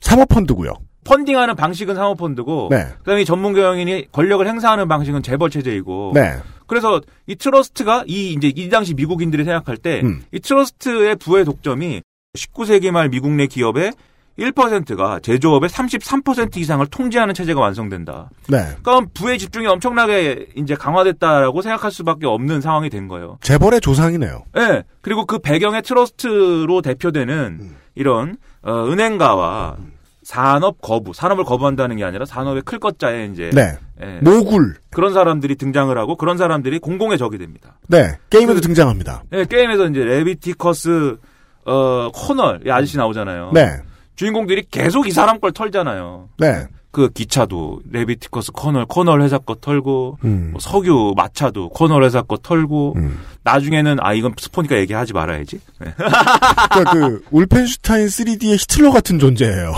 사모펀드고요. 0.00 0.72
펀딩하는 1.04 1.56
방식은 1.56 1.94
사모펀드고 1.94 2.68
네. 2.70 2.86
그다음에 2.98 3.22
이 3.22 3.24
전문 3.24 3.54
경영인이 3.54 4.08
권력을 4.12 4.46
행사하는 4.46 4.88
방식은 4.88 5.22
재벌 5.22 5.50
체제이고 5.50 6.12
네. 6.14 6.36
그래서 6.66 7.00
이 7.26 7.34
트러스트가 7.34 8.04
이 8.06 8.32
이제 8.32 8.52
이 8.54 8.68
당시 8.68 8.94
미국인들이 8.94 9.44
생각할 9.44 9.76
때이 9.76 10.02
음. 10.02 10.22
트러스트의 10.40 11.16
부의 11.16 11.44
독점이 11.44 12.02
19세기 12.34 12.90
말 12.90 13.08
미국 13.08 13.32
내 13.32 13.46
기업의 13.46 13.92
1%가 14.38 15.20
제조업의 15.20 15.68
33% 15.68 16.56
이상을 16.56 16.86
통제하는 16.86 17.34
체제가 17.34 17.60
완성된다. 17.60 18.30
네. 18.48 18.68
그럼 18.82 19.08
부의 19.12 19.38
집중이 19.38 19.66
엄청나게 19.66 20.46
이제 20.56 20.74
강화됐다라고 20.74 21.60
생각할 21.60 21.90
수밖에 21.90 22.26
없는 22.26 22.60
상황이 22.60 22.88
된 22.88 23.08
거예요. 23.08 23.38
재벌의 23.42 23.80
조상이네요. 23.80 24.44
예. 24.56 24.84
그리고 25.02 25.26
그 25.26 25.40
배경에 25.40 25.82
트러스트로 25.82 26.80
대표되는 26.80 27.58
음. 27.60 27.76
이런 27.94 28.36
어, 28.62 28.86
은행가와 28.86 29.76
산업 30.22 30.80
거부, 30.80 31.12
산업을 31.12 31.44
거부한다는 31.44 31.96
게 31.96 32.04
아니라 32.04 32.24
산업의 32.24 32.62
클 32.62 32.78
거 32.78 33.02
자에 33.02 33.26
이제 33.32 33.50
네. 33.52 33.76
예. 34.00 34.20
mogul. 34.22 34.76
그런 34.90 35.12
사람들이 35.12 35.56
등장을 35.56 35.96
하고 35.98 36.16
그런 36.16 36.38
사람들이 36.38 36.78
공공의 36.78 37.18
적이 37.18 37.38
됩니다. 37.38 37.78
네. 37.88 38.16
게임에도 38.30 38.60
등장합니다. 38.60 39.24
예, 39.32 39.44
게임에서 39.44 39.88
이제 39.88 40.02
레비티커스 40.04 41.18
어 41.64 42.10
코널 42.12 42.60
이 42.66 42.70
아저씨 42.70 42.96
나오잖아요. 42.96 43.50
네. 43.52 43.78
주인공들이 44.16 44.64
계속 44.70 45.06
이 45.06 45.10
사람 45.10 45.40
걸 45.40 45.52
털잖아요. 45.52 46.28
네. 46.38 46.66
그 46.90 47.08
기차도 47.08 47.80
레비티커스 47.90 48.52
코널 48.52 48.84
코널 48.84 49.22
회사 49.22 49.38
거 49.38 49.54
털고 49.54 50.18
음. 50.24 50.48
뭐 50.52 50.60
석유 50.60 51.14
마차도 51.16 51.68
코널 51.68 52.02
회사 52.02 52.20
거 52.22 52.36
털고 52.36 52.96
나중에는 53.44 53.98
아 54.00 54.12
이건 54.12 54.34
스포니까 54.36 54.76
얘기하지 54.78 55.12
말아야지. 55.12 55.60
네. 55.78 55.94
그러니까 55.96 56.92
그 56.92 57.24
울펜슈타인 57.30 58.06
3D의 58.06 58.58
히틀러 58.58 58.90
같은 58.90 59.18
존재예요. 59.18 59.72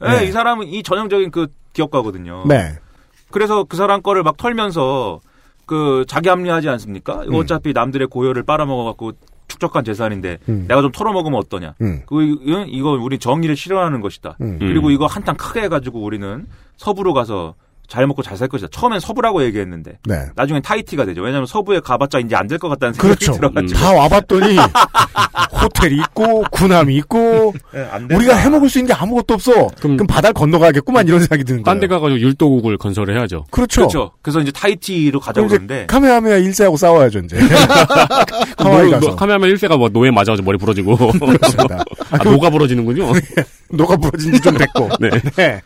네, 0.00 0.18
네. 0.18 0.24
이 0.26 0.32
사람은 0.32 0.66
이 0.68 0.82
전형적인 0.82 1.30
그 1.30 1.46
기업가거든요. 1.72 2.44
네. 2.46 2.74
그래서 3.30 3.64
그 3.64 3.76
사람 3.76 4.02
거를 4.02 4.22
막 4.22 4.36
털면서 4.36 5.20
그 5.66 6.04
자기 6.06 6.28
합리하지 6.28 6.68
않습니까? 6.68 7.22
음. 7.22 7.34
어차피 7.34 7.72
남들의 7.72 8.08
고열을 8.08 8.42
빨아먹어 8.42 8.84
갖고 8.84 9.12
축적한 9.52 9.84
재산인데 9.84 10.38
음. 10.48 10.64
내가 10.68 10.80
좀 10.82 10.90
털어먹으면 10.92 11.38
어떠냐? 11.38 11.74
음. 11.82 12.02
그 12.06 12.22
이- 12.22 12.64
이거 12.68 12.90
우리 12.92 13.18
정의를 13.18 13.54
실현하는 13.56 14.00
것이다. 14.00 14.36
음. 14.40 14.56
그리고 14.58 14.90
이거 14.90 15.06
한탕 15.06 15.36
크게 15.36 15.62
해가지고 15.62 16.02
우리는 16.02 16.46
서부로 16.76 17.12
가서 17.12 17.54
잘 17.92 18.06
먹고 18.06 18.22
잘 18.22 18.38
살 18.38 18.48
것이다. 18.48 18.68
처음엔 18.72 19.00
서부라고 19.00 19.42
얘기했는데 19.44 19.98
네. 20.06 20.24
나중엔 20.34 20.62
타이티가 20.62 21.04
되죠. 21.04 21.20
왜냐하면 21.20 21.46
서부에 21.46 21.80
가봤자 21.80 22.20
이제 22.20 22.34
안 22.34 22.48
될 22.48 22.58
것 22.58 22.70
같다는 22.70 22.94
생각이 22.94 23.14
그렇죠. 23.26 23.32
들어가지고 23.38 23.78
다 23.78 23.92
와봤더니 23.92 24.56
호텔이 25.60 25.96
있고 25.96 26.42
군함이 26.50 26.96
있고 26.96 27.52
네. 27.74 27.86
우리가 28.14 28.34
해먹을 28.36 28.70
수 28.70 28.78
있는 28.78 28.94
게 28.94 28.98
아무것도 28.98 29.34
없어. 29.34 29.66
그럼, 29.80 29.98
바다를 30.06 30.32
건너가겠구만 30.32 31.06
이런 31.06 31.20
생각이 31.20 31.44
드는 31.44 31.62
딴데 31.64 31.86
거예요. 31.86 32.00
가가지고 32.00 32.20
율도국을 32.26 32.78
건설을 32.78 33.14
해야죠. 33.16 33.44
그렇죠. 33.50 33.82
그렇죠. 33.82 34.12
그래서 34.22 34.40
이제 34.40 34.50
타이티로 34.52 35.20
가자고 35.20 35.46
그럼 35.48 35.64
이제 35.64 35.66
그러는데 35.66 35.86
카메하메하 35.86 36.36
일세하고 36.38 36.76
싸워야죠 36.78 37.18
이제. 37.20 37.36
하와이 38.56 38.90
가서. 38.90 39.14
카메하메하 39.16 39.50
1세가 39.50 39.76
뭐 39.76 39.88
노에 39.90 40.10
맞아가지고 40.10 40.46
머리 40.46 40.56
부러지고. 40.58 40.96
그렇습니다. 40.96 41.84
아, 42.10 42.18
노가 42.24 42.48
부러지는군요. 42.50 43.12
노가 43.70 43.96
부러진 43.96 44.32
지 44.32 44.40
좀 44.40 44.56
됐고. 44.56 44.88
네. 45.00 45.60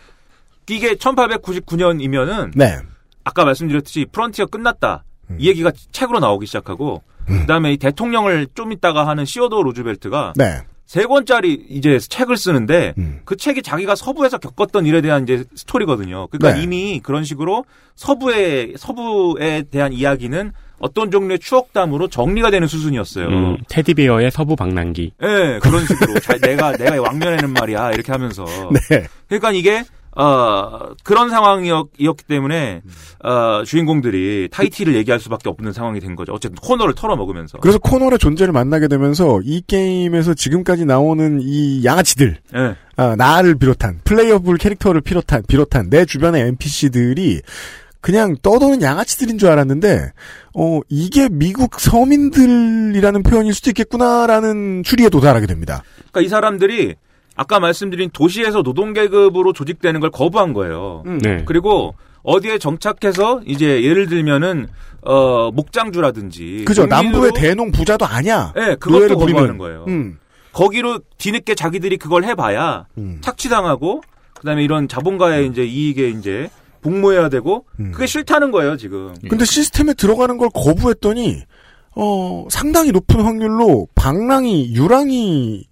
네. 0.66 0.74
이게 0.74 0.94
1899년이면은 0.94 2.52
네. 2.54 2.78
아까 3.24 3.44
말씀드렸듯이 3.44 4.06
프런티어 4.10 4.46
끝났다. 4.46 5.04
음. 5.30 5.36
이 5.38 5.48
얘기가 5.48 5.72
책으로 5.92 6.20
나오기 6.20 6.46
시작하고 6.46 7.02
그다음에 7.26 7.72
이 7.72 7.76
대통령을 7.76 8.46
좀 8.54 8.72
있다가 8.72 9.06
하는 9.06 9.24
시어도 9.24 9.62
루즈벨트가 9.62 10.34
네. 10.36 10.62
세 10.84 11.04
권짜리 11.04 11.54
이제 11.68 11.98
책을 11.98 12.36
쓰는데 12.36 12.94
음. 12.98 13.20
그 13.24 13.36
책이 13.36 13.62
자기가 13.62 13.96
서부에서 13.96 14.38
겪었던 14.38 14.86
일에 14.86 15.00
대한 15.00 15.24
이제 15.24 15.44
스토리거든요. 15.56 16.28
그러니까 16.28 16.56
네. 16.56 16.62
이미 16.62 17.00
그런 17.02 17.24
식으로 17.24 17.64
서부의 17.96 18.74
서부에 18.76 19.64
대한 19.70 19.92
이야기는 19.92 20.52
어떤 20.78 21.10
종류의 21.10 21.38
추억담으로 21.40 22.06
정리가 22.08 22.50
되는 22.50 22.68
수준이었어요. 22.68 23.26
음, 23.28 23.56
테디베어의 23.68 24.30
서부 24.30 24.54
방랑기. 24.54 25.12
예, 25.22 25.58
그런 25.62 25.84
식으로 25.86 26.20
자, 26.20 26.36
내가 26.36 26.72
내가 26.72 27.00
왕년에는 27.00 27.50
말이야 27.50 27.92
이렇게 27.92 28.12
하면서 28.12 28.44
네. 28.90 29.06
그러니까 29.26 29.52
이게 29.52 29.84
어, 30.16 30.94
그런 31.04 31.28
상황이었기 31.28 32.24
때문에 32.26 32.80
어, 33.22 33.62
주인공들이 33.64 34.48
타이티를 34.50 34.94
얘기할 34.94 35.20
수밖에 35.20 35.50
없는 35.50 35.72
상황이 35.72 36.00
된 36.00 36.16
거죠. 36.16 36.32
어쨌든 36.32 36.56
코너를 36.56 36.94
털어먹으면서. 36.94 37.58
그래서 37.58 37.78
코너의 37.78 38.18
존재를 38.18 38.52
만나게 38.52 38.88
되면서 38.88 39.40
이 39.44 39.62
게임에서 39.66 40.32
지금까지 40.32 40.86
나오는 40.86 41.40
이 41.42 41.84
양아치들, 41.84 42.38
네. 42.52 42.74
아, 42.96 43.14
나를 43.14 43.56
비롯한 43.56 44.00
playable 44.04 44.56
캐릭터를 44.56 45.02
비롯한 45.02 45.42
비롯한 45.46 45.90
내 45.90 46.06
주변의 46.06 46.42
NPC들이 46.48 47.42
그냥 48.00 48.36
떠도는 48.40 48.82
양아치들인 48.82 49.36
줄 49.36 49.50
알았는데, 49.50 50.12
어, 50.54 50.80
이게 50.88 51.28
미국 51.28 51.80
서민들이라는 51.80 53.22
표현일 53.24 53.52
수도 53.52 53.70
있겠구나라는 53.70 54.84
추리에 54.84 55.08
도달하게 55.08 55.46
됩니다. 55.46 55.82
그러니까 56.12 56.20
이 56.20 56.28
사람들이 56.28 56.94
아까 57.36 57.60
말씀드린 57.60 58.10
도시에서 58.12 58.62
노동계급으로 58.62 59.52
조직되는 59.52 60.00
걸 60.00 60.10
거부한 60.10 60.52
거예요. 60.54 61.04
네. 61.22 61.44
그리고 61.46 61.94
어디에 62.22 62.58
정착해서 62.58 63.42
이제 63.46 63.82
예를 63.84 64.08
들면은 64.08 64.68
어 65.02 65.50
목장주라든지 65.52 66.64
그죠? 66.66 66.86
남부의 66.86 67.32
대농 67.36 67.70
부자도 67.70 68.06
아니야. 68.06 68.52
네, 68.56 68.74
그것도. 68.76 69.16
거부하는 69.18 69.58
거예요. 69.58 69.84
음. 69.86 70.18
거기로 70.52 71.00
뒤늦게 71.18 71.54
자기들이 71.54 71.98
그걸 71.98 72.24
해봐야 72.24 72.86
착취당하고 73.20 74.00
그다음에 74.40 74.64
이런 74.64 74.88
자본가의 74.88 75.48
이제 75.48 75.62
이익에 75.64 76.08
이제 76.08 76.48
복무해야 76.80 77.28
되고 77.28 77.66
그게 77.92 78.06
싫다는 78.06 78.50
거예요 78.50 78.78
지금. 78.78 79.14
근데 79.28 79.44
시스템에 79.44 79.92
들어가는 79.92 80.38
걸 80.38 80.48
거부했더니 80.54 81.42
어 81.94 82.46
상당히 82.50 82.90
높은 82.90 83.20
확률로 83.20 83.86
방랑이 83.94 84.74
유랑이 84.74 85.66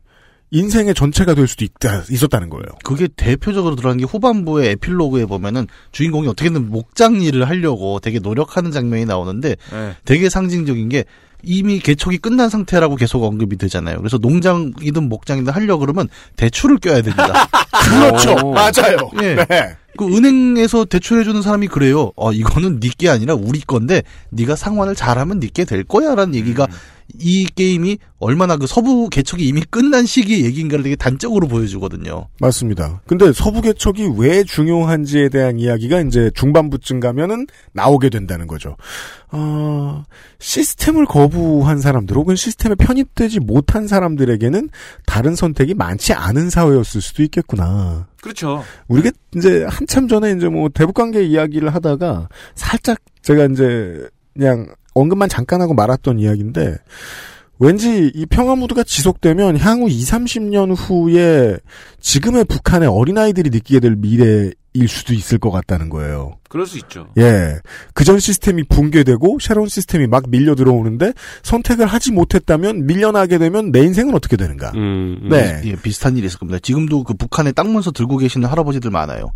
인생의 0.55 0.95
전체가 0.95 1.35
될 1.35 1.49
수도 1.49 1.65
있다 1.65 2.05
있었다는 2.09 2.49
거예요. 2.49 2.65
그게 2.85 3.09
대표적으로 3.09 3.75
들어간 3.75 3.99
게 3.99 4.05
후반부의 4.05 4.71
에필로그에 4.71 5.27
보면은 5.27 5.67
주인공이 5.91 6.29
어떻게든 6.29 6.71
목장 6.71 7.21
일을 7.21 7.49
하려고 7.49 7.99
되게 7.99 8.21
노력하는 8.21 8.71
장면이 8.71 9.05
나오는데 9.05 9.57
네. 9.73 9.97
되게 10.05 10.29
상징적인 10.29 10.89
게 10.91 11.05
이미 11.43 11.81
개척이 11.81 12.19
끝난 12.19 12.49
상태라고 12.49 12.95
계속 12.95 13.25
언급이 13.25 13.57
되잖아요. 13.57 13.99
그래서 13.99 14.17
농장이든 14.19 15.09
목장이든 15.09 15.53
하려 15.53 15.77
그러면 15.79 16.09
대출을 16.37 16.79
껴야 16.79 17.03
됩니다. 17.03 17.49
그렇죠. 17.85 18.53
맞아요. 18.53 19.11
예. 19.23 19.35
네. 19.35 19.77
그 19.97 20.07
은행에서 20.07 20.87
대출해주는 20.87 21.43
사람이 21.43 21.69
그래요. 21.69 22.13
어, 22.17 22.33
이거는 22.33 22.81
니게 22.81 23.09
아니라 23.09 23.35
우리 23.35 23.61
건데 23.61 24.03
네가 24.31 24.57
상환을 24.57 24.95
잘하면 24.95 25.41
니게 25.41 25.65
될 25.65 25.85
거야 25.85 26.15
라는 26.15 26.35
얘기가 26.35 26.67
이 27.19 27.47
게임이 27.47 27.99
얼마나 28.19 28.57
그 28.57 28.67
서부 28.67 29.09
개척이 29.09 29.47
이미 29.47 29.63
끝난 29.71 30.07
시기의 30.07 30.45
얘기인가를 30.45 30.83
되게 30.83 30.97
단적으로 30.97 31.47
보여주거든요. 31.47 32.29
맞습니다. 32.41 33.03
근데 33.07 33.33
서부 33.33 33.61
개척이 33.61 34.09
왜 34.17 34.43
중요한지에 34.45 35.29
대한 35.29 35.59
이야기가 35.59 36.01
이제 36.01 36.31
중반부쯤 36.35 37.01
가면은 37.01 37.47
나오게 37.73 38.09
된다는 38.09 38.47
거죠. 38.47 38.77
어, 39.31 40.05
시스템을 40.39 41.07
거부한 41.07 41.81
사람들 41.81 42.17
혹은 42.17 42.37
시스템에 42.37 42.75
편입되지 42.77 43.41
못한 43.41 43.87
사람들에게는 43.87 44.71
다른 45.07 45.35
선택이 45.35 45.75
많지 45.75 46.13
않은 46.13 46.51
사회였을 46.51 47.01
수도 47.01 47.23
있겠구나. 47.23 48.07
그렇죠. 48.23 48.65
우리가 48.89 49.11
이제 49.37 49.65
한참 49.69 50.09
전에 50.09 50.33
이제 50.33 50.49
뭐 50.49 50.69
대북관계 50.69 51.25
이야기를 51.25 51.75
하다가 51.75 52.29
살짝 52.55 52.99
제가 53.23 53.47
이제 53.47 54.09
그냥 54.33 54.67
언급만 54.95 55.29
잠깐 55.29 55.61
하고 55.61 55.75
말았던 55.75 56.19
이야기인데 56.19 56.77
왠지 57.59 58.11
이 58.15 58.27
평화 58.27 58.57
무드가 58.57 58.83
지속되면 58.83 59.59
향후 59.59 59.89
2, 59.89 60.03
30년 60.03 60.75
후에 60.77 61.57
지금의 62.01 62.45
북한의 62.45 62.89
어린아이들이 62.89 63.51
느끼게 63.51 63.81
될 63.81 63.95
미래일 63.97 64.55
수도 64.89 65.15
있을 65.15 65.39
것 65.39 65.51
같다는 65.51 65.89
거예요. 65.89 66.39
그럴 66.49 66.67
수 66.67 66.79
있죠. 66.79 67.09
예. 67.17 67.57
그전 67.95 68.19
시스템이 68.19 68.65
붕괴되고 68.65 69.39
새로운 69.41 69.69
시스템이 69.69 70.09
막 70.09 70.29
밀려 70.29 70.55
들어오는데 70.55 71.13
선택을 71.43 71.87
하지 71.87 72.13
못했다면 72.13 72.87
밀려나게 72.87 73.39
되면 73.39 73.71
내 73.71 73.83
인생은 73.85 74.15
어떻게 74.15 74.37
되는가? 74.37 74.73
네. 74.73 75.63
예, 75.65 75.77
비슷한 75.77 76.17
일이 76.17 76.27
있을 76.27 76.39
겁니다. 76.41 76.59
지금도 76.61 77.05
그 77.05 77.15
북한에 77.15 77.53
땅 77.53 77.73
문서 77.73 77.93
들고 77.93 78.17
계시는 78.19 78.49
할아버지들 78.49 78.91
많아요. 78.91 79.31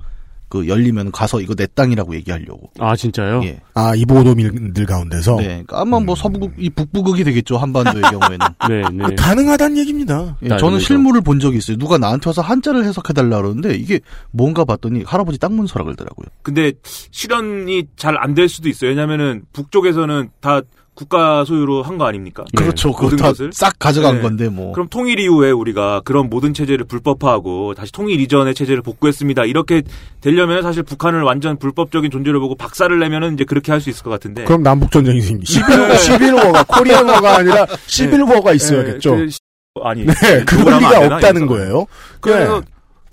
그 0.49 0.67
열리면 0.67 1.13
가서 1.13 1.41
이거 1.41 1.55
내 1.55 1.67
땅이라고 1.67 2.15
얘기하려고. 2.17 2.71
아 2.79 2.97
진짜요? 2.97 3.43
예. 3.45 3.61
아 3.75 3.95
이보도민들 3.95 4.87
가운데서 4.87 5.37
네. 5.37 5.45
그러니까 5.47 5.81
아마 5.81 6.01
뭐 6.01 6.15
서부국 6.15 6.53
이 6.59 6.71
북부극이 6.71 7.23
되겠죠 7.25 7.59
한반도의 7.59 8.03
경우에는. 8.11 8.47
네, 8.69 8.83
그 9.09 9.15
가능하다는 9.15 9.77
얘기입니다. 9.79 10.37
예, 10.43 10.57
저는 10.57 10.79
실물을 10.81 11.21
본 11.21 11.39
적이 11.41 11.59
있어요. 11.59 11.77
누가 11.77 11.99
나한테 11.99 12.31
와서 12.31 12.43
한자를 12.43 12.85
해석해달라 12.85 13.37
그러는데 13.43 13.75
이게 13.75 14.01
뭔가 14.31 14.65
봤더니 14.65 15.03
할아버지 15.05 15.39
땅 15.39 15.55
문서라 15.57 15.85
그러더라고요. 15.85 16.27
근데 16.43 16.73
실현이 17.11 17.85
잘 17.97 18.17
안 18.19 18.35
될 18.35 18.49
수도 18.49 18.69
있어요. 18.69 18.91
왜냐면은 18.91 19.43
북쪽에서는 19.53 20.31
다 20.41 20.61
국가 20.99 21.45
소유로 21.45 21.85
한 21.85 21.97
거 21.97 22.07
아닙니까? 22.07 22.45
그렇죠. 22.57 22.91
그거 22.93 23.05
모든 23.05 23.19
다 23.19 23.29
것을. 23.29 23.51
싹 23.53 23.79
가져간 23.79 24.17
네. 24.17 24.23
건데 24.23 24.49
뭐. 24.49 24.73
그럼 24.73 24.89
통일 24.89 25.21
이후에 25.21 25.53
우리가 25.53 26.01
그런 26.05 26.29
모든 26.29 26.53
체제를 26.53 26.87
불법화하고 26.87 27.75
다시 27.75 27.93
통일 27.93 28.21
이전의 28.21 28.55
체제를 28.57 28.83
복구했습니다. 28.83 29.45
이렇게 29.45 29.83
되려면 30.21 30.63
사실 30.63 30.83
북한을 30.83 31.23
완전 31.23 31.57
불법적인 31.57 32.11
존재로 32.11 32.41
보고 32.41 32.57
박살을 32.57 32.99
내면은 32.99 33.35
이제 33.35 33.45
그렇게 33.45 33.71
할 33.71 33.79
수 33.81 33.91
있을 33.91 34.03
것 34.03 34.11
같은데. 34.11 34.43
그럼 34.43 34.65
남북 34.65 34.91
전쟁이 34.91 35.21
생기. 35.21 35.55
네. 35.55 35.61
11호, 35.63 35.93
11호가 36.19 36.67
코리안어가 36.67 37.37
아니라 37.37 37.65
11호가 37.67 38.55
있어야겠죠. 38.57 39.15
네, 39.15 39.25
그 39.27 39.31
시- 39.31 39.39
아니. 39.85 40.05
네, 40.05 40.15
그럴 40.45 40.79
리가 40.81 41.15
없다는. 41.15 41.47
거예요. 41.47 41.87
그래서 42.21 42.61
네. 42.61 42.67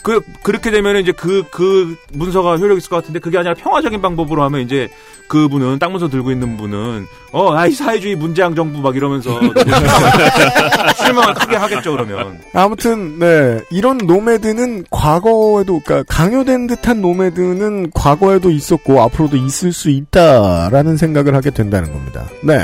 그 0.06 0.22
그렇게 0.43 0.70
되면 0.70 0.97
이제 0.97 1.12
그그 1.12 1.97
문서가 2.14 2.58
효력 2.58 2.78
있을 2.78 2.91
것 2.91 2.97
같은데 2.97 3.18
그게 3.18 3.39
아니라 3.39 3.56
평화적인 3.56 4.03
방법으로 4.03 4.43
하면 4.43 4.62
이제 4.62 4.88
그분은 5.28 5.80
땅 5.80 5.93
문서 5.93 6.10
들고 6.10 6.30
있는 6.30 6.58
분은 6.58 7.08
어 7.32 7.56
아이 7.56 7.72
사회주의 7.72 8.16
문재앙 8.16 8.53
정부 8.53 8.82
막 8.82 8.95
이러면서 8.95 9.32
실망을 10.95 11.34
크게 11.34 11.56
하겠죠 11.56 11.93
그러면. 11.93 12.39
아무튼 12.53 13.18
네 13.18 13.60
이런 13.72 13.97
nomad는 13.97 14.84
과거에도 14.91 15.82
그러니까 15.84 16.03
강요된 16.08 16.68
듯한 16.68 17.01
nomad는 17.01 17.89
과거에도 17.89 18.51
있었고 18.51 19.01
앞으로도 19.01 19.38
있을 19.38 19.74
수 19.74 19.89
있다라는 19.89 20.97
생각을 20.97 21.34
하게 21.34 21.49
된다는 21.49 21.91
겁니다. 21.91 22.28
네. 22.43 22.60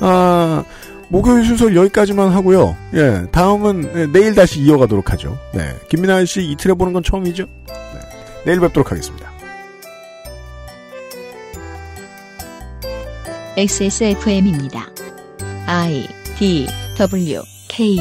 아 0.00 0.64
목요일 1.10 1.44
순서 1.44 1.74
여기까지만 1.74 2.30
하고요. 2.30 2.76
예 2.94 3.24
다음은 3.32 3.92
네, 3.94 4.06
내일 4.06 4.34
다시 4.34 4.60
이어가도록 4.60 5.10
하죠. 5.12 5.38
네 5.54 5.74
김민아 5.88 6.24
씨 6.24 6.42
이틀에 6.50 6.74
보는 6.74 6.92
건 6.92 7.02
처음이죠. 7.02 7.46
네, 7.66 7.74
내일 8.44 8.60
뵙도록 8.60 8.90
하겠습니다. 8.90 9.30
XSFM입니다. 13.56 14.86
I 15.66 16.06
D 16.38 16.66
W 16.96 17.42
K 17.68 17.96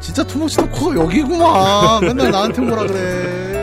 진짜 0.00 0.22
투머치 0.22 0.56
토커 0.58 0.94
여기구만. 0.96 2.04
맨날 2.04 2.30
나한테 2.30 2.60
뭐라 2.62 2.86
그래. 2.86 3.55